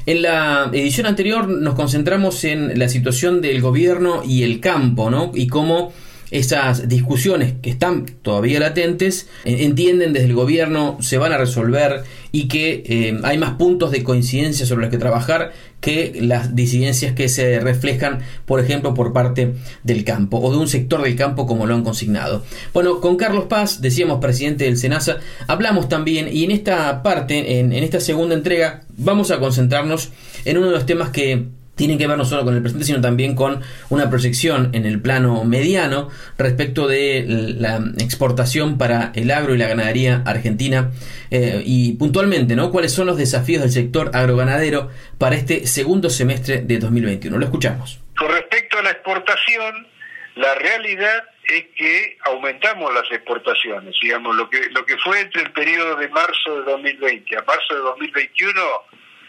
En 0.06 0.24
la 0.24 0.70
edición 0.74 1.08
anterior 1.08 1.48
nos 1.48 1.74
concentramos 1.74 2.44
en 2.44 2.78
la 2.78 2.90
situación 2.90 3.40
del 3.40 3.62
gobierno 3.62 4.22
y 4.22 4.44
el 4.44 4.60
campo, 4.60 5.10
¿no? 5.10 5.32
Y 5.34 5.48
cómo 5.48 5.94
esas 6.32 6.88
discusiones 6.88 7.54
que 7.62 7.70
están 7.70 8.06
todavía 8.22 8.60
latentes, 8.60 9.28
entienden 9.44 10.14
desde 10.14 10.28
el 10.28 10.34
gobierno 10.34 10.98
se 11.02 11.18
van 11.18 11.34
a 11.34 11.38
resolver 11.38 12.04
y 12.32 12.48
que 12.48 12.84
eh, 12.86 13.20
hay 13.24 13.38
más 13.38 13.52
puntos 13.52 13.92
de 13.92 14.04
coincidencia 14.04 14.66
sobre 14.66 14.84
los 14.84 14.92
que 14.92 14.98
trabajar 14.98 15.52
que 15.82 16.18
las 16.22 16.56
disidencias 16.56 17.14
que 17.14 17.28
se 17.28 17.60
reflejan, 17.60 18.20
por 18.46 18.60
ejemplo, 18.60 18.94
por 18.94 19.12
parte 19.12 19.56
del 19.84 20.06
campo 20.06 20.40
o 20.40 20.52
de 20.52 20.58
un 20.58 20.68
sector 20.68 21.02
del 21.02 21.16
campo 21.16 21.46
como 21.46 21.66
lo 21.66 21.76
han 21.76 21.84
consignado. 21.84 22.44
Bueno, 22.74 23.02
con 23.02 23.18
Carlos 23.18 23.46
Paz, 23.46 23.82
decíamos 23.82 24.20
presidente 24.20 24.66
del 24.66 24.78
SENASA, 24.78 25.18
hablamos 25.48 25.90
también 25.90 26.30
y 26.32 26.46
en 26.46 26.52
esta 26.52 27.04
parte, 27.04 27.60
en 27.60 27.74
esta 27.74 28.00
segunda 28.00 28.36
entrega, 28.36 28.84
vamos 28.98 29.32
a 29.32 29.40
concentrarnos 29.40 30.12
en 30.46 30.58
uno 30.58 30.68
de 30.68 30.74
los 30.74 30.86
temas 30.86 31.10
que 31.10 31.48
tienen 31.82 31.98
que 31.98 32.06
ver 32.06 32.16
no 32.16 32.26
solo 32.26 32.44
con 32.46 32.56
el 32.56 32.62
presente, 32.62 32.86
sino 32.86 33.02
también 33.02 33.34
con 33.34 33.64
una 33.90 34.08
proyección 34.08 34.70
en 34.76 34.86
el 34.86 35.02
plano 35.02 35.44
mediano 35.46 36.10
respecto 36.38 36.88
de 36.88 37.26
la 37.28 37.78
exportación 37.98 38.78
para 38.78 39.12
el 39.16 39.32
agro 39.32 39.56
y 39.56 39.58
la 39.58 39.68
ganadería 39.68 40.22
argentina 40.28 40.92
eh, 41.32 41.64
y 41.66 41.94
puntualmente, 41.94 42.56
¿no? 42.56 42.70
¿Cuáles 42.70 42.94
son 42.94 43.08
los 43.08 43.18
desafíos 43.18 43.64
del 43.64 43.72
sector 43.72 44.12
agroganadero 44.14 44.92
para 45.18 45.36
este 45.36 45.66
segundo 45.66 46.12
semestre 46.12 46.62
de 46.62 46.78
2021? 46.78 47.36
Lo 47.36 47.46
escuchamos. 47.46 48.00
Con 48.16 48.30
respecto 48.30 48.78
a 48.78 48.84
la 48.84 48.92
exportación, 48.92 49.88
la 50.36 50.54
realidad 50.54 51.24
es 51.46 51.66
que 51.76 52.16
aumentamos 52.26 52.94
las 52.94 53.12
exportaciones, 53.12 53.96
digamos, 54.00 54.36
lo 54.36 54.48
que 54.52 54.70
lo 54.70 54.86
que 54.86 55.00
fue 55.00 55.20
entre 55.20 55.42
el 55.42 55.52
periodo 55.52 55.96
de 55.96 56.10
marzo 56.10 56.60
de 56.60 56.72
2020 56.74 57.38
a 57.38 57.42
marzo 57.42 57.74
de 57.74 57.80
2021 57.80 58.62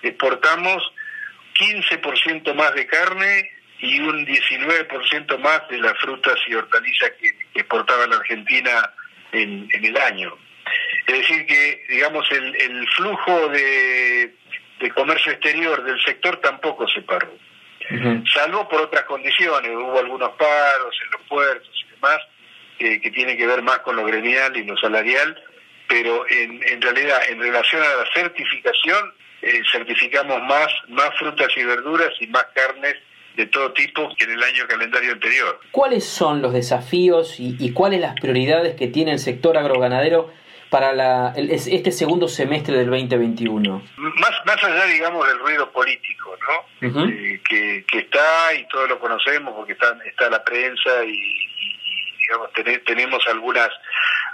exportamos 0.03 0.92
15% 1.62 2.54
más 2.54 2.74
de 2.74 2.86
carne 2.86 3.50
y 3.78 4.00
un 4.00 4.26
19% 4.26 5.38
más 5.38 5.68
de 5.68 5.78
las 5.78 5.96
frutas 5.98 6.34
y 6.48 6.54
hortalizas 6.54 7.12
que, 7.20 7.28
exportaba 7.54 8.06
la 8.06 8.16
Argentina 8.16 8.90
en, 9.30 9.68
el 9.72 9.96
año. 9.96 10.36
Es 11.06 11.18
decir, 11.18 11.46
que 11.46 11.84
digamos 11.88 12.26
el, 12.32 12.54
el 12.56 12.88
flujo 12.96 13.48
de, 13.48 14.34
comercio 14.94 15.32
exterior 15.32 15.84
del 15.84 16.00
sector 16.02 16.40
tampoco 16.40 16.88
se 16.88 17.02
paró, 17.02 17.32
salvo 18.34 18.68
por 18.68 18.80
otras 18.80 19.04
condiciones. 19.04 19.70
Hubo 19.70 19.98
algunos 19.98 20.30
paros 20.30 20.96
en 21.04 21.10
los 21.12 21.28
puertos 21.28 21.84
y 21.86 21.90
demás 21.92 22.18
que 22.78 23.10
tienen 23.12 23.36
que 23.36 23.46
ver 23.46 23.62
más 23.62 23.78
con 23.80 23.94
lo 23.94 24.04
gremial 24.04 24.56
y 24.56 24.64
lo 24.64 24.76
salarial, 24.76 25.40
pero 25.88 26.28
en, 26.28 26.60
en 26.66 26.82
realidad 26.82 27.20
en 27.28 27.40
relación 27.40 27.80
a 27.80 27.94
la 27.94 28.06
certificación 28.12 29.14
eh, 29.43 29.61
certificamos 29.70 30.40
más, 30.43 30.68
más 30.88 31.11
frutas 31.18 31.49
y 31.57 31.64
verduras 31.64 32.11
y 32.20 32.26
más 32.28 32.47
carnes 32.55 32.97
de 33.36 33.47
todo 33.47 33.72
tipo 33.72 34.14
que 34.16 34.24
en 34.24 34.32
el 34.32 34.43
año 34.43 34.66
calendario 34.68 35.12
anterior. 35.12 35.61
¿Cuáles 35.70 36.05
son 36.05 36.43
los 36.43 36.53
desafíos 36.53 37.40
y, 37.40 37.57
y 37.59 37.72
cuáles 37.72 38.01
las 38.01 38.14
prioridades 38.20 38.76
que 38.76 38.88
tiene 38.88 39.12
el 39.12 39.18
sector 39.18 39.57
agroganadero 39.57 40.30
para 40.72 40.95
la, 40.95 41.34
este 41.36 41.93
segundo 41.93 42.28
semestre 42.28 42.76
del 42.76 42.88
2021? 42.88 43.82
Más, 43.97 44.32
más 44.47 44.64
allá, 44.64 44.86
digamos, 44.86 45.26
del 45.28 45.38
ruido 45.38 45.70
político, 45.70 46.34
¿no? 46.40 47.07
Eh, 47.07 47.40
que, 47.47 47.84
que, 47.90 47.99
está 47.99 48.55
y 48.55 48.66
todos 48.68 48.88
lo 48.88 48.99
conocemos 48.99 49.55
porque 49.55 49.74
está, 49.74 49.99
está 50.07 50.30
la 50.30 50.43
prensa 50.43 51.05
y, 51.05 51.20
digamos, 52.20 52.49
tenemos 52.86 53.22
algunas, 53.28 53.68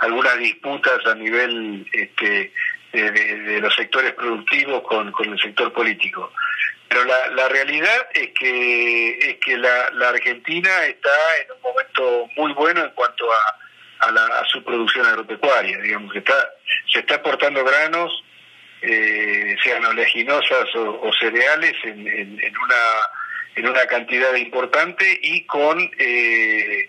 algunas 0.00 0.38
disputas 0.38 1.04
a 1.06 1.14
nivel 1.14 1.86
este, 1.92 2.52
de, 2.92 3.60
los 3.60 3.74
sectores 3.74 4.14
productivos 4.14 4.82
con, 4.82 5.10
con 5.12 5.32
el 5.32 5.38
sector 5.40 5.72
político. 5.72 6.32
Pero 6.88 7.04
la, 7.04 7.28
la 7.30 7.48
realidad 7.48 8.06
es 8.14 8.30
que, 8.38 9.18
es 9.18 9.36
que 9.38 9.56
la, 9.58 9.90
la 9.90 10.08
Argentina 10.10 10.86
está 10.86 11.10
en 11.42 11.52
un 11.52 11.62
momento 11.62 12.28
muy 12.36 12.52
bueno 12.54 12.82
en 12.82 12.90
cuanto 12.90 13.30
a 13.30 13.58
a, 14.00 14.44
su 14.46 14.62
producción 14.62 15.06
agropecuaria, 15.06 15.78
digamos 15.78 16.12
que 16.12 16.20
está, 16.20 16.50
se 16.92 17.00
está 17.00 17.16
aportando 17.16 17.64
granos, 17.64 18.24
eh, 18.82 19.56
sean 19.62 19.84
oleaginosas 19.84 20.74
o, 20.76 21.10
cereales, 21.18 21.74
en, 21.84 22.38
una 22.38 22.76
en 23.56 23.68
una 23.68 23.86
cantidad 23.86 24.34
importante 24.36 25.18
y 25.20 25.44
con 25.44 25.90
eh, 25.98 26.88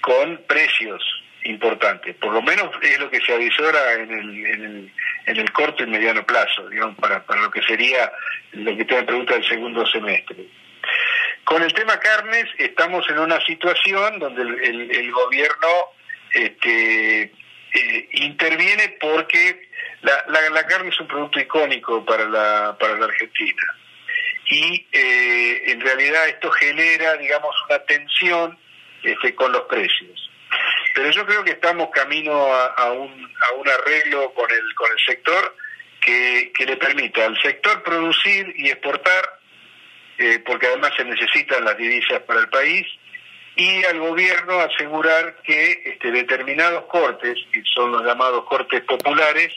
con 0.00 0.42
precios 0.48 1.02
importantes. 1.44 2.16
Por 2.16 2.32
lo 2.32 2.42
menos 2.42 2.70
es 2.82 2.98
lo 2.98 3.10
que 3.10 3.20
se 3.20 3.34
avisora 3.34 3.94
en 3.94 4.10
el, 4.10 4.46
en 4.46 4.64
el, 4.64 4.92
en 5.26 5.36
el 5.36 5.52
corto 5.52 5.84
y 5.84 5.86
mediano 5.86 6.24
plazo, 6.24 6.68
digamos, 6.68 6.96
para, 6.96 7.22
para 7.24 7.42
lo 7.42 7.50
que 7.50 7.62
sería 7.62 8.12
lo 8.52 8.76
que 8.76 8.84
te 8.84 9.02
pregunta 9.02 9.34
del 9.34 9.48
segundo 9.48 9.86
semestre. 9.86 10.46
Con 11.44 11.62
el 11.62 11.72
tema 11.72 11.98
carnes 11.98 12.46
estamos 12.58 13.08
en 13.08 13.18
una 13.18 13.40
situación 13.44 14.18
donde 14.18 14.42
el, 14.42 14.90
el 14.90 15.10
gobierno 15.10 15.68
este, 16.32 17.22
eh, 17.72 18.08
interviene 18.12 18.96
porque 19.00 19.68
la, 20.02 20.24
la, 20.50 20.66
carne 20.66 20.88
es 20.88 21.00
un 21.00 21.06
producto 21.06 21.40
icónico 21.40 22.04
para 22.04 22.24
la, 22.24 22.76
para 22.78 22.98
la 22.98 23.06
Argentina. 23.06 23.62
Y 24.50 24.86
eh, 24.92 25.62
en 25.66 25.80
realidad 25.80 26.28
esto 26.28 26.50
genera, 26.50 27.16
digamos, 27.16 27.54
una 27.68 27.78
tensión 27.80 28.58
este, 29.02 29.34
con 29.34 29.52
los 29.52 29.62
precios. 29.62 30.29
Pero 30.94 31.10
yo 31.10 31.26
creo 31.26 31.44
que 31.44 31.52
estamos 31.52 31.90
camino 31.90 32.32
a, 32.32 32.92
un, 32.92 33.10
a 33.10 33.54
un 33.54 33.68
arreglo 33.68 34.32
con 34.34 34.50
el, 34.50 34.74
con 34.74 34.90
el 34.90 34.98
sector 35.06 35.56
que, 36.00 36.52
que 36.54 36.66
le 36.66 36.76
permita 36.76 37.24
al 37.24 37.40
sector 37.40 37.82
producir 37.82 38.52
y 38.56 38.70
exportar, 38.70 39.38
eh, 40.18 40.42
porque 40.44 40.66
además 40.66 40.92
se 40.96 41.04
necesitan 41.04 41.64
las 41.64 41.76
divisas 41.76 42.20
para 42.20 42.40
el 42.40 42.48
país, 42.48 42.86
y 43.56 43.84
al 43.84 43.98
gobierno 43.98 44.60
asegurar 44.60 45.36
que 45.42 45.82
este, 45.84 46.10
determinados 46.10 46.84
cortes, 46.84 47.36
que 47.52 47.62
son 47.74 47.92
los 47.92 48.04
llamados 48.04 48.44
cortes 48.44 48.80
populares, 48.82 49.52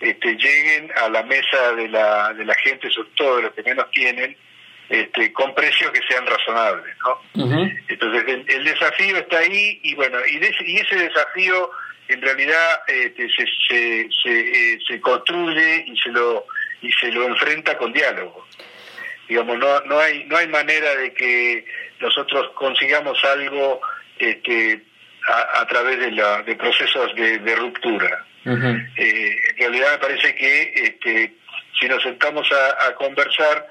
este, 0.00 0.34
lleguen 0.34 0.90
a 0.96 1.08
la 1.08 1.22
mesa 1.22 1.72
de 1.74 1.88
la, 1.88 2.34
de 2.34 2.44
la 2.44 2.54
gente, 2.54 2.90
sobre 2.90 3.10
todo 3.16 3.36
de 3.36 3.42
los 3.42 3.52
que 3.52 3.62
menos 3.62 3.90
tienen, 3.90 4.36
este, 4.92 5.32
con 5.32 5.54
precios 5.54 5.90
que 5.90 6.00
sean 6.08 6.26
razonables. 6.26 6.94
¿no? 7.04 7.20
Entonces 7.88 8.44
el, 8.48 8.64
desafío 8.64 9.16
está 9.16 9.38
ahí 9.38 9.80
y 9.82 9.94
bueno, 9.94 10.18
y, 10.26 10.36
y 10.36 10.76
ese 10.76 10.96
desafío 10.96 11.70
en 12.08 12.20
realidad 12.20 12.82
este, 12.86 13.28
se, 13.30 13.46
se, 13.68 14.08
se, 14.22 14.40
eh, 14.74 14.78
se 14.86 15.00
construye 15.00 15.84
y 15.86 15.96
se 15.98 16.10
lo 16.10 16.46
y 16.82 16.92
se 16.92 17.10
lo 17.12 17.24
enfrenta 17.28 17.78
con 17.78 17.92
diálogo 17.92 18.46
digamos 19.28 19.56
no 19.56 19.80
no 19.82 20.00
hay 20.00 20.24
no 20.24 20.36
hay 20.36 20.48
manera 20.48 20.96
de 20.96 21.14
que 21.14 21.64
nosotros 22.00 22.50
consigamos 22.56 23.24
algo 23.24 23.80
este, 24.18 24.82
a, 25.28 25.66
través 25.66 25.98
de, 25.98 26.10
la, 26.10 26.42
de 26.42 26.56
procesos 26.56 27.14
de, 27.14 27.56
ruptura. 27.56 28.24
Eh, 28.44 29.36
en 29.50 29.56
realidad 29.56 29.92
me 29.92 29.98
parece 29.98 30.34
que 30.34 30.72
este, 30.74 31.34
si 31.78 31.88
nos 31.88 32.02
sentamos 32.02 32.48
a, 32.52 32.94
conversar, 32.94 33.66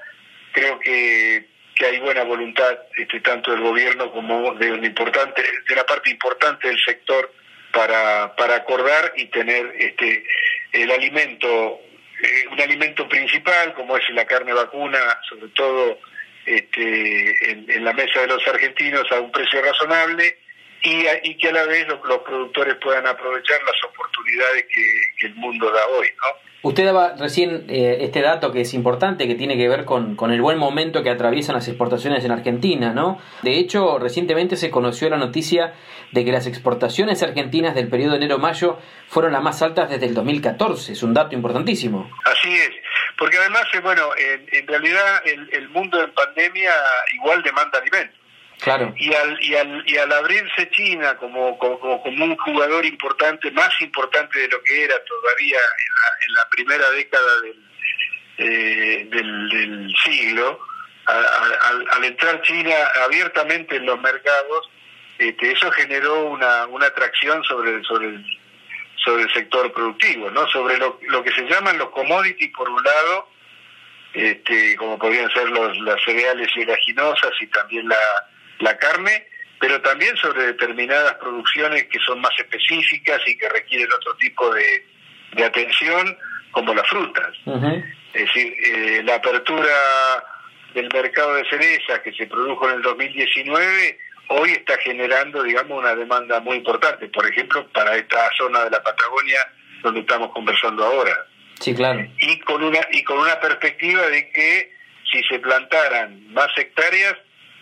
creo 0.52 0.78
que, 0.80 1.48
que, 1.74 1.86
hay 1.86 1.98
buena 2.00 2.24
voluntad 2.24 2.78
este, 2.96 3.20
tanto 3.20 3.50
del 3.50 3.60
gobierno 3.60 4.12
como 4.12 4.54
de 4.54 4.72
una 4.72 4.86
importante 4.86 5.42
de 5.42 5.74
una 5.74 5.84
parte 5.84 6.10
importante 6.10 6.68
del 6.68 6.78
sector 6.84 7.32
para, 7.72 8.34
para 8.36 8.56
acordar 8.56 9.12
y 9.16 9.26
tener 9.26 9.74
este 9.78 10.24
el 10.72 10.90
alimento 10.90 11.80
eh, 12.22 12.46
un 12.50 12.60
alimento 12.60 13.08
principal 13.08 13.74
como 13.74 13.96
es 13.96 14.08
la 14.10 14.24
carne 14.26 14.52
vacuna 14.52 15.18
sobre 15.28 15.48
todo 15.48 15.98
este, 16.44 17.50
en, 17.52 17.84
la 17.84 17.92
mesa 17.92 18.20
de 18.20 18.26
los 18.26 18.46
argentinos 18.48 19.10
a 19.12 19.20
un 19.20 19.30
precio 19.30 19.62
razonable 19.62 20.38
y, 20.82 21.06
y 21.22 21.36
que 21.36 21.48
a 21.48 21.52
la 21.52 21.64
vez 21.66 21.86
los, 21.86 22.00
productores 22.00 22.74
puedan 22.76 23.06
aprovechar 23.06 23.62
las 23.62 23.84
oportunidades 23.84 24.64
que, 24.64 25.26
el 25.26 25.34
mundo 25.36 25.70
da 25.70 25.86
hoy. 25.86 26.08
¿no? 26.16 26.51
Usted 26.62 26.84
daba 26.84 27.16
recién 27.16 27.66
eh, 27.68 27.98
este 28.02 28.22
dato 28.22 28.52
que 28.52 28.60
es 28.60 28.72
importante, 28.72 29.26
que 29.26 29.34
tiene 29.34 29.56
que 29.56 29.68
ver 29.68 29.84
con, 29.84 30.14
con, 30.14 30.32
el 30.32 30.40
buen 30.40 30.58
momento 30.58 31.02
que 31.02 31.10
atraviesan 31.10 31.56
las 31.56 31.66
exportaciones 31.66 32.24
en 32.24 32.30
Argentina, 32.30 32.92
¿no? 32.92 33.18
De 33.42 33.58
hecho, 33.58 33.98
recientemente 33.98 34.56
se 34.56 34.70
conoció 34.70 35.10
la 35.10 35.16
noticia 35.16 35.74
de 36.12 36.24
que 36.24 36.30
las 36.30 36.46
exportaciones 36.46 37.22
argentinas 37.22 37.74
del 37.74 37.88
periodo 37.88 38.14
enero-mayo 38.14 38.78
fueron 39.08 39.32
las 39.32 39.42
más 39.42 39.60
altas 39.60 39.90
desde 39.90 40.06
el 40.06 40.14
2014. 40.14 40.92
Es 40.92 41.02
un 41.02 41.14
dato 41.14 41.34
importantísimo. 41.34 42.08
Así 42.24 42.54
es. 42.54 42.70
Porque 43.18 43.38
además, 43.38 43.64
eh, 43.72 43.80
bueno, 43.80 44.10
en, 44.16 44.66
realidad 44.66 45.22
el, 45.24 45.68
mundo 45.70 46.02
en 46.02 46.12
pandemia 46.12 46.72
igual 47.14 47.42
demanda 47.42 47.78
alimentos. 47.78 48.21
Y 48.96 49.12
al, 49.12 49.42
y 49.42 49.54
al, 49.56 49.82
y 49.86 49.96
al 49.96 50.12
abrirse 50.12 50.70
China 50.70 51.16
como, 51.16 51.58
como, 51.58 52.00
como, 52.02 52.24
un 52.24 52.36
jugador 52.36 52.84
importante, 52.86 53.50
más 53.50 53.70
importante 53.80 54.38
de 54.38 54.48
lo 54.48 54.62
que 54.62 54.84
era 54.84 54.94
todavía 55.04 55.58
en 56.26 56.34
la, 56.34 56.48
primera 56.48 56.90
década 56.90 57.40
del, 57.40 57.56
eh, 58.38 59.08
del, 59.10 59.92
siglo, 60.04 60.60
al, 61.06 62.04
entrar 62.04 62.40
China 62.42 62.74
abiertamente 63.04 63.76
en 63.76 63.86
los 63.86 64.00
mercados, 64.00 64.70
este, 65.18 65.50
eso 65.50 65.70
generó 65.72 66.26
una, 66.26 66.66
una 66.66 66.86
atracción 66.86 67.42
sobre, 67.44 67.82
sobre 67.84 68.08
el 68.08 68.24
sobre 69.04 69.24
el 69.24 69.32
sector 69.32 69.72
productivo, 69.72 70.30
¿no? 70.30 70.46
Sobre 70.48 70.78
lo, 70.78 71.00
lo 71.08 71.24
que 71.24 71.32
se 71.32 71.42
llaman 71.42 71.78
los 71.78 71.90
commodities 71.90 72.52
por 72.54 72.68
un 72.68 72.82
lado, 72.82 73.28
este, 74.12 74.76
como 74.76 74.96
podrían 74.98 75.28
ser 75.32 75.48
los, 75.50 75.76
las 75.78 76.00
cereales 76.04 76.48
y 76.54 76.62
oleaginosas 76.62 77.32
y 77.40 77.46
también 77.48 77.88
la, 77.88 77.96
la 78.62 78.76
carne, 78.78 79.26
pero 79.60 79.80
también 79.82 80.16
sobre 80.16 80.46
determinadas 80.46 81.14
producciones 81.14 81.84
que 81.84 81.98
son 82.06 82.20
más 82.20 82.32
específicas 82.38 83.20
y 83.26 83.36
que 83.36 83.48
requieren 83.48 83.88
otro 83.92 84.16
tipo 84.16 84.52
de, 84.54 84.86
de 85.34 85.44
atención, 85.44 86.16
como 86.50 86.74
las 86.74 86.86
frutas. 86.88 87.30
Es 88.12 88.26
decir, 88.26 88.54
eh, 88.66 89.02
la 89.04 89.16
apertura 89.16 89.74
del 90.74 90.88
mercado 90.92 91.34
de 91.34 91.48
cerezas 91.48 92.00
que 92.00 92.12
se 92.12 92.26
produjo 92.26 92.68
en 92.68 92.76
el 92.76 92.82
2019 92.82 93.98
hoy 94.28 94.50
está 94.52 94.78
generando, 94.78 95.42
digamos, 95.42 95.78
una 95.78 95.94
demanda 95.94 96.40
muy 96.40 96.56
importante, 96.56 97.08
por 97.08 97.26
ejemplo, 97.26 97.66
para 97.68 97.96
esta 97.96 98.30
zona 98.36 98.64
de 98.64 98.70
la 98.70 98.82
Patagonia 98.82 99.38
donde 99.82 100.00
estamos 100.00 100.30
conversando 100.32 100.84
ahora. 100.84 101.26
Sí, 101.60 101.74
claro. 101.74 102.06
Y 102.18 102.38
con 102.40 102.62
una 102.62 102.78
y 102.90 103.02
con 103.04 103.18
una 103.18 103.38
perspectiva 103.40 104.06
de 104.08 104.30
que 104.30 104.72
si 105.10 105.22
se 105.24 105.38
plantaran 105.38 106.32
más 106.32 106.48
hectáreas, 106.56 107.14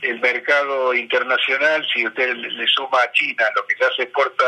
el 0.03 0.20
mercado 0.20 0.94
internacional, 0.94 1.84
si 1.92 2.07
usted 2.07 2.34
le 2.34 2.66
suma 2.68 3.03
a 3.03 3.12
China 3.12 3.44
lo 3.55 3.66
que 3.66 3.74
ya 3.80 3.86
se 3.96 4.05
exporta 4.05 4.44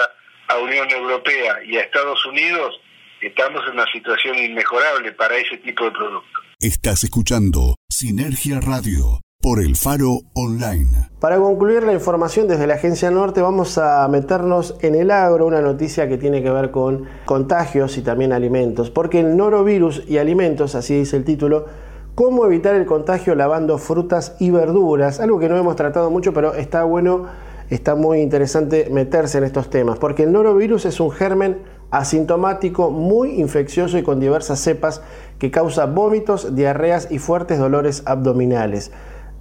a 0.49 0.59
Unión 0.59 0.91
Europea 0.91 1.59
y 1.65 1.77
a 1.77 1.83
Estados 1.83 2.25
Unidos, 2.27 2.81
estamos 3.21 3.63
en 3.67 3.75
una 3.75 3.87
situación 3.93 4.39
inmejorable 4.39 5.13
para 5.13 5.37
ese 5.37 5.59
tipo 5.59 5.85
de 5.85 5.91
productos. 5.93 6.43
Estás 6.61 7.05
escuchando 7.05 7.77
Sinergia 7.89 8.61
Radio 8.61 9.21
por 9.41 9.61
el 9.61 9.75
Faro 9.75 10.21
Online. 10.35 11.09
Para 11.19 11.37
concluir 11.39 11.83
la 11.83 11.93
información 11.93 12.47
desde 12.47 12.69
la 12.69 12.75
Agencia 12.75 13.11
Norte 13.11 13.43
vamos 13.43 13.77
a 13.77 14.07
meternos 14.07 14.77
en 14.83 14.95
el 14.95 15.11
agro, 15.11 15.47
una 15.47 15.61
noticia 15.61 16.09
que 16.09 16.17
tiene 16.17 16.45
que 16.45 16.51
ver 16.51 16.71
con 16.71 17.09
contagios 17.25 17.99
y 17.99 18.03
también 18.03 18.33
alimentos, 18.33 18.91
porque 18.91 19.19
el 19.19 19.37
norovirus 19.37 20.05
y 20.09 20.19
alimentos, 20.19 20.77
así 20.77 20.95
dice 20.95 21.17
el 21.17 21.25
título, 21.25 21.67
cómo 22.15 22.45
evitar 22.47 22.75
el 22.75 22.87
contagio 22.87 23.35
lavando 23.35 23.79
frutas 23.79 24.37
y 24.39 24.51
verduras, 24.51 25.21
algo 25.21 25.39
que 25.39 25.49
no 25.49 25.57
hemos 25.57 25.77
tratado 25.77 26.11
mucho, 26.11 26.33
pero 26.33 26.55
está 26.55 26.85
bueno, 26.85 27.27
está 27.71 27.95
muy 27.95 28.21
interesante 28.21 28.89
meterse 28.91 29.39
en 29.39 29.45
estos 29.45 29.71
temas, 29.71 29.99
porque 29.99 30.25
el 30.25 30.33
norovirus 30.33 30.85
es 30.85 31.01
un 31.01 31.11
germen 31.11 31.59
asintomático 31.91 32.91
muy 32.91 33.41
infeccioso 33.41 33.99
y 33.99 34.03
con 34.03 34.21
diversas 34.21 34.61
cepas 34.61 35.03
que 35.39 35.51
causa 35.51 35.87
vómitos, 35.87 36.55
diarreas 36.55 37.09
y 37.11 37.19
fuertes 37.19 37.59
dolores 37.59 38.03
abdominales 38.07 38.91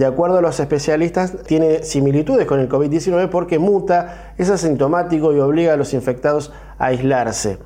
de 0.01 0.07
acuerdo 0.07 0.39
a 0.39 0.41
los 0.41 0.59
especialistas, 0.59 1.43
tiene 1.43 1.83
similitudes 1.83 2.47
con 2.47 2.59
el 2.59 2.67
COVID-19 2.67 3.29
porque 3.29 3.59
muta, 3.59 4.33
es 4.39 4.49
asintomático 4.49 5.31
y 5.31 5.39
obliga 5.39 5.73
a 5.73 5.77
los 5.77 5.93
infectados 5.93 6.51
a 6.79 6.87
aislarse. 6.87 7.59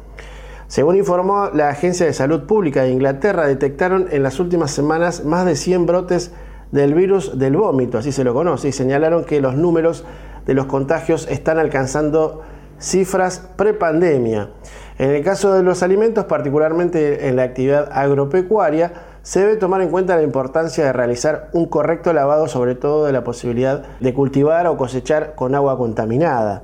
Según 0.68 0.95
informó 0.95 1.49
la 1.53 1.70
Agencia 1.70 2.07
de 2.07 2.13
Salud 2.13 2.47
Pública 2.47 2.82
de 2.82 2.89
Inglaterra, 2.89 3.45
detectaron 3.45 4.07
en 4.09 4.24
las 4.24 4.39
últimas 4.39 4.72
semanas 4.72 5.24
más 5.24 5.45
de 5.45 5.55
100 5.55 5.86
brotes 5.86 6.32
del 6.72 6.95
virus 6.95 7.38
del 7.38 7.55
vómito, 7.55 7.99
así 7.99 8.11
se 8.11 8.24
lo 8.24 8.34
conoce, 8.34 8.70
y 8.70 8.72
señalaron 8.72 9.26
que 9.26 9.41
los 9.41 9.55
números 9.55 10.05
de 10.47 10.55
los 10.55 10.66
contagios 10.66 11.28
están 11.30 11.59
alcanzando 11.59 12.41
cifras 12.80 13.47
prepandemia. 13.55 14.49
En 14.97 15.11
el 15.11 15.24
caso 15.24 15.53
de 15.53 15.61
los 15.61 15.84
alimentos, 15.84 16.26
particularmente 16.26 17.28
en 17.28 17.36
la 17.36 17.43
actividad 17.43 17.89
agropecuaria, 17.91 18.93
se 19.22 19.41
debe 19.41 19.57
tomar 19.57 19.82
en 19.82 19.89
cuenta 19.89 20.16
la 20.16 20.24
importancia 20.24 20.84
de 20.84 20.93
realizar 20.93 21.49
un 21.53 21.68
correcto 21.68 22.11
lavado, 22.11 22.47
sobre 22.47 22.76
todo 22.76 23.05
de 23.05 23.11
la 23.11 23.24
posibilidad 23.24 23.84
de 23.99 24.13
cultivar 24.13 24.66
o 24.68 24.78
cosechar 24.78 25.36
con 25.36 25.53
agua 25.53 25.78
contaminada. 25.78 26.63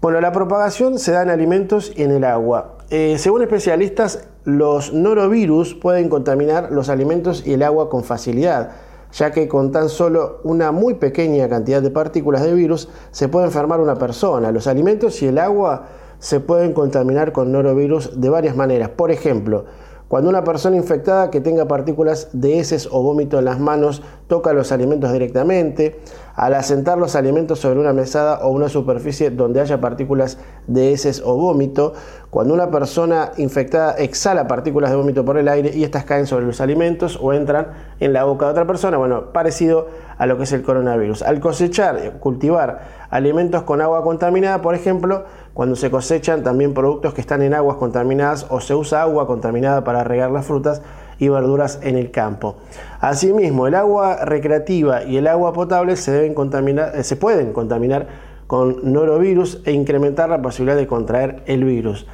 Bueno, 0.00 0.20
la 0.20 0.32
propagación 0.32 0.98
se 0.98 1.12
da 1.12 1.22
en 1.22 1.30
alimentos 1.30 1.92
y 1.96 2.02
en 2.02 2.12
el 2.12 2.24
agua. 2.24 2.75
Eh, 2.88 3.16
según 3.18 3.42
especialistas, 3.42 4.28
los 4.44 4.92
norovirus 4.92 5.74
pueden 5.74 6.08
contaminar 6.08 6.70
los 6.70 6.88
alimentos 6.88 7.44
y 7.44 7.54
el 7.54 7.64
agua 7.64 7.90
con 7.90 8.04
facilidad, 8.04 8.70
ya 9.12 9.32
que 9.32 9.48
con 9.48 9.72
tan 9.72 9.88
solo 9.88 10.38
una 10.44 10.70
muy 10.70 10.94
pequeña 10.94 11.48
cantidad 11.48 11.82
de 11.82 11.90
partículas 11.90 12.44
de 12.44 12.54
virus 12.54 12.88
se 13.10 13.26
puede 13.26 13.46
enfermar 13.46 13.80
una 13.80 13.96
persona. 13.96 14.52
Los 14.52 14.68
alimentos 14.68 15.20
y 15.20 15.26
el 15.26 15.38
agua 15.38 15.86
se 16.20 16.38
pueden 16.38 16.74
contaminar 16.74 17.32
con 17.32 17.50
norovirus 17.50 18.20
de 18.20 18.28
varias 18.28 18.54
maneras. 18.54 18.90
Por 18.90 19.10
ejemplo, 19.10 19.64
cuando 20.06 20.30
una 20.30 20.44
persona 20.44 20.76
infectada 20.76 21.32
que 21.32 21.40
tenga 21.40 21.66
partículas 21.66 22.28
de 22.32 22.60
heces 22.60 22.88
o 22.92 23.02
vómito 23.02 23.40
en 23.40 23.46
las 23.46 23.58
manos 23.58 24.02
toca 24.28 24.52
los 24.52 24.70
alimentos 24.70 25.12
directamente, 25.12 25.98
al 26.36 26.52
asentar 26.54 26.98
los 26.98 27.16
alimentos 27.16 27.58
sobre 27.60 27.80
una 27.80 27.94
mesada 27.94 28.40
o 28.46 28.50
una 28.50 28.68
superficie 28.68 29.30
donde 29.30 29.60
haya 29.60 29.80
partículas 29.80 30.38
de 30.66 30.92
heces 30.92 31.22
o 31.24 31.34
vómito, 31.34 31.94
cuando 32.28 32.52
una 32.52 32.70
persona 32.70 33.32
infectada 33.38 33.92
exhala 33.92 34.46
partículas 34.46 34.90
de 34.90 34.96
vómito 34.96 35.24
por 35.24 35.38
el 35.38 35.48
aire 35.48 35.72
y 35.74 35.82
estas 35.82 36.04
caen 36.04 36.26
sobre 36.26 36.44
los 36.44 36.60
alimentos 36.60 37.18
o 37.22 37.32
entran 37.32 37.68
en 38.00 38.12
la 38.12 38.24
boca 38.24 38.44
de 38.44 38.50
otra 38.52 38.66
persona, 38.66 38.98
bueno, 38.98 39.32
parecido 39.32 39.88
a 40.18 40.26
lo 40.26 40.36
que 40.36 40.44
es 40.44 40.52
el 40.52 40.62
coronavirus. 40.62 41.22
Al 41.22 41.40
cosechar, 41.40 42.18
cultivar 42.20 43.06
alimentos 43.08 43.62
con 43.62 43.80
agua 43.80 44.02
contaminada, 44.02 44.60
por 44.60 44.74
ejemplo, 44.74 45.24
cuando 45.54 45.74
se 45.74 45.90
cosechan 45.90 46.42
también 46.42 46.74
productos 46.74 47.14
que 47.14 47.22
están 47.22 47.40
en 47.40 47.54
aguas 47.54 47.78
contaminadas 47.78 48.46
o 48.50 48.60
se 48.60 48.74
usa 48.74 49.00
agua 49.00 49.26
contaminada 49.26 49.84
para 49.84 50.04
regar 50.04 50.30
las 50.30 50.44
frutas 50.44 50.82
y 51.18 51.28
verduras 51.28 51.80
en 51.82 51.96
el 51.96 52.10
campo. 52.10 52.56
Asimismo, 53.00 53.66
el 53.66 53.74
agua 53.74 54.24
recreativa 54.24 55.04
y 55.04 55.16
el 55.16 55.26
agua 55.26 55.52
potable 55.52 55.96
se, 55.96 56.12
deben 56.12 56.34
contaminar, 56.34 56.92
eh, 56.94 57.02
se 57.02 57.16
pueden 57.16 57.52
contaminar 57.52 58.06
con 58.46 58.92
norovirus 58.92 59.62
e 59.64 59.72
incrementar 59.72 60.28
la 60.28 60.40
posibilidad 60.40 60.76
de 60.76 60.86
contraer 60.86 61.42
el 61.46 61.64
virus. 61.64 62.06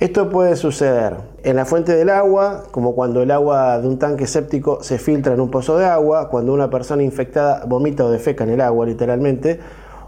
Esto 0.00 0.28
puede 0.28 0.56
suceder 0.56 1.14
en 1.44 1.56
la 1.56 1.64
fuente 1.64 1.94
del 1.94 2.10
agua, 2.10 2.64
como 2.72 2.94
cuando 2.94 3.22
el 3.22 3.30
agua 3.30 3.78
de 3.78 3.86
un 3.86 3.98
tanque 3.98 4.26
séptico 4.26 4.82
se 4.82 4.98
filtra 4.98 5.34
en 5.34 5.40
un 5.40 5.50
pozo 5.50 5.78
de 5.78 5.86
agua, 5.86 6.28
cuando 6.30 6.52
una 6.52 6.68
persona 6.68 7.02
infectada 7.02 7.64
vomita 7.66 8.04
o 8.04 8.10
defeca 8.10 8.42
en 8.44 8.50
el 8.50 8.60
agua 8.60 8.86
literalmente, 8.86 9.60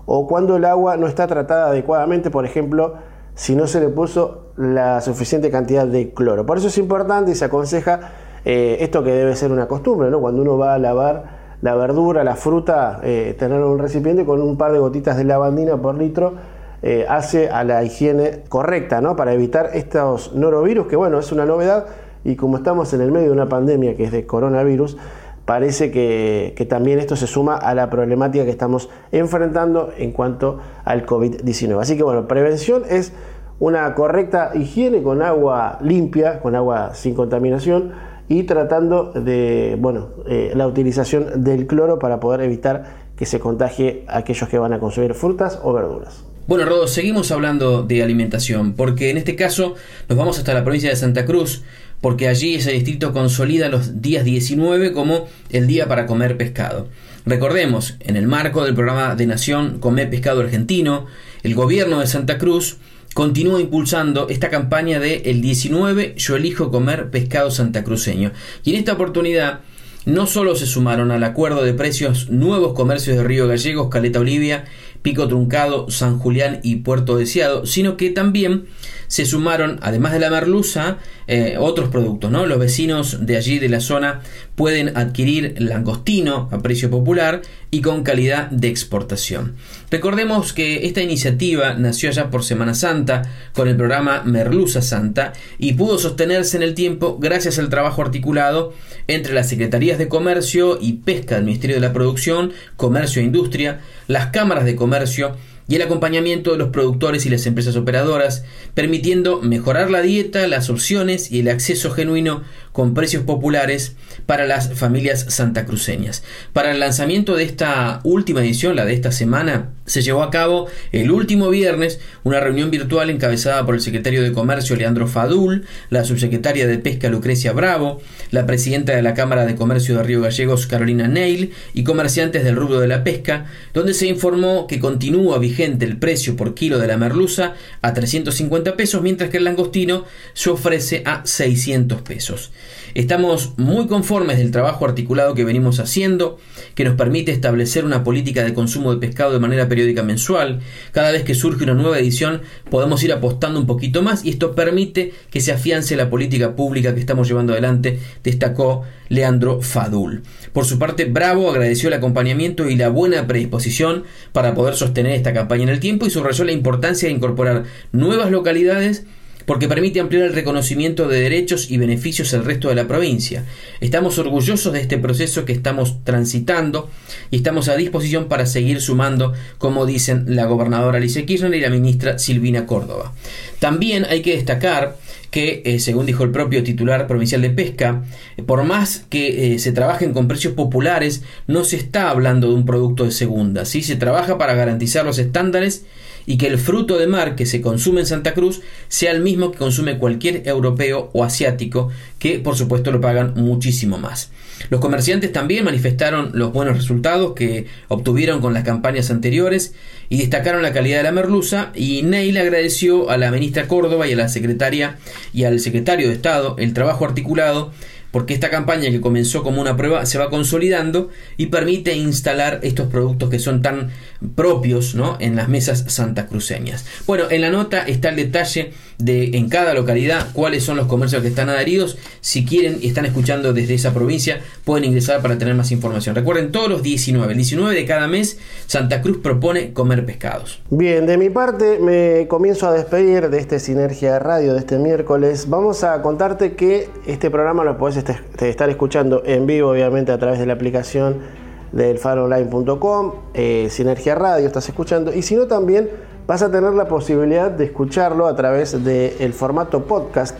o 0.04 0.26
cuando 0.26 0.56
el 0.56 0.64
agua 0.64 0.96
no 0.96 1.06
está 1.06 1.26
tratada 1.26 1.68
adecuadamente, 1.68 2.30
por 2.30 2.44
ejemplo, 2.44 2.94
si 3.34 3.54
no 3.54 3.66
se 3.66 3.80
le 3.80 3.88
puso 3.88 4.46
la 4.56 5.00
suficiente 5.00 5.50
cantidad 5.50 5.86
de 5.86 6.12
cloro. 6.12 6.46
Por 6.46 6.58
eso 6.58 6.66
es 6.66 6.78
importante 6.78 7.30
y 7.30 7.34
se 7.34 7.44
aconseja 7.44 8.00
eh, 8.48 8.78
esto 8.84 9.02
que 9.02 9.10
debe 9.10 9.34
ser 9.34 9.50
una 9.50 9.66
costumbre, 9.66 10.08
¿no? 10.08 10.20
cuando 10.20 10.40
uno 10.40 10.56
va 10.56 10.74
a 10.74 10.78
lavar 10.78 11.24
la 11.62 11.74
verdura, 11.74 12.22
la 12.22 12.36
fruta, 12.36 13.00
eh, 13.02 13.34
tener 13.36 13.60
un 13.60 13.80
recipiente 13.80 14.24
con 14.24 14.40
un 14.40 14.56
par 14.56 14.70
de 14.70 14.78
gotitas 14.78 15.16
de 15.16 15.24
lavandina 15.24 15.76
por 15.78 15.96
litro 15.96 16.34
eh, 16.80 17.06
hace 17.08 17.48
a 17.50 17.64
la 17.64 17.82
higiene 17.82 18.44
correcta, 18.48 19.00
¿no? 19.00 19.16
Para 19.16 19.32
evitar 19.32 19.70
estos 19.74 20.32
norovirus, 20.32 20.86
que 20.86 20.94
bueno, 20.94 21.18
es 21.18 21.32
una 21.32 21.44
novedad 21.44 21.86
y 22.22 22.36
como 22.36 22.58
estamos 22.58 22.92
en 22.92 23.00
el 23.00 23.10
medio 23.10 23.26
de 23.26 23.32
una 23.32 23.48
pandemia 23.48 23.96
que 23.96 24.04
es 24.04 24.12
de 24.12 24.26
coronavirus, 24.26 24.96
parece 25.44 25.90
que, 25.90 26.66
también 26.68 27.00
esto 27.00 27.16
se 27.16 27.26
suma 27.26 27.56
a 27.56 27.74
la 27.74 27.90
problemática 27.90 28.44
que 28.44 28.50
estamos 28.50 28.90
enfrentando 29.10 29.90
en 29.98 30.12
cuanto 30.12 30.60
al 30.84 31.04
COVID-19. 31.04 31.80
Así 31.80 31.96
que 31.96 32.04
bueno, 32.04 32.28
prevención 32.28 32.84
es 32.88 33.12
una 33.58 33.92
correcta 33.96 34.52
higiene 34.54 35.02
con 35.02 35.20
agua 35.20 35.78
limpia, 35.80 36.38
con 36.38 36.54
agua 36.54 36.94
sin 36.94 37.14
contaminación 37.14 37.92
y 38.28 38.42
tratando 38.44 39.12
de 39.12 39.76
bueno, 39.78 40.10
eh, 40.28 40.52
la 40.54 40.66
utilización 40.66 41.44
del 41.44 41.66
cloro 41.66 41.98
para 41.98 42.20
poder 42.20 42.40
evitar 42.40 43.06
que 43.16 43.26
se 43.26 43.40
contagie 43.40 44.04
a 44.08 44.18
aquellos 44.18 44.48
que 44.48 44.58
van 44.58 44.72
a 44.72 44.78
consumir 44.78 45.14
frutas 45.14 45.58
o 45.62 45.72
verduras. 45.72 46.24
Bueno, 46.46 46.64
Rodo, 46.64 46.86
seguimos 46.86 47.32
hablando 47.32 47.82
de 47.82 48.04
alimentación, 48.04 48.74
porque 48.74 49.10
en 49.10 49.16
este 49.16 49.34
caso 49.34 49.74
nos 50.08 50.16
vamos 50.16 50.38
hasta 50.38 50.54
la 50.54 50.62
provincia 50.62 50.90
de 50.90 50.94
Santa 50.94 51.24
Cruz, 51.24 51.64
porque 52.00 52.28
allí 52.28 52.54
ese 52.54 52.70
distrito 52.70 53.12
consolida 53.12 53.68
los 53.68 54.00
días 54.00 54.24
19 54.24 54.92
como 54.92 55.26
el 55.50 55.66
día 55.66 55.88
para 55.88 56.06
comer 56.06 56.36
pescado. 56.36 56.86
Recordemos, 57.24 57.96
en 57.98 58.14
el 58.14 58.28
marco 58.28 58.64
del 58.64 58.76
programa 58.76 59.16
de 59.16 59.26
Nación 59.26 59.80
Comer 59.80 60.08
Pescado 60.08 60.40
Argentino, 60.40 61.06
el 61.42 61.56
gobierno 61.56 61.98
de 61.98 62.06
Santa 62.06 62.38
Cruz 62.38 62.78
continúa 63.16 63.62
impulsando 63.62 64.28
esta 64.28 64.50
campaña 64.50 65.00
de 65.00 65.22
el 65.24 65.40
19 65.40 66.16
yo 66.18 66.36
elijo 66.36 66.70
comer 66.70 67.08
pescado 67.10 67.50
santacruceño. 67.50 68.32
Y 68.62 68.74
en 68.74 68.76
esta 68.76 68.92
oportunidad 68.92 69.60
no 70.04 70.26
solo 70.26 70.54
se 70.54 70.66
sumaron 70.66 71.10
al 71.10 71.24
acuerdo 71.24 71.64
de 71.64 71.72
precios 71.72 72.28
nuevos 72.28 72.74
comercios 72.74 73.16
de 73.16 73.24
Río 73.24 73.48
Gallegos, 73.48 73.88
Caleta 73.88 74.20
Olivia 74.20 74.66
Pico 75.06 75.28
Truncado, 75.28 75.88
San 75.88 76.18
Julián 76.18 76.58
y 76.64 76.76
Puerto 76.76 77.16
Deseado, 77.16 77.64
sino 77.64 77.96
que 77.96 78.10
también 78.10 78.66
se 79.06 79.24
sumaron, 79.24 79.78
además 79.80 80.12
de 80.12 80.18
la 80.18 80.30
merluza, 80.30 80.98
eh, 81.28 81.56
otros 81.58 81.88
productos. 81.88 82.30
¿no? 82.30 82.46
Los 82.46 82.58
vecinos 82.58 83.26
de 83.26 83.36
allí, 83.36 83.58
de 83.58 83.68
la 83.68 83.80
zona, 83.80 84.20
pueden 84.54 84.96
adquirir 84.96 85.56
langostino 85.58 86.48
a 86.52 86.58
precio 86.58 86.90
popular 86.90 87.42
y 87.70 87.80
con 87.80 88.04
calidad 88.04 88.48
de 88.50 88.68
exportación. 88.68 89.56
Recordemos 89.90 90.52
que 90.52 90.86
esta 90.86 91.02
iniciativa 91.02 91.74
nació 91.74 92.10
ya 92.10 92.30
por 92.30 92.44
Semana 92.44 92.74
Santa 92.74 93.22
con 93.52 93.68
el 93.68 93.76
programa 93.76 94.22
Merluza 94.24 94.82
Santa 94.82 95.32
y 95.58 95.74
pudo 95.74 95.98
sostenerse 95.98 96.56
en 96.56 96.62
el 96.62 96.74
tiempo 96.74 97.18
gracias 97.18 97.58
al 97.58 97.68
trabajo 97.68 98.02
articulado 98.02 98.72
entre 99.08 99.34
las 99.34 99.48
Secretarías 99.48 99.98
de 99.98 100.08
Comercio 100.08 100.78
y 100.80 100.94
Pesca 100.94 101.36
del 101.36 101.44
Ministerio 101.44 101.76
de 101.76 101.82
la 101.82 101.92
Producción, 101.92 102.52
Comercio 102.76 103.20
e 103.20 103.24
Industria, 103.24 103.80
las 104.06 104.28
cámaras 104.28 104.64
de 104.64 104.76
comercio 104.76 105.36
y 105.68 105.74
el 105.76 105.82
acompañamiento 105.82 106.52
de 106.52 106.58
los 106.58 106.68
productores 106.68 107.26
y 107.26 107.30
las 107.30 107.46
empresas 107.46 107.76
operadoras, 107.76 108.44
permitiendo 108.74 109.40
mejorar 109.40 109.90
la 109.90 110.02
dieta, 110.02 110.46
las 110.46 110.70
opciones 110.70 111.32
y 111.32 111.40
el 111.40 111.48
acceso 111.48 111.90
genuino 111.90 112.42
con 112.76 112.92
precios 112.92 113.22
populares 113.22 113.96
para 114.26 114.44
las 114.44 114.74
familias 114.74 115.24
santacruceñas. 115.30 116.22
Para 116.52 116.72
el 116.72 116.78
lanzamiento 116.78 117.34
de 117.34 117.44
esta 117.44 118.00
última 118.04 118.42
edición, 118.42 118.76
la 118.76 118.84
de 118.84 118.92
esta 118.92 119.12
semana, 119.12 119.70
se 119.86 120.02
llevó 120.02 120.22
a 120.22 120.30
cabo 120.30 120.66
el 120.92 121.10
último 121.10 121.48
viernes 121.48 122.00
una 122.22 122.38
reunión 122.38 122.70
virtual 122.70 123.08
encabezada 123.08 123.64
por 123.64 123.76
el 123.76 123.80
secretario 123.80 124.22
de 124.22 124.32
Comercio 124.32 124.76
Leandro 124.76 125.08
Fadul, 125.08 125.64
la 125.88 126.04
subsecretaria 126.04 126.66
de 126.66 126.76
Pesca 126.76 127.08
Lucrecia 127.08 127.52
Bravo, 127.52 128.02
la 128.30 128.44
presidenta 128.44 128.94
de 128.94 129.00
la 129.00 129.14
Cámara 129.14 129.46
de 129.46 129.54
Comercio 129.54 129.96
de 129.96 130.02
Río 130.02 130.20
Gallegos 130.20 130.66
Carolina 130.66 131.08
Neil 131.08 131.54
y 131.72 131.82
comerciantes 131.82 132.44
del 132.44 132.56
rubro 132.56 132.80
de 132.80 132.88
la 132.88 133.04
pesca, 133.04 133.46
donde 133.72 133.94
se 133.94 134.06
informó 134.06 134.66
que 134.66 134.80
continúa 134.80 135.38
vigente 135.38 135.86
el 135.86 135.96
precio 135.96 136.36
por 136.36 136.54
kilo 136.54 136.78
de 136.78 136.88
la 136.88 136.98
merluza 136.98 137.54
a 137.80 137.94
350 137.94 138.76
pesos, 138.76 139.00
mientras 139.00 139.30
que 139.30 139.38
el 139.38 139.44
langostino 139.44 140.04
se 140.34 140.50
ofrece 140.50 141.02
a 141.06 141.24
600 141.24 142.02
pesos. 142.02 142.50
Estamos 142.96 143.52
muy 143.58 143.88
conformes 143.88 144.38
del 144.38 144.50
trabajo 144.50 144.86
articulado 144.86 145.34
que 145.34 145.44
venimos 145.44 145.80
haciendo, 145.80 146.38
que 146.74 146.82
nos 146.82 146.94
permite 146.94 147.30
establecer 147.30 147.84
una 147.84 148.02
política 148.02 148.42
de 148.42 148.54
consumo 148.54 148.90
de 148.90 149.06
pescado 149.06 149.34
de 149.34 149.38
manera 149.38 149.68
periódica 149.68 150.02
mensual. 150.02 150.60
Cada 150.92 151.12
vez 151.12 151.22
que 151.22 151.34
surge 151.34 151.64
una 151.64 151.74
nueva 151.74 151.98
edición 151.98 152.40
podemos 152.70 153.04
ir 153.04 153.12
apostando 153.12 153.60
un 153.60 153.66
poquito 153.66 154.00
más 154.00 154.24
y 154.24 154.30
esto 154.30 154.54
permite 154.54 155.12
que 155.30 155.42
se 155.42 155.52
afiance 155.52 155.94
la 155.94 156.08
política 156.08 156.56
pública 156.56 156.94
que 156.94 157.00
estamos 157.00 157.28
llevando 157.28 157.52
adelante, 157.52 157.98
destacó 158.24 158.84
Leandro 159.10 159.60
Fadul. 159.60 160.22
Por 160.54 160.64
su 160.64 160.78
parte, 160.78 161.04
Bravo 161.04 161.50
agradeció 161.50 161.88
el 161.88 161.94
acompañamiento 161.94 162.66
y 162.66 162.76
la 162.76 162.88
buena 162.88 163.26
predisposición 163.26 164.04
para 164.32 164.54
poder 164.54 164.74
sostener 164.74 165.12
esta 165.12 165.34
campaña 165.34 165.64
en 165.64 165.68
el 165.68 165.80
tiempo 165.80 166.06
y 166.06 166.10
subrayó 166.10 166.44
la 166.44 166.52
importancia 166.52 167.10
de 167.10 167.14
incorporar 167.14 167.64
nuevas 167.92 168.30
localidades 168.30 169.04
porque 169.46 169.68
permite 169.68 170.00
ampliar 170.00 170.24
el 170.24 170.34
reconocimiento 170.34 171.08
de 171.08 171.20
derechos 171.20 171.70
y 171.70 171.78
beneficios 171.78 172.34
al 172.34 172.44
resto 172.44 172.68
de 172.68 172.74
la 172.74 172.88
provincia. 172.88 173.44
Estamos 173.80 174.18
orgullosos 174.18 174.72
de 174.72 174.80
este 174.80 174.98
proceso 174.98 175.44
que 175.44 175.52
estamos 175.52 176.04
transitando 176.04 176.90
y 177.30 177.36
estamos 177.36 177.68
a 177.68 177.76
disposición 177.76 178.26
para 178.26 178.44
seguir 178.44 178.80
sumando, 178.80 179.32
como 179.58 179.86
dicen 179.86 180.24
la 180.36 180.46
gobernadora 180.46 180.98
Alicia 180.98 181.24
Kirchner 181.24 181.54
y 181.54 181.60
la 181.60 181.70
ministra 181.70 182.18
Silvina 182.18 182.66
Córdoba. 182.66 183.14
También 183.60 184.04
hay 184.04 184.20
que 184.20 184.34
destacar 184.34 184.96
que, 185.30 185.62
eh, 185.64 185.80
según 185.80 186.06
dijo 186.06 186.24
el 186.24 186.30
propio 186.30 186.62
titular 186.62 187.06
provincial 187.06 187.42
de 187.42 187.50
pesca, 187.50 188.04
por 188.46 188.64
más 188.64 189.04
que 189.10 189.54
eh, 189.54 189.58
se 189.58 189.72
trabajen 189.72 190.12
con 190.12 190.28
precios 190.28 190.54
populares, 190.54 191.22
no 191.46 191.64
se 191.64 191.76
está 191.76 192.10
hablando 192.10 192.48
de 192.48 192.54
un 192.54 192.64
producto 192.64 193.04
de 193.04 193.12
segunda, 193.12 193.64
¿sí? 193.64 193.82
se 193.82 193.96
trabaja 193.96 194.38
para 194.38 194.54
garantizar 194.54 195.04
los 195.04 195.18
estándares 195.18 195.84
y 196.26 196.36
que 196.36 196.48
el 196.48 196.58
fruto 196.58 196.98
de 196.98 197.06
mar 197.06 197.36
que 197.36 197.46
se 197.46 197.60
consume 197.60 198.00
en 198.00 198.06
Santa 198.06 198.34
Cruz 198.34 198.60
sea 198.88 199.12
el 199.12 199.22
mismo 199.22 199.52
que 199.52 199.58
consume 199.58 199.98
cualquier 199.98 200.46
europeo 200.46 201.10
o 201.12 201.24
asiático, 201.24 201.90
que 202.18 202.40
por 202.40 202.56
supuesto 202.56 202.90
lo 202.90 203.00
pagan 203.00 203.32
muchísimo 203.36 203.98
más. 203.98 204.30
Los 204.70 204.80
comerciantes 204.80 205.32
también 205.32 205.64
manifestaron 205.64 206.30
los 206.34 206.52
buenos 206.52 206.76
resultados 206.76 207.34
que 207.34 207.66
obtuvieron 207.88 208.40
con 208.40 208.54
las 208.54 208.64
campañas 208.64 209.10
anteriores 209.10 209.74
y 210.08 210.18
destacaron 210.18 210.62
la 210.62 210.72
calidad 210.72 210.98
de 210.98 211.02
la 211.04 211.12
merluza 211.12 211.70
y 211.74 212.02
Neil 212.02 212.36
agradeció 212.38 213.10
a 213.10 213.16
la 213.16 213.30
ministra 213.30 213.68
Córdoba 213.68 214.06
y 214.06 214.12
a 214.12 214.16
la 214.16 214.28
secretaria 214.28 214.98
y 215.32 215.44
al 215.44 215.60
secretario 215.60 216.08
de 216.08 216.14
Estado 216.14 216.56
el 216.58 216.72
trabajo 216.72 217.04
articulado 217.04 217.72
porque 218.16 218.32
esta 218.32 218.48
campaña 218.48 218.90
que 218.90 219.02
comenzó 219.02 219.42
como 219.42 219.60
una 219.60 219.76
prueba 219.76 220.06
se 220.06 220.16
va 220.16 220.30
consolidando 220.30 221.10
y 221.36 221.48
permite 221.48 221.94
instalar 221.94 222.60
estos 222.62 222.88
productos 222.88 223.28
que 223.28 223.38
son 223.38 223.60
tan 223.60 223.90
propios 224.34 224.94
¿no? 224.94 225.18
en 225.20 225.36
las 225.36 225.50
mesas 225.50 225.84
santacruceñas. 225.88 226.86
Bueno, 227.06 227.24
en 227.30 227.42
la 227.42 227.50
nota 227.50 227.82
está 227.82 228.08
el 228.08 228.16
detalle 228.16 228.72
de 228.98 229.36
en 229.36 229.48
cada 229.48 229.74
localidad 229.74 230.28
cuáles 230.32 230.64
son 230.64 230.76
los 230.76 230.86
comercios 230.86 231.22
que 231.22 231.28
están 231.28 231.48
adheridos. 231.48 231.98
Si 232.20 232.44
quieren 232.44 232.78
y 232.80 232.88
están 232.88 233.04
escuchando 233.04 233.52
desde 233.52 233.74
esa 233.74 233.92
provincia, 233.92 234.40
pueden 234.64 234.84
ingresar 234.84 235.22
para 235.22 235.38
tener 235.38 235.54
más 235.54 235.70
información. 235.72 236.14
Recuerden, 236.14 236.52
todos 236.52 236.68
los 236.68 236.82
19, 236.82 237.32
el 237.32 237.36
19 237.36 237.74
de 237.74 237.84
cada 237.84 238.08
mes, 238.08 238.38
Santa 238.66 239.02
Cruz 239.02 239.18
propone 239.18 239.72
comer 239.72 240.04
pescados. 240.06 240.60
Bien, 240.70 241.06
de 241.06 241.18
mi 241.18 241.30
parte 241.30 241.78
me 241.78 242.26
comienzo 242.28 242.68
a 242.68 242.72
despedir 242.72 243.28
de 243.30 243.38
este 243.38 243.58
Sinergia 243.58 244.18
Radio 244.18 244.54
de 244.54 244.60
este 244.60 244.78
miércoles. 244.78 245.48
Vamos 245.48 245.84
a 245.84 246.00
contarte 246.02 246.54
que 246.54 246.88
este 247.06 247.30
programa 247.30 247.64
lo 247.64 247.78
puedes 247.78 247.96
estar 247.96 248.70
escuchando 248.70 249.22
en 249.24 249.46
vivo, 249.46 249.70
obviamente, 249.70 250.12
a 250.12 250.18
través 250.18 250.38
de 250.38 250.46
la 250.46 250.54
aplicación 250.54 251.46
del 251.72 251.98
faronline.com, 251.98 253.12
eh, 253.34 253.68
Sinergia 253.70 254.14
Radio, 254.14 254.46
estás 254.46 254.68
escuchando, 254.68 255.12
y 255.12 255.22
si 255.22 255.34
no 255.34 255.46
también 255.46 255.90
vas 256.26 256.42
a 256.42 256.50
tener 256.50 256.72
la 256.72 256.86
posibilidad 256.88 257.50
de 257.50 257.64
escucharlo 257.64 258.26
a 258.26 258.34
través 258.34 258.82
del 258.84 259.32
formato 259.32 259.84
podcast, 259.84 260.36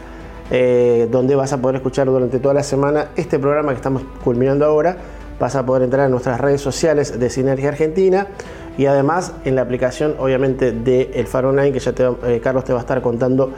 eh, 0.51 1.09
donde 1.11 1.35
vas 1.35 1.53
a 1.53 1.61
poder 1.61 1.77
escuchar 1.77 2.07
durante 2.07 2.39
toda 2.39 2.55
la 2.55 2.63
semana 2.63 3.09
este 3.17 3.39
programa 3.39 3.71
que 3.71 3.77
estamos 3.77 4.03
culminando 4.25 4.65
ahora. 4.65 4.97
Vas 5.39 5.55
a 5.55 5.67
poder 5.67 5.83
entrar 5.83 6.07
en 6.07 6.13
nuestras 6.13 6.41
redes 6.41 6.61
sociales 6.61 7.19
de 7.19 7.31
Sinergia 7.31 7.69
Argentina 7.69 8.27
y 8.79 8.87
además 8.87 9.33
en 9.45 9.55
la 9.55 9.63
aplicación, 9.63 10.17
obviamente, 10.19 10.73
de 10.73 11.11
El 11.15 11.27
Faro 11.27 11.51
Online, 11.51 11.73
que 11.73 11.79
ya 11.79 11.93
eh, 12.25 12.41
Carlos 12.43 12.65
te 12.65 12.73
va 12.73 12.79
a 12.79 12.83
estar 12.83 13.03
contando 13.03 13.53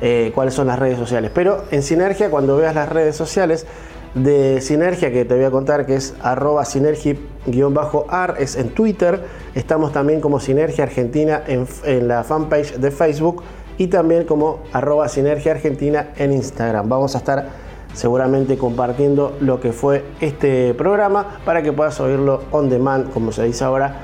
eh, 0.00 0.32
cuáles 0.34 0.54
son 0.54 0.66
las 0.66 0.78
redes 0.78 0.98
sociales. 0.98 1.30
Pero 1.32 1.64
en 1.70 1.82
Sinergia, 1.82 2.30
cuando 2.30 2.56
veas 2.56 2.74
las 2.74 2.88
redes 2.88 3.16
sociales 3.16 3.66
de 4.14 4.60
Sinergia, 4.60 5.10
que 5.12 5.24
te 5.24 5.34
voy 5.34 5.44
a 5.44 5.50
contar 5.50 5.86
que 5.86 5.94
es 5.94 6.14
arroba 6.22 6.64
sinergi-ar, 6.64 8.34
es 8.38 8.56
en 8.56 8.70
Twitter. 8.70 9.20
Estamos 9.54 9.92
también 9.92 10.20
como 10.20 10.40
Sinergia 10.40 10.84
Argentina 10.84 11.42
en, 11.46 12.08
la 12.08 12.24
fanpage 12.24 12.74
de 12.76 12.90
Facebook 12.90 13.42
y 13.78 13.86
también 13.86 14.24
como 14.24 14.60
arroba 14.72 15.08
Sinergia 15.08 15.52
Argentina 15.52 16.08
en 16.16 16.32
Instagram. 16.32 16.88
Vamos 16.88 17.14
a 17.14 17.18
estar 17.18 17.48
seguramente 17.94 18.56
compartiendo 18.58 19.36
lo 19.40 19.60
que 19.60 19.72
fue 19.72 20.04
este 20.20 20.74
programa 20.74 21.38
para 21.44 21.62
que 21.62 21.72
puedas 21.72 22.00
oírlo 22.00 22.42
on 22.50 22.68
demand, 22.68 23.10
como 23.12 23.32
se 23.32 23.44
dice 23.44 23.64
ahora, 23.64 23.94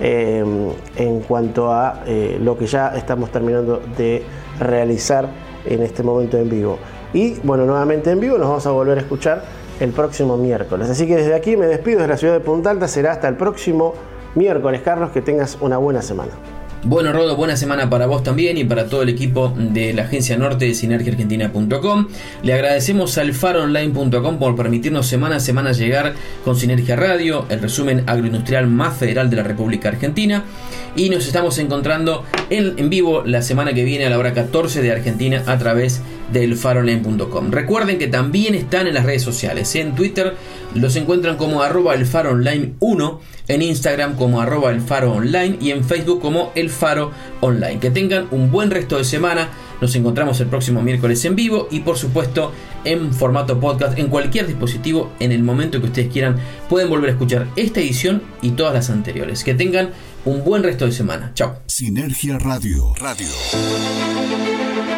eh, 0.00 0.44
en 0.96 1.20
cuanto 1.20 1.72
a 1.72 2.02
eh, 2.06 2.38
lo 2.40 2.58
que 2.58 2.66
ya 2.66 2.88
estamos 2.96 3.30
terminando 3.30 3.80
de 3.96 4.24
realizar 4.58 5.28
en 5.66 5.82
este 5.82 6.02
momento 6.02 6.36
en 6.36 6.48
vivo. 6.48 6.78
Y 7.14 7.34
bueno, 7.44 7.64
nuevamente 7.64 8.10
en 8.10 8.20
vivo 8.20 8.36
nos 8.36 8.48
vamos 8.48 8.66
a 8.66 8.70
volver 8.72 8.98
a 8.98 9.00
escuchar 9.00 9.44
el 9.80 9.90
próximo 9.90 10.36
miércoles. 10.36 10.90
Así 10.90 11.06
que 11.06 11.16
desde 11.16 11.34
aquí 11.34 11.56
me 11.56 11.66
despido 11.66 12.02
de 12.02 12.08
la 12.08 12.16
ciudad 12.16 12.34
de 12.34 12.40
Punta 12.40 12.70
Alta. 12.70 12.88
Será 12.88 13.12
hasta 13.12 13.28
el 13.28 13.36
próximo 13.36 13.94
miércoles. 14.34 14.82
Carlos, 14.84 15.10
que 15.12 15.22
tengas 15.22 15.56
una 15.60 15.78
buena 15.78 16.02
semana. 16.02 16.32
Bueno, 16.86 17.14
Rodo, 17.14 17.34
buena 17.34 17.56
semana 17.56 17.88
para 17.88 18.04
vos 18.04 18.22
también 18.22 18.58
y 18.58 18.64
para 18.64 18.90
todo 18.90 19.00
el 19.00 19.08
equipo 19.08 19.54
de 19.56 19.94
la 19.94 20.02
agencia 20.02 20.36
norte 20.36 20.66
de 20.66 20.74
sinergiaargentina.com. 20.74 22.08
Le 22.42 22.52
agradecemos 22.52 23.16
al 23.16 23.32
faronline.com 23.32 24.38
por 24.38 24.54
permitirnos 24.54 25.06
semana 25.06 25.36
a 25.36 25.40
semana 25.40 25.72
llegar 25.72 26.12
con 26.44 26.56
Sinergia 26.56 26.94
Radio, 26.94 27.46
el 27.48 27.62
resumen 27.62 28.04
agroindustrial 28.06 28.66
más 28.66 28.98
federal 28.98 29.30
de 29.30 29.36
la 29.36 29.44
República 29.44 29.88
Argentina. 29.88 30.44
Y 30.94 31.08
nos 31.08 31.26
estamos 31.26 31.56
encontrando 31.56 32.22
en, 32.50 32.78
en 32.78 32.90
vivo 32.90 33.22
la 33.24 33.40
semana 33.40 33.72
que 33.72 33.84
viene 33.84 34.04
a 34.04 34.10
la 34.10 34.18
hora 34.18 34.34
14 34.34 34.82
de 34.82 34.92
Argentina 34.92 35.42
a 35.46 35.56
través 35.56 36.02
del 36.32 36.56
faronline.com. 36.56 37.50
Recuerden 37.50 37.98
que 37.98 38.08
también 38.08 38.54
están 38.54 38.86
en 38.86 38.94
las 38.94 39.04
redes 39.04 39.22
sociales. 39.22 39.74
En 39.74 39.94
Twitter 39.94 40.34
los 40.74 40.96
encuentran 40.96 41.36
como 41.36 41.62
arroba 41.62 41.94
el 41.94 42.06
faro 42.06 42.30
online 42.30 42.72
1, 42.80 43.20
en 43.48 43.62
Instagram 43.62 44.16
como 44.16 44.40
arroba 44.40 44.70
el 44.70 44.80
faro 44.80 45.12
online 45.12 45.58
y 45.60 45.70
en 45.70 45.84
Facebook 45.84 46.20
como 46.20 46.52
el 46.54 46.70
faro 46.70 47.10
online. 47.40 47.78
Que 47.78 47.90
tengan 47.90 48.26
un 48.30 48.50
buen 48.50 48.70
resto 48.70 48.98
de 48.98 49.04
semana. 49.04 49.50
Nos 49.80 49.94
encontramos 49.96 50.40
el 50.40 50.46
próximo 50.46 50.82
miércoles 50.82 51.24
en 51.24 51.36
vivo 51.36 51.68
y 51.70 51.80
por 51.80 51.98
supuesto 51.98 52.52
en 52.84 53.12
formato 53.12 53.60
podcast 53.60 53.98
en 53.98 54.08
cualquier 54.08 54.46
dispositivo 54.46 55.12
en 55.20 55.32
el 55.32 55.42
momento 55.42 55.80
que 55.80 55.86
ustedes 55.86 56.12
quieran. 56.12 56.36
Pueden 56.68 56.88
volver 56.88 57.10
a 57.10 57.12
escuchar 57.12 57.48
esta 57.56 57.80
edición 57.80 58.22
y 58.40 58.52
todas 58.52 58.72
las 58.72 58.88
anteriores. 58.90 59.44
Que 59.44 59.54
tengan 59.54 59.90
un 60.24 60.44
buen 60.44 60.62
resto 60.62 60.86
de 60.86 60.92
semana. 60.92 61.32
Chao. 61.34 61.60
Sinergia 61.66 62.38
Radio. 62.38 62.94
Radio. 62.94 63.28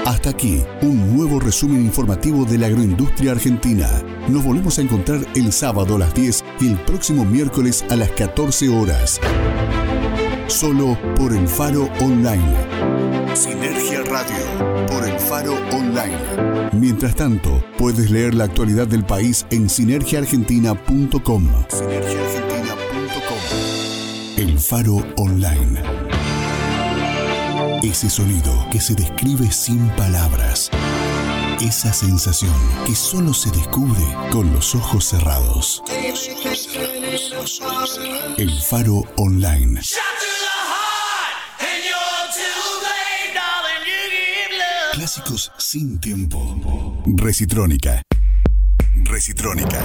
Hasta 0.05 0.31
aquí, 0.31 0.62
un 0.83 1.16
nuevo 1.16 1.41
resumen 1.41 1.81
informativo 1.85 2.45
de 2.45 2.59
la 2.59 2.68
agroindustria 2.68 3.33
argentina. 3.33 3.89
Nos 4.29 4.45
volvemos 4.45 4.79
a 4.79 4.83
encontrar 4.83 5.27
el 5.35 5.53
sábado 5.53 5.97
a 5.97 5.99
las 5.99 6.14
10 6.14 6.45
y 6.61 6.68
el 6.68 6.79
próximo 6.83 7.24
miércoles 7.24 7.85
a 7.91 7.97
las 7.97 8.11
14 8.12 8.68
horas. 8.68 9.20
Solo 10.47 10.97
por 11.16 11.35
el 11.35 11.49
Faro 11.49 11.91
Online. 12.01 13.35
Sinergia 13.35 14.03
Radio, 14.05 14.87
por 14.87 15.09
el 15.09 15.18
Faro 15.18 15.55
Online. 15.72 16.70
Mientras 16.72 17.16
tanto, 17.16 17.64
puedes 17.77 18.11
leer 18.11 18.35
la 18.35 18.45
actualidad 18.45 18.87
del 18.87 19.05
país 19.05 19.45
en 19.51 19.68
sinergiaargentina.com. 19.68 21.49
El 24.57 24.62
Faro 24.62 24.96
Online. 25.18 25.82
Ese 27.82 28.09
sonido 28.09 28.66
que 28.72 28.80
se 28.80 28.94
describe 28.94 29.52
sin 29.52 29.90
palabras. 29.96 30.70
Esa 31.61 31.92
sensación 31.92 32.54
que 32.86 32.94
solo 32.94 33.34
se 33.34 33.50
descubre 33.50 34.00
con 34.32 34.50
los 34.54 34.74
ojos 34.74 35.04
cerrados. 35.04 35.82
El 38.38 38.50
Faro 38.62 39.02
Online. 39.18 39.78
Clásicos 44.94 45.52
sin 45.59 46.00
tiempo. 46.00 47.02
Recitrónica. 47.04 48.00
Recitrónica. 49.04 49.84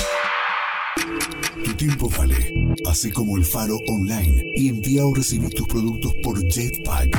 Tu 1.63 1.73
tiempo 1.75 2.09
vale. 2.17 2.75
Así 2.89 3.11
como 3.11 3.37
el 3.37 3.45
Faro 3.45 3.77
Online 3.87 4.53
y 4.55 4.69
envía 4.69 5.05
o 5.05 5.13
recibir 5.13 5.49
tus 5.53 5.67
productos 5.67 6.13
por 6.23 6.41
Jetpack. 6.41 7.17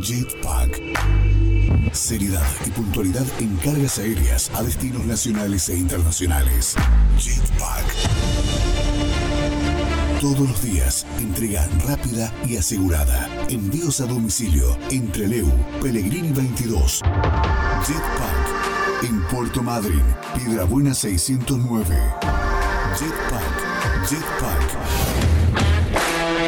Jetpack. 0.00 0.80
Seriedad 1.92 2.46
y 2.66 2.70
puntualidad 2.70 3.26
en 3.38 3.56
cargas 3.56 3.98
aéreas 3.98 4.50
a 4.54 4.62
destinos 4.62 5.04
nacionales 5.06 5.68
e 5.68 5.76
internacionales. 5.76 6.74
Jetpack. 7.18 7.84
Todos 10.20 10.40
los 10.40 10.62
días, 10.62 11.06
entrega 11.18 11.66
rápida 11.86 12.32
y 12.46 12.56
asegurada. 12.56 13.28
Envíos 13.48 14.00
a 14.00 14.06
domicilio 14.06 14.76
entre 14.90 15.28
Leu, 15.28 15.48
Pellegrini 15.80 16.32
22. 16.32 17.00
Jetpack. 17.86 18.39
En 19.02 19.22
Puerto 19.28 19.62
Madryn, 19.62 20.02
Piedra 20.36 20.64
Buena 20.64 20.92
609. 20.92 21.96
Jetpack. 22.98 24.06
Jetpack. 24.06 24.76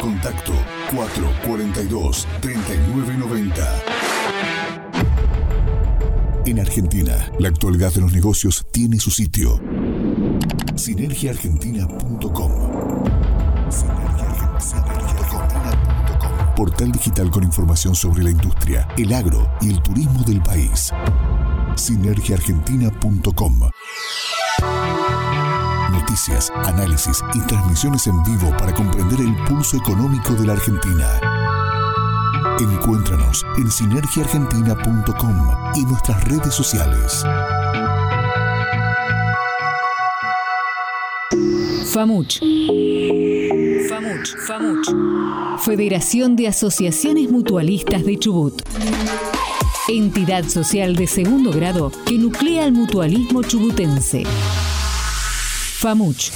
Contacto 0.01 0.53
442-3990. 0.91 3.67
En 6.45 6.59
Argentina, 6.59 7.31
la 7.39 7.47
actualidad 7.49 7.91
de 7.91 8.01
los 8.01 8.13
negocios 8.13 8.67
tiene 8.71 8.99
su 8.99 9.09
sitio. 9.09 9.59
Sinergiaargentina.com. 10.75 12.51
Sinergiaargentina.com. 13.69 16.55
portal 16.55 16.91
digital 16.91 17.31
con 17.31 17.43
información 17.43 17.95
sobre 17.95 18.23
la 18.23 18.29
industria, 18.29 18.87
el 18.97 19.11
agro 19.11 19.49
y 19.59 19.71
el 19.71 19.81
turismo 19.81 20.21
del 20.23 20.39
país. 20.43 20.93
Sinergiaargentina.com 21.75 23.69
Noticias, 25.91 26.51
análisis 26.55 27.23
y 27.33 27.39
transmisiones 27.47 28.07
en 28.07 28.23
vivo 28.23 28.49
para 28.57 28.73
comprender 28.73 29.19
el 29.19 29.35
pulso 29.45 29.77
económico 29.77 30.33
de 30.33 30.47
la 30.47 30.53
Argentina. 30.53 31.07
Encuéntranos 32.59 33.45
en 33.57 33.69
sinergiaargentina.com 33.69 35.51
y 35.75 35.85
nuestras 35.85 36.23
redes 36.25 36.53
sociales. 36.53 37.23
FAMUCH. 41.93 42.39
FAMUCH. 43.89 44.35
FAMUCH. 44.47 45.59
Federación 45.59 46.35
de 46.35 46.47
Asociaciones 46.47 47.29
Mutualistas 47.29 48.03
de 48.03 48.17
Chubut. 48.17 48.63
Entidad 49.89 50.45
social 50.45 50.95
de 50.95 51.07
segundo 51.07 51.51
grado 51.51 51.91
que 52.05 52.17
nuclea 52.17 52.63
al 52.63 52.71
mutualismo 52.71 53.43
chubutense. 53.43 54.23
FAMUCH. 55.79 56.31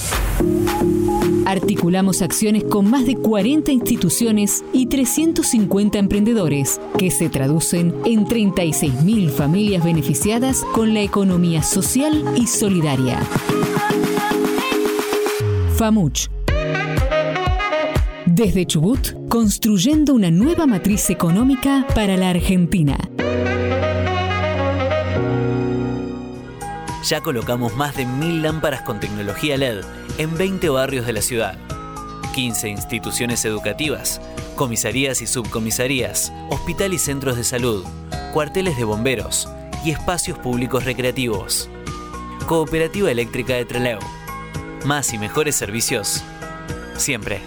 Articulamos 1.46 2.20
acciones 2.20 2.64
con 2.64 2.90
más 2.90 3.06
de 3.06 3.16
40 3.16 3.72
instituciones 3.72 4.62
y 4.74 4.84
350 4.84 5.98
emprendedores, 5.98 6.78
que 6.98 7.10
se 7.10 7.30
traducen 7.30 7.94
en 8.04 8.26
36.000 8.26 9.30
familias 9.30 9.82
beneficiadas 9.82 10.62
con 10.74 10.92
la 10.92 11.00
economía 11.00 11.62
social 11.62 12.34
y 12.36 12.46
solidaria. 12.46 13.18
FAMUCH. 15.76 16.28
Desde 18.26 18.66
Chubut, 18.66 19.14
construyendo 19.30 20.12
una 20.12 20.30
nueva 20.30 20.66
matriz 20.66 21.08
económica 21.08 21.86
para 21.94 22.18
la 22.18 22.28
Argentina. 22.28 23.07
Ya 27.08 27.22
colocamos 27.22 27.74
más 27.74 27.96
de 27.96 28.04
mil 28.04 28.42
lámparas 28.42 28.82
con 28.82 29.00
tecnología 29.00 29.56
LED 29.56 29.82
en 30.18 30.36
20 30.36 30.68
barrios 30.68 31.06
de 31.06 31.14
la 31.14 31.22
ciudad. 31.22 31.56
15 32.34 32.68
instituciones 32.68 33.46
educativas, 33.46 34.20
comisarías 34.56 35.22
y 35.22 35.26
subcomisarías, 35.26 36.30
hospital 36.50 36.92
y 36.92 36.98
centros 36.98 37.38
de 37.38 37.44
salud, 37.44 37.82
cuarteles 38.34 38.76
de 38.76 38.84
bomberos 38.84 39.48
y 39.86 39.90
espacios 39.90 40.38
públicos 40.38 40.84
recreativos. 40.84 41.70
Cooperativa 42.46 43.10
Eléctrica 43.10 43.54
de 43.54 43.64
Trelew. 43.64 44.00
Más 44.84 45.14
y 45.14 45.18
mejores 45.18 45.56
servicios. 45.56 46.22
Siempre. 46.98 47.40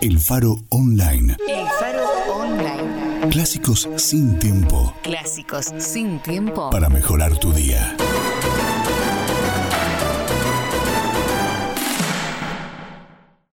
El 0.00 0.18
Faro 0.18 0.56
Online. 0.70 1.36
El 1.46 1.66
Faro 1.78 2.04
Online. 2.34 3.28
Clásicos 3.30 3.88
sin 3.96 4.38
tiempo 4.38 4.94
Clásicos 5.02 5.72
sin 5.78 6.18
tiempo. 6.20 6.70
para 6.70 6.88
mejorar 6.88 7.36
tu 7.36 7.52
día. 7.52 7.94